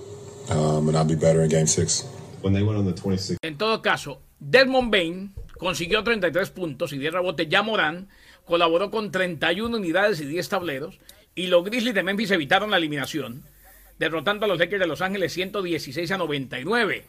um, 0.49 0.87
and 0.87 0.97
I'll 0.97 1.05
be 1.05 1.15
better 1.15 1.41
in 1.41 1.49
game 1.49 1.67
six. 1.67 2.05
When 2.41 2.53
they 2.53 2.61
went 2.61 2.77
on 2.77 2.85
the 2.85 2.93
26 2.93 3.37
En 3.41 3.57
todo 3.57 3.81
caso, 3.81 4.21
Desmond 4.39 4.91
Bain 4.91 5.33
consiguió 5.57 6.03
33 6.03 6.49
puntos 6.49 6.91
y 6.93 6.97
10 6.97 7.13
rebotes. 7.13 7.47
Ya 7.49 7.63
Morán 7.63 8.09
colaboró 8.45 8.91
con 8.91 9.11
31 9.11 9.77
unidades 9.77 10.19
y 10.19 10.25
10 10.25 10.49
tableros. 10.49 10.99
Y 11.35 11.47
los 11.47 11.63
Grizzlies 11.63 11.95
de 11.95 12.03
Memphis 12.03 12.31
evitaron 12.31 12.69
la 12.69 12.77
eliminación, 12.77 13.43
derrotando 13.97 14.45
a 14.45 14.47
los 14.47 14.59
Lakers 14.59 14.81
de 14.81 14.87
Los 14.87 15.01
Ángeles 15.01 15.33
116 15.33 16.11
a 16.11 16.17
99. 16.17 17.05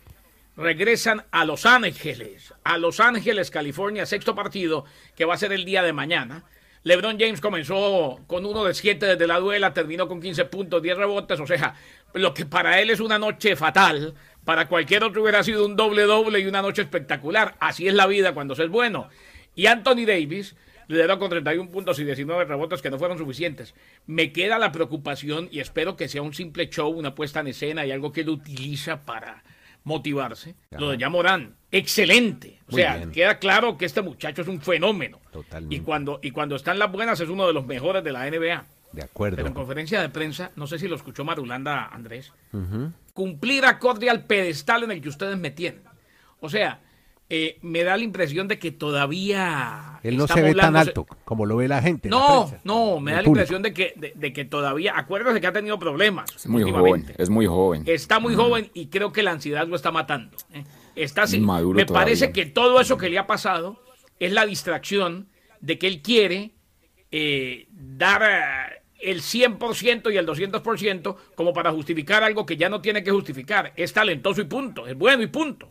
Regresan 0.56 1.24
a 1.32 1.44
Los 1.44 1.66
Ángeles, 1.66 2.54
a 2.62 2.78
Los 2.78 3.00
Ángeles, 3.00 3.50
California, 3.50 4.06
sexto 4.06 4.34
partido, 4.34 4.84
que 5.16 5.24
va 5.24 5.34
a 5.34 5.38
ser 5.38 5.52
el 5.52 5.64
día 5.64 5.82
de 5.82 5.92
mañana. 5.92 6.44
LeBron 6.84 7.18
James 7.18 7.40
comenzó 7.40 8.20
con 8.26 8.44
uno 8.44 8.62
de 8.62 8.74
7 8.74 9.06
desde 9.06 9.26
la 9.26 9.40
duela, 9.40 9.72
terminó 9.72 10.06
con 10.06 10.20
15 10.20 10.44
puntos, 10.44 10.82
10 10.82 10.98
rebotes, 10.98 11.40
o 11.40 11.46
sea, 11.46 11.74
lo 12.12 12.34
que 12.34 12.44
para 12.44 12.78
él 12.78 12.90
es 12.90 13.00
una 13.00 13.18
noche 13.18 13.56
fatal, 13.56 14.14
para 14.44 14.68
cualquier 14.68 15.02
otro 15.02 15.22
hubiera 15.22 15.42
sido 15.42 15.64
un 15.64 15.76
doble 15.76 16.02
doble 16.02 16.40
y 16.40 16.46
una 16.46 16.60
noche 16.60 16.82
espectacular. 16.82 17.54
Así 17.58 17.88
es 17.88 17.94
la 17.94 18.06
vida 18.06 18.34
cuando 18.34 18.54
se 18.54 18.64
es 18.64 18.68
bueno. 18.68 19.08
Y 19.54 19.64
Anthony 19.64 20.04
Davis 20.06 20.56
lideró 20.86 21.18
con 21.18 21.30
31 21.30 21.70
puntos 21.70 21.98
y 22.00 22.04
19 22.04 22.44
rebotes 22.44 22.82
que 22.82 22.90
no 22.90 22.98
fueron 22.98 23.16
suficientes. 23.16 23.74
Me 24.06 24.30
queda 24.32 24.58
la 24.58 24.70
preocupación 24.70 25.48
y 25.50 25.60
espero 25.60 25.96
que 25.96 26.08
sea 26.08 26.20
un 26.20 26.34
simple 26.34 26.68
show, 26.68 26.90
una 26.90 27.14
puesta 27.14 27.40
en 27.40 27.46
escena 27.46 27.86
y 27.86 27.92
algo 27.92 28.12
que 28.12 28.20
él 28.20 28.28
utiliza 28.28 29.06
para 29.06 29.42
motivarse. 29.84 30.54
Lo 30.72 30.90
de 30.90 30.98
Yamorán, 30.98 31.56
excelente. 31.70 32.60
O 32.68 32.72
Muy 32.72 32.80
sea, 32.82 32.96
bien. 32.96 33.12
queda 33.12 33.38
claro 33.38 33.76
que 33.78 33.84
este 33.84 34.02
muchacho 34.02 34.42
es 34.42 34.48
un 34.48 34.60
fenómeno. 34.60 35.20
Totalmente. 35.32 35.76
Y 35.76 35.80
cuando, 35.80 36.18
y 36.22 36.30
cuando 36.30 36.56
están 36.56 36.78
las 36.78 36.90
buenas 36.90 37.20
es 37.20 37.28
uno 37.28 37.46
de 37.46 37.52
los 37.52 37.66
mejores 37.66 38.02
de 38.02 38.12
la 38.12 38.28
NBA. 38.28 38.64
De 38.92 39.02
acuerdo. 39.02 39.36
Pero 39.36 39.48
en 39.48 39.54
conferencia 39.54 40.00
de 40.00 40.08
prensa, 40.08 40.52
no 40.56 40.66
sé 40.66 40.78
si 40.78 40.88
lo 40.88 40.96
escuchó 40.96 41.24
Marulanda 41.24 41.86
Andrés, 41.86 42.32
Ujú. 42.52 42.92
cumplir 43.12 43.64
acorde 43.66 44.08
al 44.08 44.24
pedestal 44.24 44.84
en 44.84 44.92
el 44.92 45.00
que 45.02 45.08
ustedes 45.08 45.36
me 45.36 45.50
tienen. 45.50 45.82
O 46.40 46.48
sea, 46.48 46.80
eh, 47.30 47.58
me 47.62 47.82
da 47.84 47.96
la 47.96 48.02
impresión 48.04 48.48
de 48.48 48.58
que 48.58 48.70
todavía... 48.70 49.98
Él 50.02 50.16
no 50.18 50.26
se 50.26 50.42
ve 50.42 50.54
tan 50.54 50.76
alto 50.76 51.06
como 51.24 51.46
lo 51.46 51.56
ve 51.56 51.66
la 51.68 51.80
gente. 51.80 52.10
la 52.10 52.16
No, 52.16 52.46
prensa, 52.46 52.60
no, 52.64 53.00
me 53.00 53.12
da 53.12 53.18
la 53.18 53.24
público. 53.24 53.40
impresión 53.40 53.62
de 53.62 53.72
que, 53.72 53.94
de, 53.96 54.12
de 54.14 54.32
que 54.34 54.44
todavía, 54.44 54.92
acuérdate 54.98 55.40
que 55.40 55.46
ha 55.46 55.52
tenido 55.52 55.78
problemas. 55.78 56.30
Es 56.36 56.46
muy 56.46 56.70
joven, 56.70 57.12
es 57.16 57.30
muy 57.30 57.46
joven. 57.46 57.84
Está 57.86 58.20
muy 58.20 58.34
joven 58.34 58.70
y 58.74 58.86
creo 58.88 59.12
que 59.12 59.22
la 59.22 59.30
ansiedad 59.32 59.66
lo 59.66 59.76
está 59.76 59.90
matando. 59.90 60.36
¿eh? 60.52 60.64
Está 60.94 61.22
así. 61.22 61.40
Me 61.40 61.46
todavía. 61.46 61.86
parece 61.86 62.32
que 62.32 62.44
todo 62.46 62.80
eso 62.80 62.98
que 62.98 63.08
le 63.08 63.18
ha 63.18 63.26
pasado 63.26 63.82
es 64.20 64.32
la 64.32 64.44
distracción 64.46 65.28
de 65.60 65.78
que 65.78 65.86
él 65.86 66.02
quiere 66.02 66.52
eh, 67.10 67.66
dar 67.70 68.22
eh, 68.22 68.82
el 69.00 69.22
100% 69.22 70.12
y 70.12 70.16
el 70.18 70.26
200% 70.26 71.16
como 71.34 71.52
para 71.54 71.72
justificar 71.72 72.22
algo 72.22 72.44
que 72.44 72.58
ya 72.58 72.68
no 72.68 72.82
tiene 72.82 73.02
que 73.02 73.10
justificar. 73.10 73.72
Es 73.76 73.94
talentoso 73.94 74.42
y 74.42 74.44
punto. 74.44 74.86
Es 74.86 74.94
bueno 74.96 75.22
y 75.22 75.28
punto. 75.28 75.70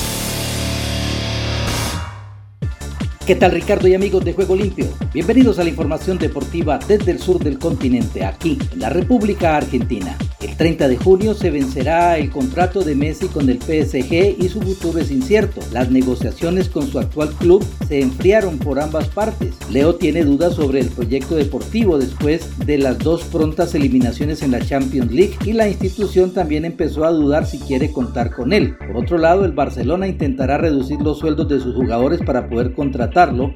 ¿Qué 3.25 3.35
tal 3.35 3.51
Ricardo 3.51 3.87
y 3.87 3.93
amigos 3.93 4.25
de 4.25 4.33
Juego 4.33 4.55
Limpio? 4.55 4.87
Bienvenidos 5.13 5.59
a 5.59 5.63
la 5.63 5.69
información 5.69 6.17
deportiva 6.17 6.79
desde 6.87 7.11
el 7.11 7.19
sur 7.19 7.37
del 7.37 7.59
continente, 7.59 8.25
aquí 8.25 8.57
en 8.73 8.79
la 8.79 8.89
República 8.89 9.57
Argentina. 9.57 10.17
El 10.41 10.57
30 10.57 10.87
de 10.87 10.97
junio 10.97 11.35
se 11.35 11.51
vencerá 11.51 12.17
el 12.17 12.31
contrato 12.31 12.83
de 12.83 12.95
Messi 12.95 13.27
con 13.27 13.47
el 13.47 13.61
PSG 13.61 14.41
y 14.43 14.49
su 14.49 14.59
futuro 14.59 14.97
es 14.97 15.11
incierto. 15.11 15.61
Las 15.71 15.91
negociaciones 15.91 16.67
con 16.67 16.87
su 16.87 16.97
actual 16.97 17.29
club 17.35 17.63
se 17.87 18.01
enfriaron 18.01 18.57
por 18.57 18.79
ambas 18.79 19.07
partes. 19.07 19.53
Leo 19.69 19.95
tiene 19.95 20.23
dudas 20.23 20.55
sobre 20.55 20.79
el 20.79 20.87
proyecto 20.87 21.35
deportivo 21.35 21.99
después 21.99 22.57
de 22.65 22.79
las 22.79 22.97
dos 22.97 23.23
prontas 23.25 23.75
eliminaciones 23.75 24.41
en 24.41 24.51
la 24.51 24.65
Champions 24.65 25.11
League 25.11 25.35
y 25.45 25.53
la 25.53 25.67
institución 25.67 26.31
también 26.31 26.65
empezó 26.65 27.05
a 27.05 27.11
dudar 27.11 27.45
si 27.45 27.59
quiere 27.59 27.91
contar 27.91 28.31
con 28.31 28.51
él. 28.51 28.75
Por 28.77 28.97
otro 28.97 29.19
lado, 29.19 29.45
el 29.45 29.51
Barcelona 29.51 30.07
intentará 30.07 30.57
reducir 30.57 30.99
los 31.01 31.19
sueldos 31.19 31.47
de 31.49 31.59
sus 31.59 31.75
jugadores 31.75 32.19
para 32.25 32.49
poder 32.49 32.73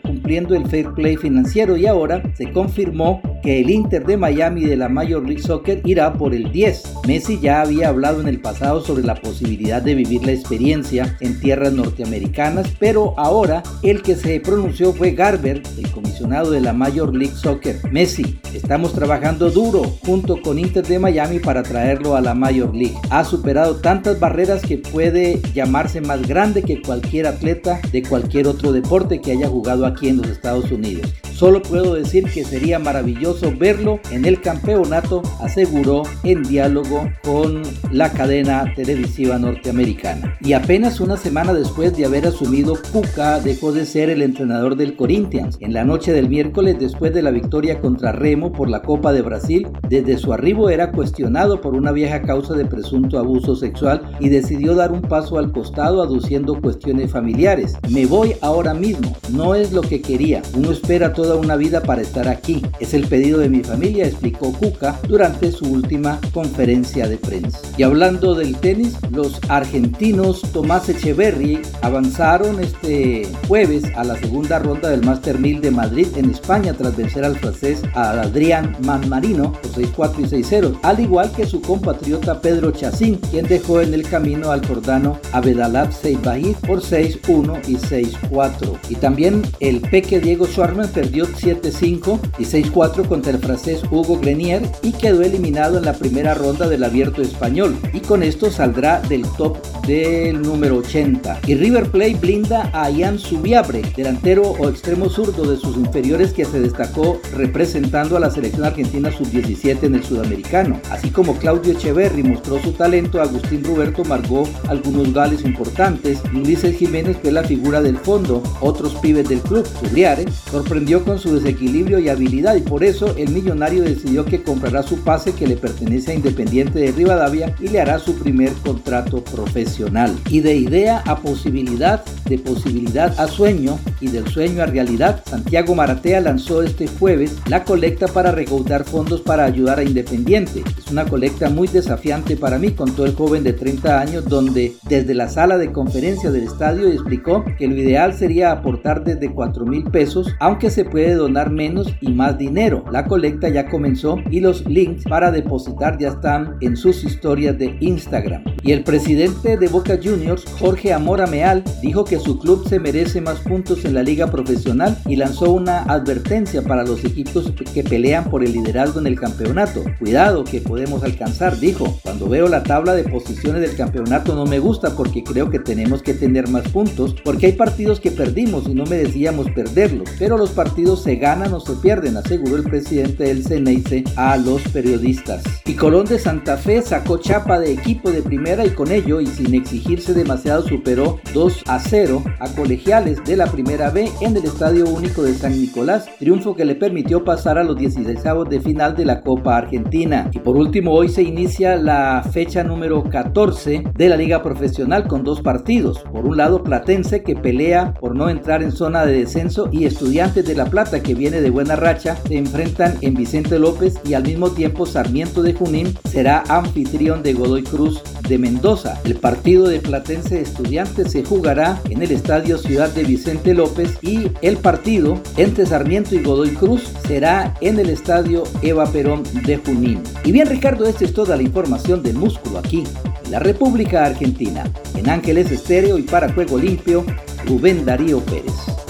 cumpliendo 0.02 0.56
el 0.56 0.66
fair 0.68 0.92
play 0.94 1.18
financiero 1.18 1.78
y 1.78 1.88
ahora 1.88 2.22
se 2.36 2.52
confirmó 2.52 3.22
que 3.46 3.62
el 3.62 3.70
Inter 3.70 4.04
de 4.04 4.18
Miami 4.18 4.66
de 4.66 4.76
la 4.76 4.90
Major 4.90 5.24
League 5.24 5.44
Soccer 5.44 5.80
irá 5.86 6.14
por 6.14 6.34
el 6.34 6.52
10. 6.52 6.84
Messi 7.08 7.40
ya 7.40 7.62
había 7.62 7.90
hablado 7.90 8.20
en 8.20 8.28
el 8.28 8.42
pasado 8.42 8.82
sobre 8.82 9.04
la 9.04 9.14
posibilidad 9.14 9.84
de 9.84 9.94
vivir 9.94 10.26
la 10.26 10.32
experiencia 10.32 11.16
en 11.20 11.40
tierras 11.40 11.72
norteamericanas, 11.72 12.74
pero 12.80 13.14
ahora 13.18 13.62
el 13.84 14.02
que 14.02 14.16
se 14.16 14.40
pronunció 14.40 14.94
fue 14.94 15.12
Garber, 15.12 15.62
el 15.78 15.92
comisionado 15.92 16.50
de 16.50 16.60
la 16.60 16.74
Major 16.74 17.16
League 17.16 17.36
Soccer. 17.36 17.78
Messi, 17.92 18.40
estamos 18.56 18.94
trabajando 18.94 19.52
duro 19.52 19.84
junto 19.84 20.42
con 20.42 20.58
Inter 20.58 20.88
de 20.88 20.98
Miami 20.98 21.38
para 21.38 21.62
traerlo 21.62 22.16
a 22.16 22.22
la 22.22 22.34
Major 22.34 22.74
League. 22.74 22.98
Ha 23.12 23.26
superado 23.26 23.76
tantas 23.76 24.20
barreras 24.20 24.64
que 24.64 24.80
puede 24.80 25.40
llamarse 25.54 26.02
más 26.02 26.28
grande 26.28 26.64
que 26.64 26.82
cualquier 26.82 27.28
atleta 27.28 27.80
de 27.92 28.02
cualquier 28.02 28.48
otro 28.48 28.72
deporte 28.72 29.22
que 29.22 29.34
haya 29.34 29.48
jugado 29.48 29.86
aquí 29.86 30.08
en 30.08 30.18
los 30.18 30.30
Estados 30.30 30.72
Unidos. 30.72 31.14
Solo 31.36 31.62
puedo 31.62 31.96
decir 31.96 32.24
que 32.32 32.46
sería 32.46 32.80
maravilloso 32.80 33.52
verlo 33.60 34.00
en 34.10 34.24
el 34.24 34.40
campeonato, 34.40 35.22
aseguró 35.42 36.04
en 36.24 36.44
diálogo 36.44 37.10
con 37.26 37.62
la 37.92 38.14
cadena 38.14 38.74
televisiva 38.74 39.38
norteamericana. 39.38 40.38
Y 40.40 40.54
apenas 40.54 41.02
una 41.02 41.18
semana 41.18 41.54
después 41.54 41.96
de 41.98 42.06
haber 42.06 42.26
asumido 42.26 42.78
Cuca 42.94 43.42
dejó 43.42 43.74
de 43.74 43.86
ser 43.86 44.10
el 44.10 44.22
entrenador 44.22 44.78
del 44.78 44.96
Corinthians. 44.96 45.58
En 45.60 45.74
la 45.74 45.84
noche 45.84 46.14
del 46.14 46.30
miércoles 46.30 46.78
después 46.80 47.14
de 47.14 47.22
la 47.22 47.32
victoria 47.32 47.82
contra 47.82 48.14
Remo 48.14 48.54
por 48.54 48.70
la 48.70 48.82
Copa 48.82 49.12
de 49.12 49.22
Brasil, 49.22 49.68
desde 49.90 50.18
su 50.18 50.32
arribo 50.32 50.70
era 50.70 50.94
cuestionado 50.94 51.60
por 51.60 51.76
una 51.76 51.92
vieja 51.92 52.22
causa 52.22 52.54
de 52.54 52.64
presunto 52.64 53.20
abuso 53.20 53.58
sexual 53.58 54.10
y 54.22 54.30
decidió 54.30 54.74
dar 54.74 54.94
un 54.94 55.02
paso 55.02 55.38
al 55.38 55.52
costado 55.52 56.02
aduciendo 56.02 56.62
cuestiones 56.62 57.12
familiares. 57.12 57.76
Me 57.90 58.06
voy 58.06 58.36
ahora 58.40 58.74
mismo, 58.74 59.14
no 59.32 59.54
es 59.54 59.74
lo 59.74 59.82
que 59.82 60.02
quería, 60.02 60.42
uno 60.56 60.72
espera 60.72 61.12
toda 61.26 61.38
una 61.38 61.56
vida 61.56 61.82
para 61.82 62.04
estar 62.04 62.28
aquí, 62.28 62.62
es 62.80 62.94
el 62.94 63.08
pedido 63.08 63.40
de 63.40 63.50
mi 63.50 63.64
familia, 63.64 64.06
explicó 64.06 64.54
Cuca 64.54 65.00
durante 65.08 65.52
su 65.52 65.66
última 65.66 66.20
conferencia 66.36 67.08
de 67.08 67.18
prensa. 67.18 67.58
Y 67.80 67.82
hablando 67.82 68.36
del 68.36 68.56
tenis, 68.58 68.94
los 69.10 69.40
argentinos 69.50 70.42
Tomás 70.54 70.88
Echeverry 70.88 71.64
avanzaron 71.82 72.60
este 72.60 73.28
jueves 73.48 73.86
a 73.96 74.04
la 74.04 74.16
segunda 74.18 74.60
ronda 74.60 74.90
del 74.90 75.04
Master 75.04 75.40
1000 75.40 75.62
de 75.62 75.72
Madrid 75.72 76.08
en 76.16 76.30
España 76.30 76.74
tras 76.74 76.96
vencer 76.96 77.26
al 77.26 77.40
francés 77.40 77.82
Adrián 77.96 78.78
Manmarino 78.84 79.54
por 79.54 79.72
6-4 79.72 80.20
y 80.20 80.44
6-0, 80.44 80.80
al 80.84 81.00
igual 81.00 81.32
que 81.32 81.48
su 81.48 81.60
compatriota 81.60 82.40
Pedro 82.40 82.70
Chacín, 82.70 83.16
quien 83.32 83.48
dejó 83.48 83.82
en 83.82 83.96
el 83.96 84.08
camino 84.08 84.52
al 84.52 84.64
jordano 84.64 85.18
Abedalab 85.32 85.92
Seibaid 85.92 86.56
por 86.68 86.82
6-1 86.82 87.68
y 87.68 87.78
6-4. 87.78 88.78
Y 88.90 88.96
también 88.98 89.42
el 89.60 89.82
peque 89.82 90.20
Diego 90.20 90.46
Schwartzman 90.46 90.90
perdió 90.90 91.15
perdió 91.16 91.28
7-5 91.28 92.20
y 92.40 92.44
6-4 92.44 93.08
contra 93.08 93.32
el 93.32 93.40
francés 93.40 93.84
Hugo 93.90 94.20
Grenier 94.20 94.64
y 94.82 94.92
quedó 94.92 95.22
eliminado 95.22 95.78
en 95.78 95.86
la 95.86 95.94
primera 95.94 96.34
ronda 96.34 96.68
del 96.68 96.84
abierto 96.84 97.22
español 97.22 97.78
y 97.94 98.00
con 98.02 98.22
esto 98.22 98.52
saldrá 98.52 99.00
del 99.02 99.24
top 99.38 99.58
del 99.88 100.42
número 100.42 100.78
80. 100.78 101.40
Y 101.48 101.56
River 101.56 101.90
Plate 101.90 102.16
blinda 102.16 102.70
a 102.74 102.90
Ian 102.90 103.20
Subiabre, 103.20 103.82
delantero 103.96 104.44
o 104.44 104.68
extremo 104.68 105.10
zurdo 105.10 105.50
de 105.50 105.58
sus 105.58 105.78
inferiores 105.78 106.34
que 106.34 106.44
se 106.44 106.60
destacó 106.60 107.22
representando 107.34 108.18
a 108.18 108.20
la 108.20 108.32
selección 108.32 108.66
argentina 108.66 109.12
sub-17 109.12 109.84
en 109.84 109.96
el 109.96 110.04
sudamericano. 110.04 110.82
Así 110.90 111.12
como 111.12 111.38
Claudio 111.38 111.74
Echeverri 111.74 112.24
mostró 112.24 112.60
su 112.62 112.72
talento, 112.74 113.22
Agustín 113.22 113.64
Roberto 113.64 114.04
marcó 114.04 114.44
algunos 114.68 115.14
goles 115.14 115.46
importantes 115.46 116.20
Ulises 116.34 116.76
Jiménez 116.78 117.18
fue 117.22 117.32
la 117.32 117.44
figura 117.44 117.82
del 117.82 117.98
fondo. 117.98 118.42
Otros 118.60 118.96
pibes 118.96 119.30
del 119.30 119.40
club, 119.42 119.66
Subiabre, 119.80 120.26
sorprendió 120.52 121.05
con 121.06 121.20
su 121.20 121.36
desequilibrio 121.36 122.00
y 122.00 122.10
habilidad 122.10 122.56
y 122.56 122.62
por 122.62 122.84
eso 122.84 123.16
el 123.18 123.30
millonario 123.30 123.84
decidió 123.84 124.26
que 124.26 124.44
comprará 124.44 124.84
su 124.84 125.04
pase 125.04 125.34
que 125.34 125.48
le 125.48 125.56
pertenece 125.56 126.12
a 126.12 126.16
Independiente 126.16 126.80
de 126.80 126.92
Rivadavia 126.92 127.56
y 127.62 127.68
le 127.68 127.80
hará 127.80 128.00
su 128.00 128.16
primer 128.16 128.52
contrato 128.54 129.24
profesional. 129.24 130.14
Y 130.30 130.42
de 130.42 130.56
idea 130.56 131.04
a 131.06 131.18
posibilidad, 131.20 132.04
de 132.26 132.40
posibilidad 132.40 133.18
a 133.20 133.28
sueño 133.28 133.80
y 134.02 134.08
del 134.08 134.28
sueño 134.28 134.64
a 134.64 134.66
realidad, 134.66 135.24
Santiago 135.26 135.76
Maratea 135.76 136.20
lanzó 136.22 136.64
este 136.64 136.88
jueves 136.88 137.36
la 137.48 137.64
colecta 137.64 138.08
para 138.08 138.32
recaudar 138.32 138.84
fondos 138.84 139.22
para 139.22 139.46
ayudar 139.46 139.80
a 139.80 139.84
Independiente. 139.84 140.64
Es 140.78 140.92
una 140.92 141.06
colecta 141.06 141.50
muy 141.50 141.68
desafiante 141.68 142.36
para 142.36 142.58
mí, 142.58 142.72
contó 142.72 143.06
el 143.06 143.14
joven 143.14 143.44
de 143.44 143.54
30 143.54 144.00
años, 144.00 144.26
donde 144.26 144.74
desde 144.90 145.14
la 145.14 145.30
sala 145.30 145.58
de 145.58 145.72
conferencia 145.72 146.32
del 146.32 146.44
estadio 146.44 146.88
explicó 146.88 147.46
que 147.58 147.68
lo 147.68 147.76
ideal 147.76 148.14
sería 148.14 148.52
aportar 148.52 149.04
desde 149.04 149.32
4 149.32 149.66
mil 149.66 149.84
pesos, 149.84 150.34
aunque 150.40 150.70
se 150.70 150.86
puede 150.96 151.16
donar 151.16 151.52
menos 151.52 151.94
y 152.00 152.14
más 152.14 152.38
dinero. 152.38 152.86
La 152.90 153.06
colecta 153.06 153.50
ya 153.50 153.68
comenzó 153.70 154.18
y 154.32 154.40
los 154.40 154.66
links 154.66 155.04
para 155.04 155.30
depositar 155.30 155.98
ya 155.98 156.08
están 156.08 156.56
en 156.62 156.78
sus 156.78 157.04
historias 157.04 157.60
de 157.60 157.76
Instagram. 157.82 158.46
Y 158.64 158.72
el 158.72 158.86
presidente 158.86 159.58
de 159.58 159.68
Boca 159.68 160.00
Juniors, 160.02 160.46
Jorge 160.58 160.94
Amora 160.94 161.28
Meal, 161.28 161.66
dijo 161.82 162.06
que 162.06 162.18
su 162.18 162.40
club 162.40 162.66
se 162.70 162.80
merece 162.80 163.20
más 163.20 163.40
puntos 163.40 163.84
en 163.84 163.94
la 163.94 164.04
liga 164.04 164.32
profesional 164.32 164.98
y 165.06 165.18
lanzó 165.18 165.52
una 165.52 165.84
advertencia 165.84 166.62
para 166.62 166.86
los 166.86 167.04
equipos 167.04 167.52
que 167.74 167.84
pelean 167.84 168.30
por 168.30 168.42
el 168.42 168.54
liderazgo 168.54 169.02
en 169.02 169.08
el 169.08 169.20
campeonato. 169.20 169.84
Cuidado 170.00 170.46
que 170.46 170.62
podemos 170.62 171.04
alcanzar, 171.04 171.60
dijo. 171.60 172.00
Cuando 172.04 172.30
veo 172.30 172.48
la 172.48 172.64
tabla 172.64 172.94
de 172.94 173.04
posiciones 173.04 173.62
del 173.62 173.76
campeonato 173.76 174.34
no 174.34 174.46
me 174.46 174.60
gusta 174.60 174.96
porque 174.96 175.26
creo 175.26 175.50
que 175.50 175.60
tenemos 175.60 176.02
que 176.02 176.14
tener 176.14 176.48
más 176.48 176.70
puntos 176.70 177.18
porque 177.26 177.48
hay 177.48 177.52
partidos 177.52 178.00
que 178.00 178.12
perdimos 178.12 178.66
y 178.70 178.74
no 178.74 178.86
merecíamos 178.86 179.52
perderlos, 179.52 180.08
pero 180.18 180.38
los 180.38 180.52
partidos 180.52 180.85
se 180.96 181.16
ganan 181.16 181.54
o 181.54 181.60
se 181.60 181.74
pierden, 181.74 182.18
aseguró 182.18 182.58
el 182.58 182.64
presidente 182.64 183.24
del 183.24 183.44
Ceneice 183.44 184.04
a 184.16 184.38
los 184.38 184.62
periodistas. 184.68 185.44
Y 185.66 185.74
Colón 185.74 186.06
de 186.06 186.20
Santa 186.20 186.58
Fe 186.58 186.84
sacó 186.84 187.18
chapa 187.18 187.58
de 187.60 187.72
equipo 187.72 188.12
de 188.12 188.22
primera 188.22 188.66
y 188.66 188.70
con 188.70 188.92
ello 188.92 189.20
y 189.20 189.26
sin 189.26 189.56
exigirse 189.56 190.14
demasiado 190.14 190.62
superó 190.62 191.20
2 191.34 191.64
a 191.68 191.80
0 191.80 192.24
a 192.40 192.48
colegiales 192.50 193.24
de 193.26 193.36
la 193.36 193.48
primera 193.48 193.90
B 193.90 194.10
en 194.22 194.38
el 194.38 194.46
Estadio 194.46 194.86
Único 194.86 195.24
de 195.24 195.34
San 195.34 195.60
Nicolás, 195.60 196.06
triunfo 196.20 196.56
que 196.56 196.66
le 196.66 196.76
permitió 196.76 197.24
pasar 197.24 197.58
a 197.58 197.64
los 197.64 197.78
16 197.78 198.06
de 198.50 198.60
final 198.60 198.96
de 198.96 199.06
la 199.06 199.22
Copa 199.22 199.58
Argentina. 199.58 200.30
Y 200.34 200.40
por 200.40 200.58
último, 200.58 200.92
hoy 200.94 201.10
se 201.10 201.24
inicia 201.24 201.76
la 201.76 202.28
fecha 202.32 202.64
número 202.64 203.04
14 203.04 203.84
de 203.96 204.10
la 204.10 204.18
Liga 204.18 204.44
Profesional 204.44 205.08
con 205.08 205.24
dos 205.24 205.42
partidos. 205.42 206.00
Por 206.12 206.26
un 206.26 206.38
lado, 206.38 206.64
Platense 206.64 207.24
que 207.24 207.36
pelea 207.36 207.94
por 207.94 208.16
no 208.16 208.30
entrar 208.30 208.64
en 208.64 208.72
zona 208.72 209.06
de 209.06 209.20
descenso 209.20 209.70
y 209.72 209.86
Estudiantes 209.86 210.46
de 210.46 210.56
La 210.56 210.66
Plata 210.76 211.02
que 211.02 211.16
viene 211.16 211.40
de 211.40 211.52
buena 211.52 211.78
racha 211.78 212.18
se 212.28 212.36
enfrentan 212.36 212.98
en 213.00 213.14
Vicente 213.14 213.58
López 213.60 213.94
y 214.04 214.14
al 214.14 214.24
mismo 214.24 214.52
tiempo 214.52 214.86
Sarmiento 214.86 215.42
de 215.42 215.54
Junín 215.54 215.98
será 216.04 216.44
anfitrión 216.50 217.24
de 217.24 217.32
Godoy 217.32 217.64
Cruz 217.64 218.02
de 218.28 218.38
Mendoza. 218.38 219.00
El 219.06 219.16
partido 219.16 219.70
de 219.70 219.80
Platense 219.80 220.42
Estudiantes 220.42 221.14
se 221.14 221.24
jugará 221.24 221.80
en 221.90 222.02
el 222.02 222.12
Estadio 222.12 222.58
Ciudad 222.58 222.90
de 222.90 223.06
Vicente 223.06 223.54
López 223.54 223.98
y 224.02 224.30
el 224.42 224.58
partido 224.58 225.18
entre 225.38 225.66
Sarmiento 225.66 226.14
y 226.14 226.22
Godoy 226.22 226.50
Cruz 226.50 226.92
será 227.08 227.56
en 227.62 227.80
el 227.80 227.90
Estadio 227.90 228.44
Eva 228.62 228.86
Perón 228.86 229.24
de 229.46 229.56
Junín. 229.56 230.04
Y 230.26 230.34
bien 230.34 230.50
Ricardo, 230.50 230.84
esta 230.88 231.06
es 231.06 231.14
toda 231.14 231.38
la 231.38 231.44
información 231.44 232.04
del 232.04 232.16
músculo 232.16 232.60
aquí, 232.60 232.84
la 233.32 233.40
República 233.40 234.04
Argentina. 234.04 234.66
En 234.94 235.10
Ángeles 235.10 235.50
Estéreo 235.54 235.98
y 235.98 236.02
para 236.02 236.34
Juego 236.34 236.58
Limpio, 236.58 237.06
Rubén 237.46 237.86
Darío 237.86 238.20
Pérez. 238.20 238.85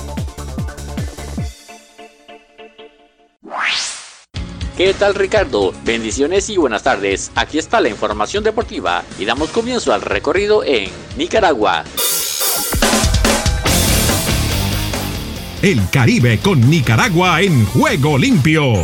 ¿Qué 4.78 4.94
tal 4.94 5.16
Ricardo? 5.16 5.74
Bendiciones 5.86 6.50
y 6.50 6.58
buenas 6.58 6.84
tardes. 6.84 7.32
Aquí 7.36 7.58
está 7.58 7.80
la 7.80 7.88
información 7.88 8.44
deportiva 8.44 9.06
y 9.18 9.24
damos 9.24 9.50
comienzo 9.50 9.94
al 9.94 10.02
recorrido 10.02 10.66
en 10.66 10.90
Nicaragua. 11.16 11.86
El 15.62 15.90
Caribe 15.90 16.40
con 16.40 16.70
Nicaragua 16.70 17.42
en 17.42 17.66
juego 17.68 18.18
limpio. 18.18 18.84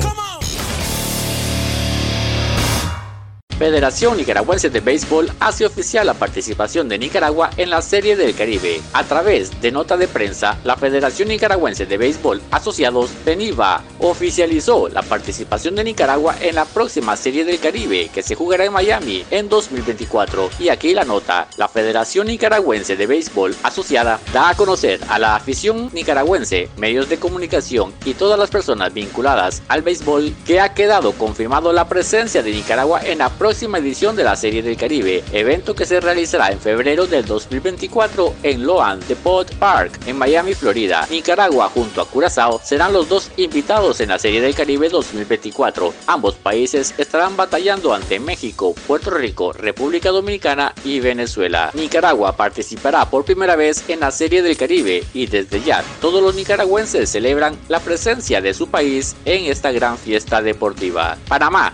Federación 3.61 4.17
Nicaragüense 4.17 4.71
de 4.71 4.79
Béisbol 4.79 5.31
hace 5.39 5.67
oficial 5.67 6.07
la 6.07 6.15
participación 6.15 6.89
de 6.89 6.97
Nicaragua 6.97 7.51
en 7.57 7.69
la 7.69 7.83
Serie 7.83 8.15
del 8.15 8.33
Caribe. 8.33 8.81
A 8.91 9.03
través 9.03 9.61
de 9.61 9.71
nota 9.71 9.97
de 9.97 10.07
prensa, 10.07 10.57
la 10.63 10.75
Federación 10.77 11.27
Nicaragüense 11.27 11.85
de 11.85 11.95
Béisbol 11.95 12.41
Asociados, 12.49 13.11
FENIVA, 13.23 13.83
oficializó 13.99 14.89
la 14.89 15.03
participación 15.03 15.75
de 15.75 15.83
Nicaragua 15.83 16.37
en 16.41 16.55
la 16.55 16.65
próxima 16.65 17.15
Serie 17.15 17.45
del 17.45 17.59
Caribe 17.59 18.09
que 18.11 18.23
se 18.23 18.33
jugará 18.33 18.65
en 18.65 18.73
Miami 18.73 19.23
en 19.29 19.47
2024. 19.47 20.49
Y 20.57 20.69
aquí 20.69 20.95
la 20.95 21.05
nota, 21.05 21.47
la 21.57 21.67
Federación 21.67 22.25
Nicaragüense 22.25 22.95
de 22.95 23.05
Béisbol 23.05 23.55
Asociada 23.61 24.19
da 24.33 24.49
a 24.49 24.55
conocer 24.55 24.99
a 25.07 25.19
la 25.19 25.35
afición 25.35 25.91
nicaragüense, 25.93 26.67
medios 26.77 27.09
de 27.09 27.19
comunicación 27.19 27.93
y 28.05 28.15
todas 28.15 28.39
las 28.39 28.49
personas 28.49 28.91
vinculadas 28.91 29.61
al 29.67 29.83
béisbol 29.83 30.33
que 30.47 30.59
ha 30.59 30.73
quedado 30.73 31.11
confirmado 31.11 31.71
la 31.73 31.87
presencia 31.87 32.41
de 32.41 32.53
Nicaragua 32.53 33.01
en 33.05 33.19
la 33.19 33.29
próxima 33.29 33.50
próxima 33.51 33.79
edición 33.79 34.15
de 34.15 34.23
la 34.23 34.37
Serie 34.37 34.63
del 34.63 34.77
Caribe, 34.77 35.25
evento 35.33 35.75
que 35.75 35.85
se 35.85 35.99
realizará 35.99 36.53
en 36.53 36.59
febrero 36.61 37.05
del 37.05 37.25
2024 37.25 38.35
en 38.43 38.65
Loan 38.65 39.01
Depot 39.09 39.53
Park, 39.55 39.99
en 40.05 40.17
Miami, 40.17 40.53
Florida. 40.53 41.05
Nicaragua 41.11 41.67
junto 41.67 41.99
a 41.99 42.07
Curazao 42.07 42.61
serán 42.63 42.93
los 42.93 43.09
dos 43.09 43.29
invitados 43.35 43.99
en 43.99 44.07
la 44.07 44.19
Serie 44.19 44.39
del 44.39 44.55
Caribe 44.55 44.87
2024. 44.87 45.93
Ambos 46.07 46.35
países 46.35 46.93
estarán 46.97 47.35
batallando 47.35 47.93
ante 47.93 48.21
México, 48.21 48.73
Puerto 48.87 49.09
Rico, 49.09 49.51
República 49.51 50.11
Dominicana 50.11 50.73
y 50.85 51.01
Venezuela. 51.01 51.71
Nicaragua 51.73 52.37
participará 52.37 53.09
por 53.09 53.25
primera 53.25 53.57
vez 53.57 53.83
en 53.89 53.99
la 53.99 54.11
Serie 54.11 54.43
del 54.43 54.55
Caribe 54.55 55.03
y 55.13 55.25
desde 55.25 55.61
ya 55.61 55.83
todos 55.99 56.23
los 56.23 56.35
nicaragüenses 56.35 57.09
celebran 57.09 57.57
la 57.67 57.81
presencia 57.81 58.39
de 58.39 58.53
su 58.53 58.69
país 58.69 59.17
en 59.25 59.51
esta 59.51 59.73
gran 59.73 59.97
fiesta 59.97 60.41
deportiva. 60.41 61.17
Panamá. 61.27 61.73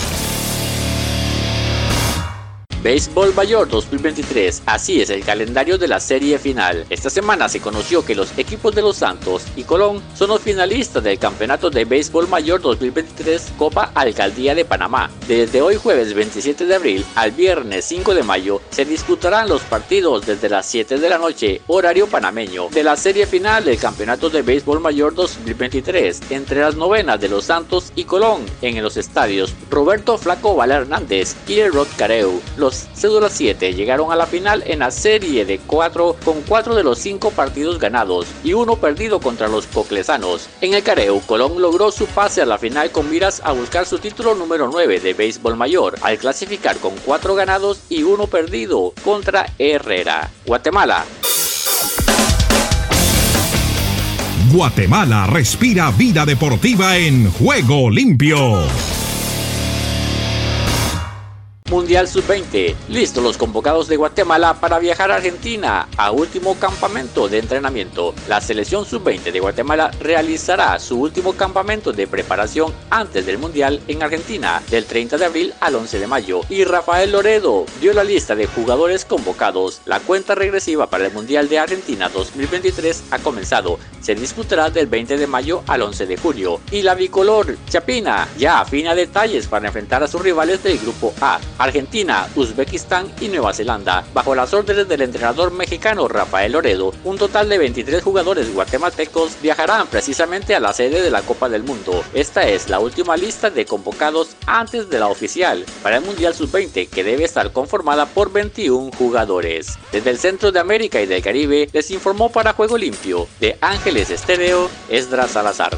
Béisbol 2.83 3.35
Mayor 3.35 3.69
2023, 3.69 4.63
así 4.65 5.01
es 5.01 5.11
el 5.11 5.23
calendario 5.23 5.77
de 5.77 5.87
la 5.87 5.99
serie 5.99 6.39
final. 6.39 6.83
Esta 6.89 7.11
semana 7.11 7.47
se 7.47 7.59
conoció 7.59 8.03
que 8.03 8.15
los 8.15 8.35
equipos 8.39 8.73
de 8.73 8.81
Los 8.81 8.97
Santos 8.97 9.43
y 9.55 9.65
Colón 9.65 10.01
son 10.15 10.29
los 10.29 10.41
finalistas 10.41 11.03
del 11.03 11.19
Campeonato 11.19 11.69
de 11.69 11.85
Béisbol 11.85 12.27
Mayor 12.27 12.59
2023 12.59 13.53
Copa 13.55 13.91
Alcaldía 13.93 14.55
de 14.55 14.65
Panamá. 14.65 15.11
Desde 15.27 15.61
hoy 15.61 15.75
jueves 15.75 16.15
27 16.15 16.65
de 16.65 16.73
abril 16.75 17.05
al 17.13 17.29
viernes 17.29 17.85
5 17.85 18.15
de 18.15 18.23
mayo 18.23 18.61
se 18.71 18.83
disputarán 18.83 19.47
los 19.47 19.61
partidos 19.61 20.25
desde 20.25 20.49
las 20.49 20.65
7 20.65 20.97
de 20.97 21.09
la 21.09 21.19
noche, 21.19 21.61
horario 21.67 22.07
panameño, 22.07 22.69
de 22.69 22.83
la 22.83 22.97
serie 22.97 23.27
final 23.27 23.63
del 23.63 23.77
Campeonato 23.77 24.31
de 24.31 24.41
Béisbol 24.41 24.79
Mayor 24.79 25.13
2023 25.13 26.19
entre 26.31 26.61
las 26.61 26.75
novenas 26.75 27.21
de 27.21 27.29
Los 27.29 27.45
Santos 27.45 27.93
y 27.95 28.05
Colón 28.05 28.41
en 28.63 28.81
los 28.81 28.97
estadios 28.97 29.53
Roberto 29.69 30.17
Flaco 30.17 30.55
Val 30.55 30.71
Hernández 30.71 31.35
y 31.47 31.61
Rod 31.67 31.87
Careu. 31.95 32.41
Los 32.57 32.70
Cédula 32.93 33.29
7 33.29 33.73
llegaron 33.73 34.11
a 34.11 34.15
la 34.15 34.25
final 34.25 34.63
en 34.65 34.79
la 34.79 34.91
serie 34.91 35.45
de 35.45 35.59
4 35.59 36.17
con 36.23 36.41
4 36.41 36.75
de 36.75 36.83
los 36.83 36.99
5 36.99 37.31
partidos 37.31 37.79
ganados 37.79 38.27
y 38.43 38.53
uno 38.53 38.75
perdido 38.75 39.19
contra 39.19 39.47
los 39.47 39.67
coclesanos. 39.67 40.49
En 40.61 40.73
el 40.73 40.83
Careo, 40.83 41.19
Colón 41.21 41.61
logró 41.61 41.91
su 41.91 42.05
pase 42.07 42.41
a 42.41 42.45
la 42.45 42.57
final 42.57 42.91
con 42.91 43.09
miras 43.09 43.41
a 43.43 43.51
buscar 43.51 43.85
su 43.85 43.99
título 43.99 44.35
número 44.35 44.69
9 44.71 44.99
de 44.99 45.13
béisbol 45.13 45.55
mayor, 45.55 45.95
al 46.01 46.17
clasificar 46.17 46.77
con 46.77 46.93
4 47.05 47.35
ganados 47.35 47.81
y 47.89 48.03
1 48.03 48.27
perdido 48.27 48.93
contra 49.03 49.47
Herrera. 49.57 50.31
Guatemala. 50.45 51.05
Guatemala 54.51 55.27
respira 55.27 55.91
vida 55.91 56.25
deportiva 56.25 56.97
en 56.97 57.31
juego 57.31 57.89
limpio. 57.89 58.63
Mundial 61.71 62.05
Sub-20. 62.05 62.75
Listos 62.89 63.23
los 63.23 63.37
convocados 63.37 63.87
de 63.87 63.95
Guatemala 63.95 64.59
para 64.59 64.77
viajar 64.77 65.09
a 65.09 65.15
Argentina 65.15 65.87
a 65.95 66.11
último 66.11 66.59
campamento 66.59 67.29
de 67.29 67.39
entrenamiento. 67.39 68.13
La 68.27 68.41
selección 68.41 68.85
Sub-20 68.85 69.31
de 69.31 69.39
Guatemala 69.39 69.89
realizará 70.01 70.77
su 70.79 70.99
último 70.99 71.31
campamento 71.31 71.93
de 71.93 72.07
preparación 72.07 72.73
antes 72.89 73.25
del 73.25 73.37
Mundial 73.37 73.79
en 73.87 74.03
Argentina 74.03 74.61
del 74.69 74.83
30 74.83 75.17
de 75.17 75.25
abril 75.25 75.53
al 75.61 75.75
11 75.75 75.99
de 75.99 76.07
mayo. 76.07 76.41
Y 76.49 76.65
Rafael 76.65 77.13
Loredo 77.13 77.65
dio 77.79 77.93
la 77.93 78.03
lista 78.03 78.35
de 78.35 78.47
jugadores 78.47 79.05
convocados. 79.05 79.79
La 79.85 80.01
cuenta 80.01 80.35
regresiva 80.35 80.89
para 80.89 81.05
el 81.05 81.13
Mundial 81.13 81.47
de 81.47 81.59
Argentina 81.59 82.09
2023 82.09 83.03
ha 83.11 83.19
comenzado. 83.19 83.79
Se 84.01 84.15
disputará 84.15 84.69
del 84.69 84.87
20 84.87 85.17
de 85.17 85.27
mayo 85.27 85.63
al 85.67 85.81
11 85.81 86.07
de 86.07 86.17
junio. 86.17 86.59
Y 86.71 86.81
la 86.81 86.95
bicolor 86.95 87.55
Chapina 87.69 88.27
ya 88.37 88.59
afina 88.61 88.95
detalles 88.95 89.47
para 89.47 89.67
enfrentar 89.67 90.03
a 90.03 90.07
sus 90.07 90.21
rivales 90.21 90.63
del 90.63 90.79
grupo 90.79 91.13
A, 91.21 91.39
Argentina, 91.57 92.27
Uzbekistán 92.35 93.11
y 93.21 93.27
Nueva 93.27 93.53
Zelanda. 93.53 94.03
Bajo 94.13 94.35
las 94.35 94.53
órdenes 94.53 94.87
del 94.87 95.01
entrenador 95.01 95.51
mexicano 95.51 96.07
Rafael 96.07 96.51
Loredo, 96.51 96.93
un 97.03 97.17
total 97.17 97.49
de 97.49 97.57
23 97.57 98.03
jugadores 98.03 98.53
guatemaltecos 98.53 99.39
viajarán 99.41 99.87
precisamente 99.87 100.55
a 100.55 100.59
la 100.59 100.73
sede 100.73 101.01
de 101.01 101.11
la 101.11 101.21
Copa 101.21 101.49
del 101.49 101.63
Mundo. 101.63 102.03
Esta 102.13 102.47
es 102.47 102.69
la 102.69 102.79
última 102.79 103.17
lista 103.17 103.49
de 103.49 103.65
convocados 103.65 104.35
antes 104.45 104.89
de 104.89 104.99
la 104.99 105.07
oficial 105.07 105.65
para 105.83 105.97
el 105.97 106.05
Mundial 106.05 106.33
Sub-20 106.33 106.89
que 106.89 107.03
debe 107.03 107.23
estar 107.23 107.51
conformada 107.51 108.05
por 108.07 108.31
21 108.31 108.91
jugadores. 108.97 109.77
Desde 109.91 110.09
el 110.09 110.17
centro 110.17 110.51
de 110.51 110.59
América 110.59 111.01
y 111.01 111.05
del 111.05 111.21
Caribe 111.21 111.69
les 111.71 111.91
informó 111.91 112.31
para 112.31 112.53
Juego 112.53 112.77
Limpio 112.77 113.27
de 113.39 113.57
Ángeles 113.91 114.09
Estéreo 114.09 114.69
Esdras 114.87 115.31
Salazar. 115.31 115.77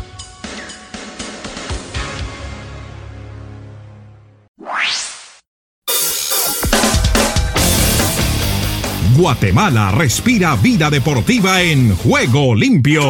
Guatemala 9.17 9.89
respira 9.97 10.55
vida 10.57 10.91
deportiva 10.91 11.63
en 11.63 11.95
juego 11.97 12.53
limpio. 12.53 13.01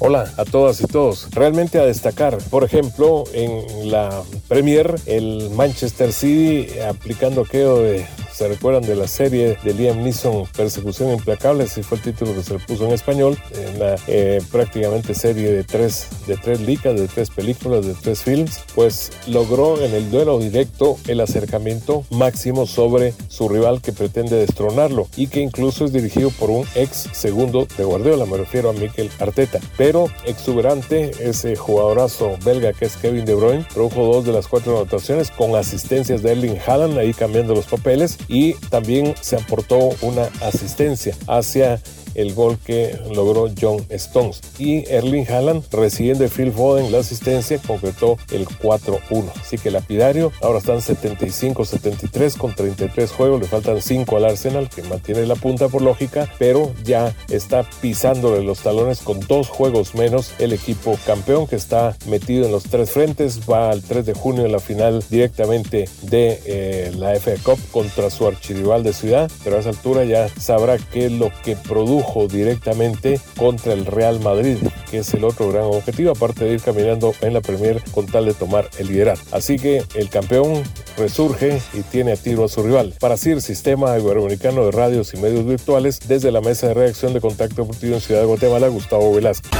Hola 0.00 0.30
a 0.36 0.44
todas 0.44 0.82
y 0.82 0.86
todos. 0.86 1.30
Realmente 1.30 1.78
a 1.78 1.86
destacar, 1.86 2.36
por 2.50 2.64
ejemplo, 2.64 3.24
en 3.32 3.90
la 3.90 4.22
Premier, 4.46 4.94
el 5.06 5.48
Manchester 5.56 6.12
City 6.12 6.68
aplicando 6.80 7.40
aquello 7.40 7.78
de 7.78 8.06
¿Se 8.38 8.46
recuerdan 8.46 8.84
de 8.84 8.94
la 8.94 9.08
serie 9.08 9.58
de 9.64 9.74
Liam 9.74 10.04
Neeson, 10.04 10.46
Persecución 10.56 11.10
Implacable? 11.10 11.64
Ese 11.64 11.82
fue 11.82 11.96
el 11.96 12.04
título 12.04 12.34
que 12.34 12.44
se 12.44 12.52
le 12.54 12.60
puso 12.60 12.86
en 12.86 12.92
español. 12.92 13.36
En 13.52 13.80
la 13.80 13.96
eh, 14.06 14.40
prácticamente 14.52 15.12
serie 15.12 15.50
de 15.50 15.64
tres, 15.64 16.06
de 16.28 16.36
tres 16.36 16.60
licas, 16.60 16.94
de 16.94 17.08
tres 17.08 17.30
películas, 17.30 17.84
de 17.84 17.94
tres 17.94 18.22
films, 18.22 18.60
pues 18.76 19.10
logró 19.26 19.82
en 19.82 19.92
el 19.92 20.08
duelo 20.12 20.38
directo 20.38 20.98
el 21.08 21.20
acercamiento 21.20 22.04
máximo 22.10 22.66
sobre 22.66 23.12
su 23.26 23.48
rival 23.48 23.82
que 23.82 23.90
pretende 23.90 24.36
destronarlo 24.36 25.08
y 25.16 25.26
que 25.26 25.40
incluso 25.40 25.84
es 25.84 25.92
dirigido 25.92 26.30
por 26.30 26.50
un 26.50 26.64
ex 26.76 27.08
segundo 27.10 27.66
de 27.76 27.82
Guardiola, 27.82 28.24
me 28.24 28.36
refiero 28.36 28.70
a 28.70 28.72
Mikel 28.72 29.10
Arteta. 29.18 29.58
Pero 29.76 30.06
exuberante, 30.26 31.10
ese 31.18 31.56
jugadorazo 31.56 32.36
belga 32.44 32.72
que 32.72 32.84
es 32.84 32.96
Kevin 32.98 33.24
De 33.24 33.34
Bruyne, 33.34 33.66
produjo 33.74 34.04
dos 34.04 34.24
de 34.24 34.32
las 34.32 34.46
cuatro 34.46 34.76
anotaciones 34.76 35.32
con 35.32 35.56
asistencias 35.56 36.22
de 36.22 36.30
Erling 36.30 36.58
Haaland 36.64 36.98
ahí 36.98 37.12
cambiando 37.12 37.52
los 37.52 37.66
papeles 37.66 38.16
y 38.28 38.52
también 38.70 39.14
se 39.20 39.36
aportó 39.36 39.90
una 40.02 40.24
asistencia 40.42 41.16
hacia 41.26 41.80
el 42.18 42.34
gol 42.34 42.58
que 42.64 42.98
logró 43.14 43.48
John 43.58 43.84
Stones. 43.90 44.40
Y 44.58 44.84
Erling 44.90 45.26
Haaland, 45.30 45.64
recién 45.70 46.18
de 46.18 46.28
Phil 46.28 46.52
Foden 46.52 46.90
la 46.90 46.98
asistencia, 46.98 47.58
concretó 47.64 48.18
el 48.32 48.46
4-1. 48.46 49.30
Así 49.40 49.56
que 49.56 49.70
lapidario, 49.70 50.32
ahora 50.42 50.58
están 50.58 50.78
75-73 50.78 52.36
con 52.36 52.54
33 52.54 53.10
juegos, 53.12 53.40
le 53.40 53.46
faltan 53.46 53.80
5 53.80 54.16
al 54.16 54.24
Arsenal, 54.24 54.68
que 54.68 54.82
mantiene 54.82 55.26
la 55.26 55.36
punta 55.36 55.68
por 55.68 55.82
lógica, 55.82 56.28
pero 56.38 56.72
ya 56.82 57.14
está 57.28 57.64
pisándole 57.80 58.42
los 58.42 58.60
talones 58.60 59.00
con 59.00 59.20
dos 59.20 59.48
juegos 59.48 59.94
menos 59.94 60.32
el 60.38 60.52
equipo 60.52 60.98
campeón 61.06 61.46
que 61.46 61.56
está 61.56 61.96
metido 62.06 62.46
en 62.46 62.52
los 62.52 62.64
tres 62.64 62.90
frentes, 62.90 63.40
va 63.48 63.70
al 63.70 63.82
3 63.82 64.04
de 64.06 64.14
junio 64.14 64.44
en 64.44 64.52
la 64.52 64.58
final 64.58 65.04
directamente 65.08 65.88
de 66.02 66.40
eh, 66.46 66.92
la 66.96 67.14
FA 67.20 67.34
Cup 67.44 67.58
contra 67.70 68.10
su 68.10 68.26
archirival 68.26 68.82
de 68.82 68.92
ciudad, 68.92 69.30
pero 69.44 69.56
a 69.56 69.60
esa 69.60 69.70
altura 69.70 70.04
ya 70.04 70.28
sabrá 70.40 70.78
qué 70.78 71.06
es 71.06 71.12
lo 71.12 71.30
que 71.44 71.54
produjo 71.54 72.07
directamente 72.28 73.20
contra 73.36 73.72
el 73.72 73.86
Real 73.86 74.20
Madrid, 74.20 74.56
que 74.90 74.98
es 74.98 75.14
el 75.14 75.24
otro 75.24 75.50
gran 75.50 75.64
objetivo, 75.64 76.12
aparte 76.12 76.44
de 76.44 76.54
ir 76.54 76.60
caminando 76.60 77.14
en 77.20 77.34
la 77.34 77.40
Premier 77.40 77.82
con 77.92 78.06
tal 78.06 78.26
de 78.26 78.34
tomar 78.34 78.68
el 78.78 78.88
liderazgo. 78.88 79.24
Así 79.32 79.58
que 79.58 79.84
el 79.94 80.08
campeón 80.08 80.62
resurge 80.96 81.60
y 81.74 81.82
tiene 81.82 82.12
a 82.12 82.16
tiro 82.16 82.44
a 82.44 82.48
su 82.48 82.62
rival. 82.62 82.94
Para 82.98 83.16
CIR, 83.16 83.40
Sistema 83.40 83.98
Iberoamericano 83.98 84.64
de 84.64 84.70
Radios 84.72 85.14
y 85.14 85.18
Medios 85.18 85.46
Virtuales, 85.46 86.00
desde 86.08 86.32
la 86.32 86.40
Mesa 86.40 86.68
de 86.68 86.74
Reacción 86.74 87.12
de 87.12 87.20
Contacto 87.20 87.62
Deportivo 87.62 87.94
en 87.94 88.00
Ciudad 88.00 88.20
de 88.20 88.26
Guatemala, 88.26 88.68
Gustavo 88.68 89.14
Velázquez. 89.14 89.50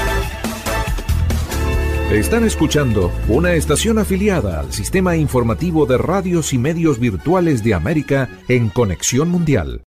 Están 2.10 2.44
escuchando 2.44 3.12
una 3.28 3.52
estación 3.52 3.98
afiliada 3.98 4.60
al 4.60 4.72
Sistema 4.72 5.14
Informativo 5.16 5.84
de 5.84 5.98
Radios 5.98 6.54
y 6.54 6.58
Medios 6.58 6.98
Virtuales 6.98 7.62
de 7.62 7.74
América 7.74 8.30
en 8.48 8.70
Conexión 8.70 9.28
Mundial. 9.28 9.82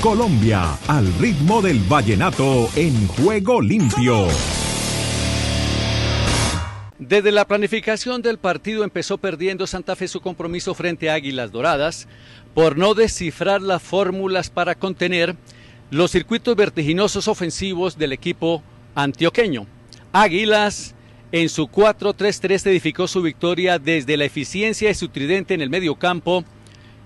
Colombia, 0.00 0.78
al 0.88 1.12
ritmo 1.18 1.60
del 1.60 1.78
vallenato 1.80 2.70
en 2.74 3.06
juego 3.08 3.60
limpio. 3.60 4.28
Desde 6.98 7.30
la 7.30 7.44
planificación 7.44 8.22
del 8.22 8.38
partido 8.38 8.82
empezó 8.82 9.18
perdiendo 9.18 9.66
Santa 9.66 9.96
Fe 9.96 10.08
su 10.08 10.22
compromiso 10.22 10.74
frente 10.74 11.10
a 11.10 11.14
Águilas 11.14 11.52
Doradas 11.52 12.08
por 12.54 12.78
no 12.78 12.94
descifrar 12.94 13.60
las 13.60 13.82
fórmulas 13.82 14.48
para 14.48 14.74
contener 14.74 15.36
los 15.90 16.12
circuitos 16.12 16.56
vertiginosos 16.56 17.28
ofensivos 17.28 17.98
del 17.98 18.14
equipo 18.14 18.62
antioqueño. 18.94 19.66
Águilas 20.12 20.94
en 21.30 21.50
su 21.50 21.66
4-3-3 21.66 22.70
edificó 22.70 23.06
su 23.06 23.20
victoria 23.20 23.78
desde 23.78 24.16
la 24.16 24.24
eficiencia 24.24 24.88
de 24.88 24.94
su 24.94 25.08
tridente 25.08 25.52
en 25.52 25.60
el 25.60 25.68
medio 25.68 25.96
campo, 25.96 26.42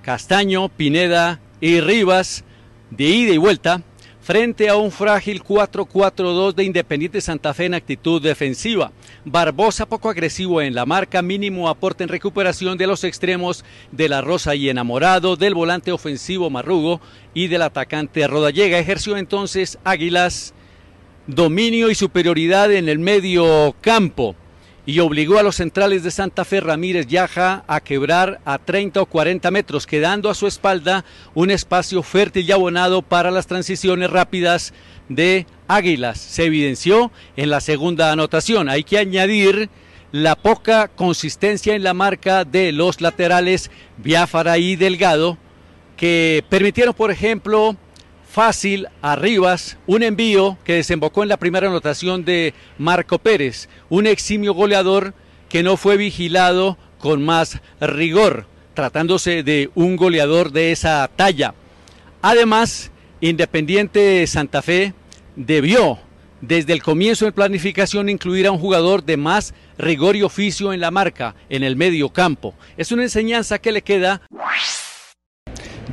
Castaño, 0.02 0.68
Pineda 0.68 1.40
y 1.60 1.80
Rivas, 1.80 2.44
de 2.90 3.04
ida 3.04 3.32
y 3.32 3.38
vuelta 3.38 3.82
frente 4.24 4.70
a 4.70 4.76
un 4.76 4.90
frágil 4.90 5.42
4-4-2 5.42 6.54
de 6.54 6.64
Independiente 6.64 7.20
Santa 7.20 7.52
Fe 7.52 7.66
en 7.66 7.74
actitud 7.74 8.22
defensiva. 8.22 8.90
Barbosa 9.26 9.84
poco 9.84 10.08
agresivo 10.08 10.62
en 10.62 10.74
la 10.74 10.86
marca, 10.86 11.20
mínimo 11.20 11.68
aporte 11.68 12.04
en 12.04 12.08
recuperación 12.08 12.78
de 12.78 12.86
los 12.86 13.04
extremos 13.04 13.66
de 13.92 14.08
la 14.08 14.22
Rosa 14.22 14.54
y 14.54 14.70
enamorado 14.70 15.36
del 15.36 15.54
volante 15.54 15.92
ofensivo 15.92 16.48
Marrugo 16.48 17.02
y 17.34 17.48
del 17.48 17.60
atacante 17.60 18.26
Rodallega. 18.26 18.78
Ejerció 18.78 19.18
entonces 19.18 19.78
Águilas 19.84 20.54
dominio 21.26 21.90
y 21.90 21.94
superioridad 21.94 22.72
en 22.72 22.88
el 22.88 22.98
medio 22.98 23.74
campo 23.82 24.36
y 24.86 25.00
obligó 25.00 25.38
a 25.38 25.42
los 25.42 25.56
centrales 25.56 26.02
de 26.02 26.10
Santa 26.10 26.44
Fe 26.44 26.60
Ramírez 26.60 27.06
Yaja 27.06 27.64
a 27.66 27.80
quebrar 27.80 28.40
a 28.44 28.58
30 28.58 29.00
o 29.00 29.06
40 29.06 29.50
metros, 29.50 29.86
quedando 29.86 30.28
a 30.28 30.34
su 30.34 30.46
espalda 30.46 31.04
un 31.34 31.50
espacio 31.50 32.02
fértil 32.02 32.46
y 32.46 32.52
abonado 32.52 33.00
para 33.00 33.30
las 33.30 33.46
transiciones 33.46 34.10
rápidas 34.10 34.74
de 35.08 35.46
Águilas. 35.68 36.18
Se 36.20 36.44
evidenció 36.44 37.10
en 37.36 37.50
la 37.50 37.60
segunda 37.60 38.12
anotación. 38.12 38.68
Hay 38.68 38.84
que 38.84 38.98
añadir 38.98 39.70
la 40.12 40.36
poca 40.36 40.88
consistencia 40.88 41.74
en 41.74 41.82
la 41.82 41.94
marca 41.94 42.44
de 42.44 42.70
los 42.70 43.00
laterales 43.00 43.70
Biafara 43.96 44.58
y 44.58 44.76
Delgado, 44.76 45.38
que 45.96 46.44
permitieron, 46.48 46.94
por 46.94 47.10
ejemplo, 47.10 47.76
fácil 48.34 48.88
a 49.00 49.14
Rivas, 49.14 49.78
un 49.86 50.02
envío 50.02 50.58
que 50.64 50.74
desembocó 50.74 51.22
en 51.22 51.28
la 51.28 51.36
primera 51.36 51.68
anotación 51.68 52.24
de 52.24 52.52
Marco 52.78 53.20
Pérez, 53.20 53.68
un 53.88 54.08
eximio 54.08 54.54
goleador 54.54 55.14
que 55.48 55.62
no 55.62 55.76
fue 55.76 55.96
vigilado 55.96 56.76
con 56.98 57.24
más 57.24 57.60
rigor, 57.80 58.46
tratándose 58.74 59.44
de 59.44 59.70
un 59.76 59.94
goleador 59.94 60.50
de 60.50 60.72
esa 60.72 61.08
talla. 61.14 61.54
Además, 62.22 62.90
Independiente 63.20 64.26
Santa 64.26 64.62
Fe 64.62 64.94
debió 65.36 66.00
desde 66.40 66.72
el 66.72 66.82
comienzo 66.82 67.26
de 67.26 67.32
planificación 67.32 68.08
incluir 68.08 68.48
a 68.48 68.50
un 68.50 68.58
jugador 68.58 69.04
de 69.04 69.16
más 69.16 69.54
rigor 69.78 70.16
y 70.16 70.22
oficio 70.24 70.72
en 70.72 70.80
la 70.80 70.90
marca, 70.90 71.36
en 71.48 71.62
el 71.62 71.76
medio 71.76 72.08
campo. 72.08 72.54
Es 72.76 72.90
una 72.90 73.04
enseñanza 73.04 73.60
que 73.60 73.70
le 73.70 73.82
queda 73.82 74.22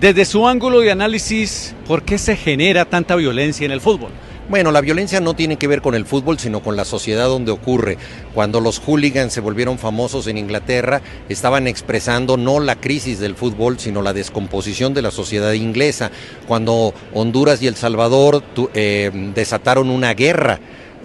desde 0.02 0.26
su 0.26 0.48
ángulo 0.48 0.80
de 0.80 0.90
análisis, 0.90 1.76
¿por 1.88 2.02
qué 2.02 2.18
se 2.18 2.36
genera 2.36 2.86
tanta 2.86 3.16
violencia 3.16 3.66
en 3.66 3.72
el 3.72 3.82
fútbol? 3.82 4.10
Bueno, 4.50 4.72
la 4.72 4.82
violencia 4.82 5.22
no 5.22 5.36
tiene 5.36 5.58
que 5.58 5.68
ver 5.68 5.84
con 5.84 5.94
el 5.94 6.08
fútbol, 6.08 6.40
sino 6.40 6.62
con 6.64 6.76
la 6.76 6.86
sociedad 6.86 7.28
donde 7.28 7.52
ocurre. 7.52 8.00
Cuando 8.34 8.60
los 8.62 8.80
hooligans 8.80 9.32
se 9.32 9.42
volvieron 9.42 9.78
famosos 9.78 10.26
en 10.26 10.40
Inglaterra, 10.40 11.02
estaban 11.30 11.68
expresando 11.68 12.36
no 12.36 12.60
la 12.60 12.78
crisis 12.78 13.20
del 13.20 13.36
fútbol, 13.36 13.78
sino 13.78 14.02
la 14.02 14.12
descomposición 14.12 14.96
de 14.96 15.04
la 15.04 15.12
sociedad 15.12 15.54
inglesa. 15.54 16.10
Cuando 16.48 16.96
Honduras 17.14 17.62
y 17.62 17.68
El 17.68 17.76
Salvador 17.76 18.44
eh, 18.74 19.12
desataron 19.36 19.92
una 19.92 20.16
guerra 20.16 20.60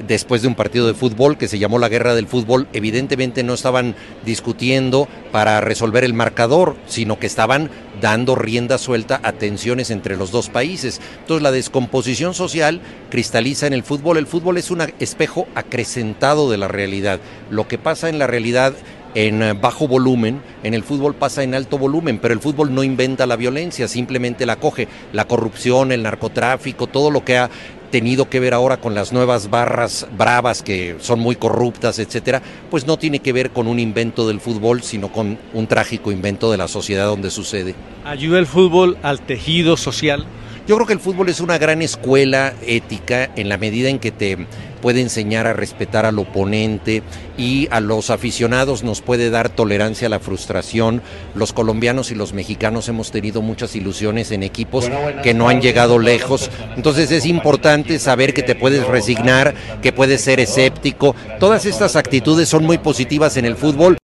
después 0.07 0.43
de 0.43 0.49
un 0.49 0.55
partido 0.55 0.87
de 0.87 0.95
fútbol 0.95 1.39
que 1.39 1.49
se 1.49 1.59
llamó 1.59 1.79
la 1.79 1.89
guerra 1.89 2.15
del 2.15 2.27
fútbol, 2.27 2.69
evidentemente 2.73 3.43
no 3.43 3.55
estaban 3.55 3.95
discutiendo 4.25 5.09
para 5.33 5.61
resolver 5.61 6.05
el 6.05 6.15
marcador, 6.15 6.77
sino 6.87 7.19
que 7.19 7.27
estaban 7.27 7.71
dando 8.01 8.35
rienda 8.35 8.79
suelta 8.79 9.21
a 9.23 9.33
tensiones 9.33 9.91
entre 9.91 10.17
los 10.17 10.31
dos 10.31 10.49
países. 10.51 11.01
Entonces 11.21 11.43
la 11.43 11.51
descomposición 11.51 12.35
social 12.35 12.81
cristaliza 13.11 13.67
en 13.67 13.73
el 13.73 13.83
fútbol. 13.83 14.19
El 14.19 14.27
fútbol 14.27 14.59
es 14.59 14.71
un 14.71 14.83
espejo 14.99 15.47
acrecentado 15.55 16.51
de 16.51 16.59
la 16.59 16.69
realidad. 16.69 17.21
Lo 17.51 17.69
que 17.69 17.79
pasa 17.79 18.09
en 18.09 18.19
la 18.19 18.27
realidad 18.27 18.75
en 19.17 19.59
bajo 19.63 19.89
volumen, 19.89 20.43
en 20.63 20.75
el 20.75 20.83
fútbol 20.83 21.15
pasa 21.15 21.43
en 21.43 21.55
alto 21.55 21.79
volumen, 21.79 22.19
pero 22.19 22.35
el 22.35 22.41
fútbol 22.41 22.75
no 22.75 22.85
inventa 22.85 23.25
la 23.25 23.37
violencia, 23.37 23.89
simplemente 23.89 24.45
la 24.45 24.57
coge. 24.57 24.89
La 25.15 25.27
corrupción, 25.27 25.91
el 25.91 26.03
narcotráfico, 26.03 26.87
todo 26.87 27.11
lo 27.11 27.25
que 27.25 27.39
ha 27.39 27.49
tenido 27.91 28.29
que 28.29 28.41
ver 28.41 28.55
ahora 28.55 28.79
con 28.79 28.95
las 28.95 29.13
nuevas 29.13 29.51
barras 29.51 30.07
bravas 30.17 30.63
que 30.63 30.97
son 31.01 31.21
muy 31.21 31.37
corruptas, 31.37 31.99
etcétera, 31.99 32.43
pues 32.71 32.87
no 32.87 32.99
tiene 32.99 33.21
que 33.21 33.33
ver 33.33 33.51
con 33.51 33.67
un 33.67 33.79
invento 33.79 34.27
del 34.27 34.41
fútbol, 34.41 34.83
sino 34.83 35.13
con 35.13 35.39
un 35.53 35.67
trágico 35.67 36.13
invento 36.13 36.51
de 36.51 36.59
la 36.59 36.69
sociedad 36.69 37.07
donde 37.07 37.31
sucede. 37.31 37.75
¿Ayuda 38.05 38.39
el 38.39 38.47
fútbol 38.47 38.99
al 39.03 39.21
tejido 39.21 39.77
social? 39.77 40.27
Yo 40.67 40.75
creo 40.75 40.87
que 40.89 40.95
el 40.95 41.01
fútbol 41.01 41.29
es 41.29 41.41
una 41.41 41.59
gran 41.59 41.81
escuela 41.81 42.53
ética 42.67 43.31
en 43.37 43.49
la 43.49 43.57
medida 43.57 43.89
en 43.89 44.01
que 44.01 44.11
te 44.11 44.37
puede 44.83 45.01
enseñar 45.01 45.47
a 45.47 45.53
respetar 45.53 46.05
al 46.07 46.19
oponente 46.19 47.05
y 47.39 47.69
a 47.71 47.79
los 47.79 48.11
aficionados 48.11 48.83
nos 48.83 49.01
puede 49.01 49.31
dar 49.31 49.49
tolerancia 49.49 50.09
a 50.09 50.11
la 50.11 50.19
frustración. 50.19 51.03
Los 51.37 51.53
colombianos 51.53 52.11
y 52.11 52.17
los 52.17 52.33
mexicanos 52.33 52.89
hemos 52.89 53.13
tenido 53.13 53.43
muchas 53.43 53.77
ilusiones 53.77 54.33
en 54.33 54.43
equipos 54.43 54.91
que 55.23 55.35
no 55.35 55.49
han 55.49 55.61
llegado 55.61 56.01
lejos. 56.01 56.51
Entonces 56.77 57.13
es 57.13 57.27
importante 57.27 58.01
saber 58.01 58.35
que 58.35 58.43
te 58.43 58.57
puedes 58.57 58.89
resignar, 58.89 59.55
que 59.83 59.93
puedes 59.93 60.21
ser 60.21 60.41
escéptico. 60.41 61.15
Todas 61.39 61.65
estas 61.65 61.95
actitudes 61.95 62.49
son 62.49 62.65
muy 62.65 62.79
positivas 62.79 63.37
en 63.37 63.45
el 63.45 63.55
fútbol. 63.55 63.99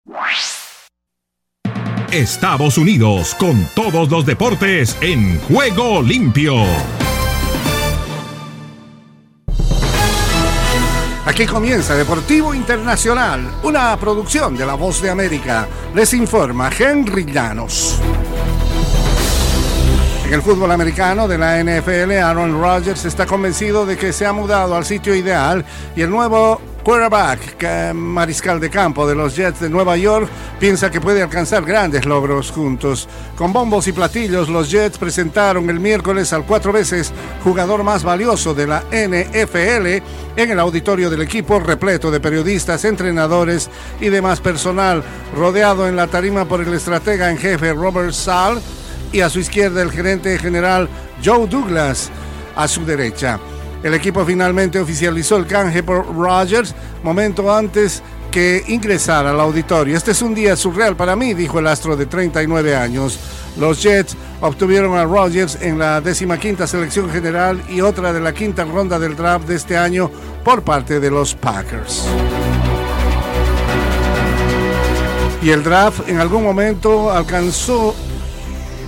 Estados 2.13 2.77
Unidos 2.77 3.35
con 3.37 3.67
todos 3.75 4.11
los 4.11 4.27
deportes 4.27 4.99
en 5.01 5.41
juego 5.41 6.03
limpio. 6.03 6.57
Aquí 11.25 11.47
comienza 11.47 11.95
Deportivo 11.95 12.53
Internacional, 12.53 13.51
una 13.63 13.97
producción 13.97 14.59
de 14.59 14.67
La 14.67 14.75
Voz 14.75 15.01
de 15.01 15.09
América. 15.09 15.67
Les 15.95 16.13
informa 16.13 16.71
Henry 16.79 17.25
Llanos. 17.25 17.99
En 20.27 20.35
el 20.35 20.43
fútbol 20.43 20.71
americano 20.71 21.27
de 21.27 21.39
la 21.39 21.65
NFL, 21.65 22.13
Aaron 22.23 22.61
Rodgers 22.61 23.07
está 23.07 23.25
convencido 23.25 23.87
de 23.87 23.97
que 23.97 24.13
se 24.13 24.27
ha 24.27 24.35
mudado 24.35 24.77
al 24.77 24.85
sitio 24.85 25.15
ideal 25.15 25.65
y 25.97 26.03
el 26.03 26.11
nuevo 26.11 26.61
quarterback, 26.83 27.95
mariscal 27.95 28.59
de 28.61 28.71
campo 28.71 29.07
de 29.07 29.15
los 29.15 29.37
Jets 29.37 29.61
de 29.61 29.71
Nueva 29.71 29.97
York, 29.97 30.29
piensa 30.59 30.91
que 30.91 31.01
puede 31.01 31.23
alcanzar 31.23 31.65
grandes 31.65 32.05
logros 32.05 32.51
juntos. 32.51 33.09
Con 33.37 33.53
bombos 33.53 33.87
y 33.89 33.93
platillos, 33.93 34.49
los 34.49 34.71
Jets 34.71 34.99
presentaron 34.99 35.69
el 35.71 35.81
miércoles 35.81 36.33
al 36.33 36.45
cuatro 36.45 36.73
veces 36.73 37.13
jugador 37.45 37.83
más 37.83 38.03
valioso 38.03 38.55
de 38.55 38.67
la 38.67 38.81
NFL 38.91 40.03
en 40.37 40.51
el 40.51 40.59
auditorio 40.59 41.11
del 41.11 41.23
equipo 41.23 41.61
repleto 41.61 42.11
de 42.11 42.21
periodistas, 42.21 42.85
entrenadores 42.85 43.71
y 44.01 44.09
demás 44.09 44.41
personal, 44.41 45.03
rodeado 45.37 45.87
en 45.89 45.97
la 45.97 46.07
tarima 46.07 46.45
por 46.45 46.61
el 46.61 46.73
estratega 46.75 47.31
en 47.31 47.39
jefe 47.39 47.73
Robert 47.73 48.13
Sall 48.13 48.61
y 49.13 49.21
a 49.21 49.29
su 49.29 49.41
izquierda 49.41 49.83
el 49.83 49.93
gerente 49.93 50.39
general 50.39 50.89
Joe 51.25 51.47
Douglas 51.47 52.11
a 52.57 52.67
su 52.67 52.85
derecha. 52.85 53.39
El 53.83 53.95
equipo 53.95 54.25
finalmente 54.25 54.79
oficializó 54.79 55.37
el 55.37 55.47
canje 55.47 55.83
por 55.83 56.07
Rogers 56.15 56.75
momento 57.03 57.53
antes 57.53 58.03
que 58.31 58.65
ingresara 58.69 59.31
al 59.31 59.41
auditorio. 59.41 59.97
Este 59.97 60.13
es 60.13 60.23
un 60.23 60.35
día 60.35 60.57
surreal 60.57 60.97
para 60.97 61.17
mí, 61.17 61.35
dijo 61.35 61.59
el 61.59 61.67
astro 61.67 61.97
de 61.97 62.07
39 62.07 62.77
años. 62.77 63.19
Los 63.59 63.83
Jets 63.83 64.17
obtuvieron 64.41 64.97
a 64.97 65.05
Rogers 65.05 65.59
en 65.61 65.79
la 65.79 66.03
quinta 66.41 66.67
selección 66.67 67.11
general 67.11 67.63
y 67.69 67.81
otra 67.81 68.13
de 68.13 68.21
la 68.21 68.33
quinta 68.33 68.65
ronda 68.65 68.99
del 68.99 69.17
draft 69.17 69.47
de 69.47 69.57
este 69.57 69.77
año 69.77 70.11
por 70.45 70.63
parte 70.63 70.99
de 70.99 71.11
los 71.11 71.35
Packers. 71.35 72.05
Y 75.43 75.51
el 75.51 75.63
draft 75.63 76.09
en 76.09 76.19
algún 76.19 76.45
momento 76.45 77.11
alcanzó 77.11 77.95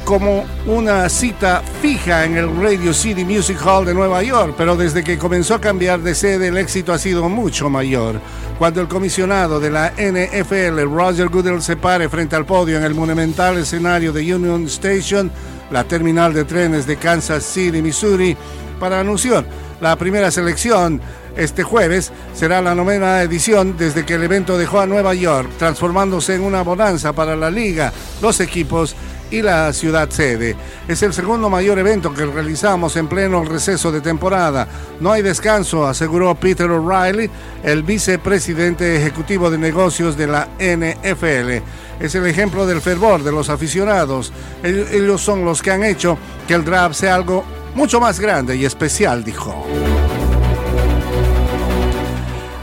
como 0.05 0.45
una 0.67 1.09
cita 1.09 1.63
fija 1.81 2.25
en 2.25 2.37
el 2.37 2.55
Radio 2.61 2.93
City 2.93 3.25
Music 3.25 3.59
Hall 3.65 3.87
de 3.87 3.95
Nueva 3.95 4.23
York, 4.23 4.55
pero 4.57 4.77
desde 4.77 5.03
que 5.03 5.19
comenzó 5.19 5.55
a 5.55 5.61
cambiar 5.61 6.01
de 6.01 6.15
sede 6.15 6.49
el 6.49 6.59
éxito 6.59 6.93
ha 6.93 6.99
sido 6.99 7.29
mucho 7.29 7.71
mayor. 7.71 8.21
Cuando 8.59 8.81
el 8.81 8.89
comisionado 8.89 9.59
de 9.61 9.71
la 9.71 9.93
NFL, 9.97 10.83
Roger 10.95 11.29
Goodell, 11.29 11.63
se 11.63 11.77
pare 11.77 12.09
frente 12.09 12.37
al 12.37 12.45
podio 12.45 12.77
en 12.77 12.85
el 12.85 12.95
monumental 12.95 13.59
escenario 13.59 14.13
de 14.13 14.35
Union 14.35 14.65
Station, 14.67 15.31
la 15.71 15.85
terminal 15.85 16.35
de 16.35 16.45
trenes 16.45 16.87
de 16.87 16.97
Kansas 16.97 17.43
City, 17.43 17.81
Missouri, 17.81 18.37
para 18.79 19.01
anunciar 19.01 19.45
la 19.81 19.97
primera 19.97 20.31
selección 20.31 21.01
este 21.37 21.65
jueves 21.65 22.13
será 22.33 22.63
la 22.63 22.77
novena 22.77 23.21
edición 23.23 23.77
desde 23.77 24.07
que 24.07 24.15
el 24.15 24.23
evento 24.23 24.57
dejó 24.57 24.81
a 24.81 24.87
Nueva 24.87 25.15
York, 25.15 25.51
transformándose 25.59 26.37
en 26.37 26.43
una 26.43 26.63
bonanza 26.63 27.13
para 27.13 27.35
la 27.35 27.51
liga, 27.51 27.93
los 28.23 28.39
equipos 28.41 28.95
y 29.35 29.43
la 29.43 29.73
ciudad 29.73 30.09
sede. 30.11 30.55
Es 30.87 31.03
el 31.03 31.13
segundo 31.13 31.51
mayor 31.51 31.79
evento 31.79 32.15
que 32.15 32.25
realizamos 32.25 32.97
en 32.97 33.09
pleno 33.09 33.45
receso 33.45 33.91
de 33.91 34.01
temporada. 34.01 34.69
No 35.01 35.11
hay 35.11 35.23
descanso, 35.23 35.87
aseguró 35.87 36.35
Peter 36.37 36.71
O'Reilly, 36.71 37.29
el 37.65 37.83
vicepresidente 37.83 38.97
ejecutivo 38.97 39.51
de 39.51 39.59
negocios 39.59 40.17
de 40.17 40.27
la 40.29 40.49
NFL. 40.59 41.65
Es 42.01 42.15
el 42.15 42.27
ejemplo 42.27 42.65
del 42.65 42.81
fervor 42.81 43.25
de 43.25 43.33
los 43.33 43.49
aficionados. 43.49 44.33
Ellos 44.63 45.21
son 45.21 45.45
los 45.45 45.63
que 45.63 45.73
han 45.73 45.83
hecho 45.83 46.17
que 46.47 46.55
el 46.55 46.65
draft 46.65 46.95
sea 46.95 47.17
algo 47.17 47.45
mucho 47.75 48.01
más 48.01 48.21
grande 48.21 48.57
y 48.57 48.65
especial, 48.65 49.25
dijo. 49.25 49.67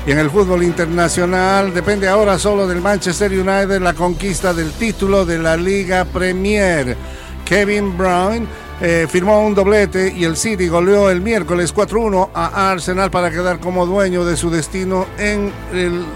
Y 0.06 0.12
en 0.12 0.18
el 0.18 0.32
fútbol 0.32 0.64
internacional 0.64 1.74
depende 1.74 2.08
ahora 2.08 2.40
solo 2.40 2.68
del 2.68 2.82
Manchester 2.82 3.32
United 3.32 3.80
la 3.80 3.94
conquista 3.94 4.52
del 4.52 4.72
título 4.72 5.26
de 5.26 5.38
la 5.38 5.56
Liga 5.56 6.06
Premier. 6.06 6.98
Kevin 7.46 7.96
Brown 7.96 8.48
eh, 8.84 9.06
firmó 9.08 9.46
un 9.46 9.54
doblete 9.54 10.12
y 10.12 10.24
el 10.24 10.36
City 10.36 10.68
goleó 10.68 11.12
el 11.12 11.22
miércoles 11.22 11.72
4-1 11.76 12.30
a 12.34 12.72
Arsenal 12.72 13.12
para 13.12 13.30
quedar 13.30 13.60
como 13.60 13.86
dueño 13.86 14.26
de 14.26 14.36
su 14.36 14.50
destino 14.50 15.06
en 15.20 15.52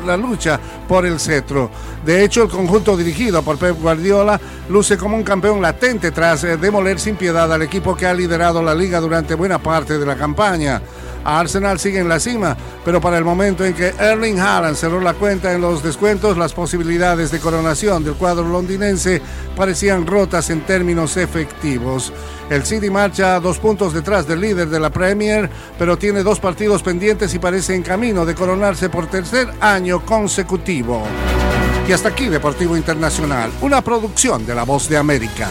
la 0.04 0.18
lucha 0.18 0.60
por 0.88 1.06
el 1.06 1.20
cetro. 1.20 1.70
De 2.04 2.24
hecho, 2.24 2.42
el 2.42 2.50
conjunto 2.50 2.98
dirigido 2.98 3.44
por 3.44 3.60
Pep 3.60 3.80
Guardiola 3.80 4.42
luce 4.70 4.98
como 4.98 5.16
un 5.16 5.24
campeón 5.24 5.62
latente 5.62 6.10
tras 6.10 6.44
eh, 6.44 6.58
demoler 6.58 7.00
sin 7.00 7.18
piedad 7.18 7.54
al 7.54 7.62
equipo 7.62 7.96
que 7.96 8.08
ha 8.08 8.16
liderado 8.16 8.64
la 8.64 8.74
liga 8.74 9.00
durante 9.00 9.36
buena 9.36 9.60
parte 9.60 10.00
de 10.00 10.06
la 10.08 10.16
campaña. 10.16 10.82
Arsenal 11.26 11.80
sigue 11.80 12.00
en 12.00 12.08
la 12.08 12.20
cima, 12.20 12.56
pero 12.86 13.02
para 13.02 13.18
el 13.18 13.26
momento 13.26 13.66
en 13.66 13.74
que 13.74 13.94
Erling 14.00 14.40
Haaland 14.40 14.76
cerró 14.76 15.02
la 15.02 15.14
cuenta 15.14 15.52
en 15.52 15.62
los 15.62 15.84
descuentos, 15.84 16.38
las 16.38 16.54
posibilidades 16.54 17.32
de 17.32 17.40
coronación 17.40 18.04
del 18.04 18.14
cuadro 18.14 18.48
londinense 18.48 19.22
parecían 19.56 20.06
rotas 20.06 20.50
en 20.50 20.62
términos 20.62 21.18
efectivos. 21.18 22.14
El 22.50 22.64
City 22.64 22.90
marcha 22.90 23.40
dos 23.40 23.58
puntos 23.58 23.94
detrás 23.94 24.28
del 24.28 24.42
líder 24.42 24.70
de 24.70 24.80
la 24.80 24.92
Premier, 24.92 25.50
pero 25.80 25.98
tiene 25.98 26.22
dos 26.22 26.40
partidos 26.40 26.84
pendientes 26.84 27.34
y 27.34 27.40
parece 27.40 27.74
en 27.74 27.82
camino 27.82 28.26
de 28.26 28.36
coronarse 28.36 28.90
por 28.90 29.08
tercer 29.08 29.50
año 29.60 30.06
consecutivo. 30.06 31.04
Y 31.88 31.92
hasta 31.92 32.10
aquí 32.10 32.28
Deportivo 32.28 32.78
Internacional, 32.78 33.52
una 33.62 33.82
producción 33.82 34.46
de 34.46 34.56
La 34.56 34.64
Voz 34.64 34.90
de 34.90 34.98
América. 34.98 35.50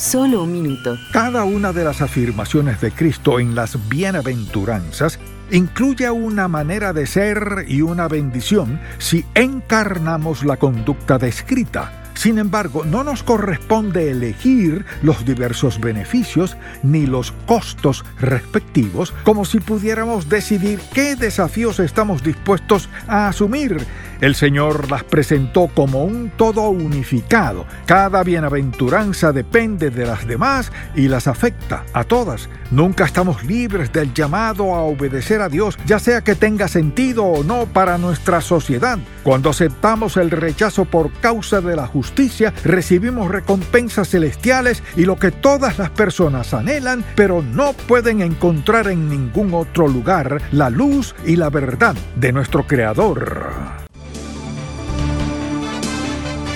Solo 0.00 0.44
un 0.44 0.52
minuto. 0.54 0.96
Cada 1.12 1.44
una 1.44 1.74
de 1.74 1.84
las 1.84 2.00
afirmaciones 2.00 2.80
de 2.80 2.90
Cristo 2.90 3.38
en 3.38 3.54
las 3.54 3.76
bienaventuranzas 3.90 5.20
incluye 5.50 6.10
una 6.10 6.48
manera 6.48 6.94
de 6.94 7.06
ser 7.06 7.66
y 7.68 7.82
una 7.82 8.08
bendición 8.08 8.80
si 8.96 9.26
encarnamos 9.34 10.42
la 10.42 10.56
conducta 10.56 11.18
descrita. 11.18 12.00
Sin 12.14 12.38
embargo, 12.38 12.84
no 12.86 13.04
nos 13.04 13.22
corresponde 13.22 14.10
elegir 14.10 14.86
los 15.02 15.26
diversos 15.26 15.78
beneficios 15.80 16.56
ni 16.82 17.04
los 17.06 17.32
costos 17.44 18.02
respectivos 18.18 19.12
como 19.22 19.44
si 19.44 19.60
pudiéramos 19.60 20.30
decidir 20.30 20.80
qué 20.94 21.14
desafíos 21.14 21.78
estamos 21.78 22.22
dispuestos 22.22 22.88
a 23.06 23.28
asumir 23.28 23.86
El 24.20 24.34
Señor 24.34 24.90
las 24.90 25.02
presentó 25.02 25.68
como 25.74 26.04
un 26.04 26.30
todo 26.36 26.68
unificado. 26.68 27.64
Cada 27.86 28.22
bienaventuranza 28.22 29.32
depende 29.32 29.88
de 29.88 30.04
las 30.04 30.26
demás 30.26 30.70
y 30.94 31.08
las 31.08 31.26
afecta 31.26 31.84
a 31.94 32.04
todas. 32.04 32.50
Nunca 32.70 33.06
estamos 33.06 33.42
libres 33.44 33.92
del 33.92 34.12
llamado 34.12 34.74
a 34.74 34.82
obedecer 34.82 35.40
a 35.40 35.48
Dios, 35.48 35.78
ya 35.86 35.98
sea 35.98 36.20
que 36.20 36.34
tenga 36.34 36.68
sentido 36.68 37.24
o 37.24 37.42
no 37.42 37.64
para 37.64 37.96
nuestra 37.96 38.42
sociedad. 38.42 38.98
Cuando 39.22 39.50
aceptamos 39.50 40.18
el 40.18 40.30
rechazo 40.30 40.84
por 40.84 41.10
causa 41.14 41.62
de 41.62 41.76
la 41.76 41.86
justicia, 41.86 42.52
recibimos 42.62 43.30
recompensas 43.30 44.10
celestiales 44.10 44.82
y 44.96 45.04
lo 45.04 45.16
que 45.16 45.30
todas 45.30 45.78
las 45.78 45.90
personas 45.90 46.52
anhelan, 46.52 47.04
pero 47.16 47.42
no 47.42 47.72
pueden 47.72 48.20
encontrar 48.20 48.88
en 48.88 49.08
ningún 49.08 49.54
otro 49.54 49.88
lugar, 49.88 50.42
la 50.52 50.68
luz 50.68 51.14
y 51.24 51.36
la 51.36 51.48
verdad 51.48 51.96
de 52.16 52.32
nuestro 52.32 52.66
Creador. 52.66 53.79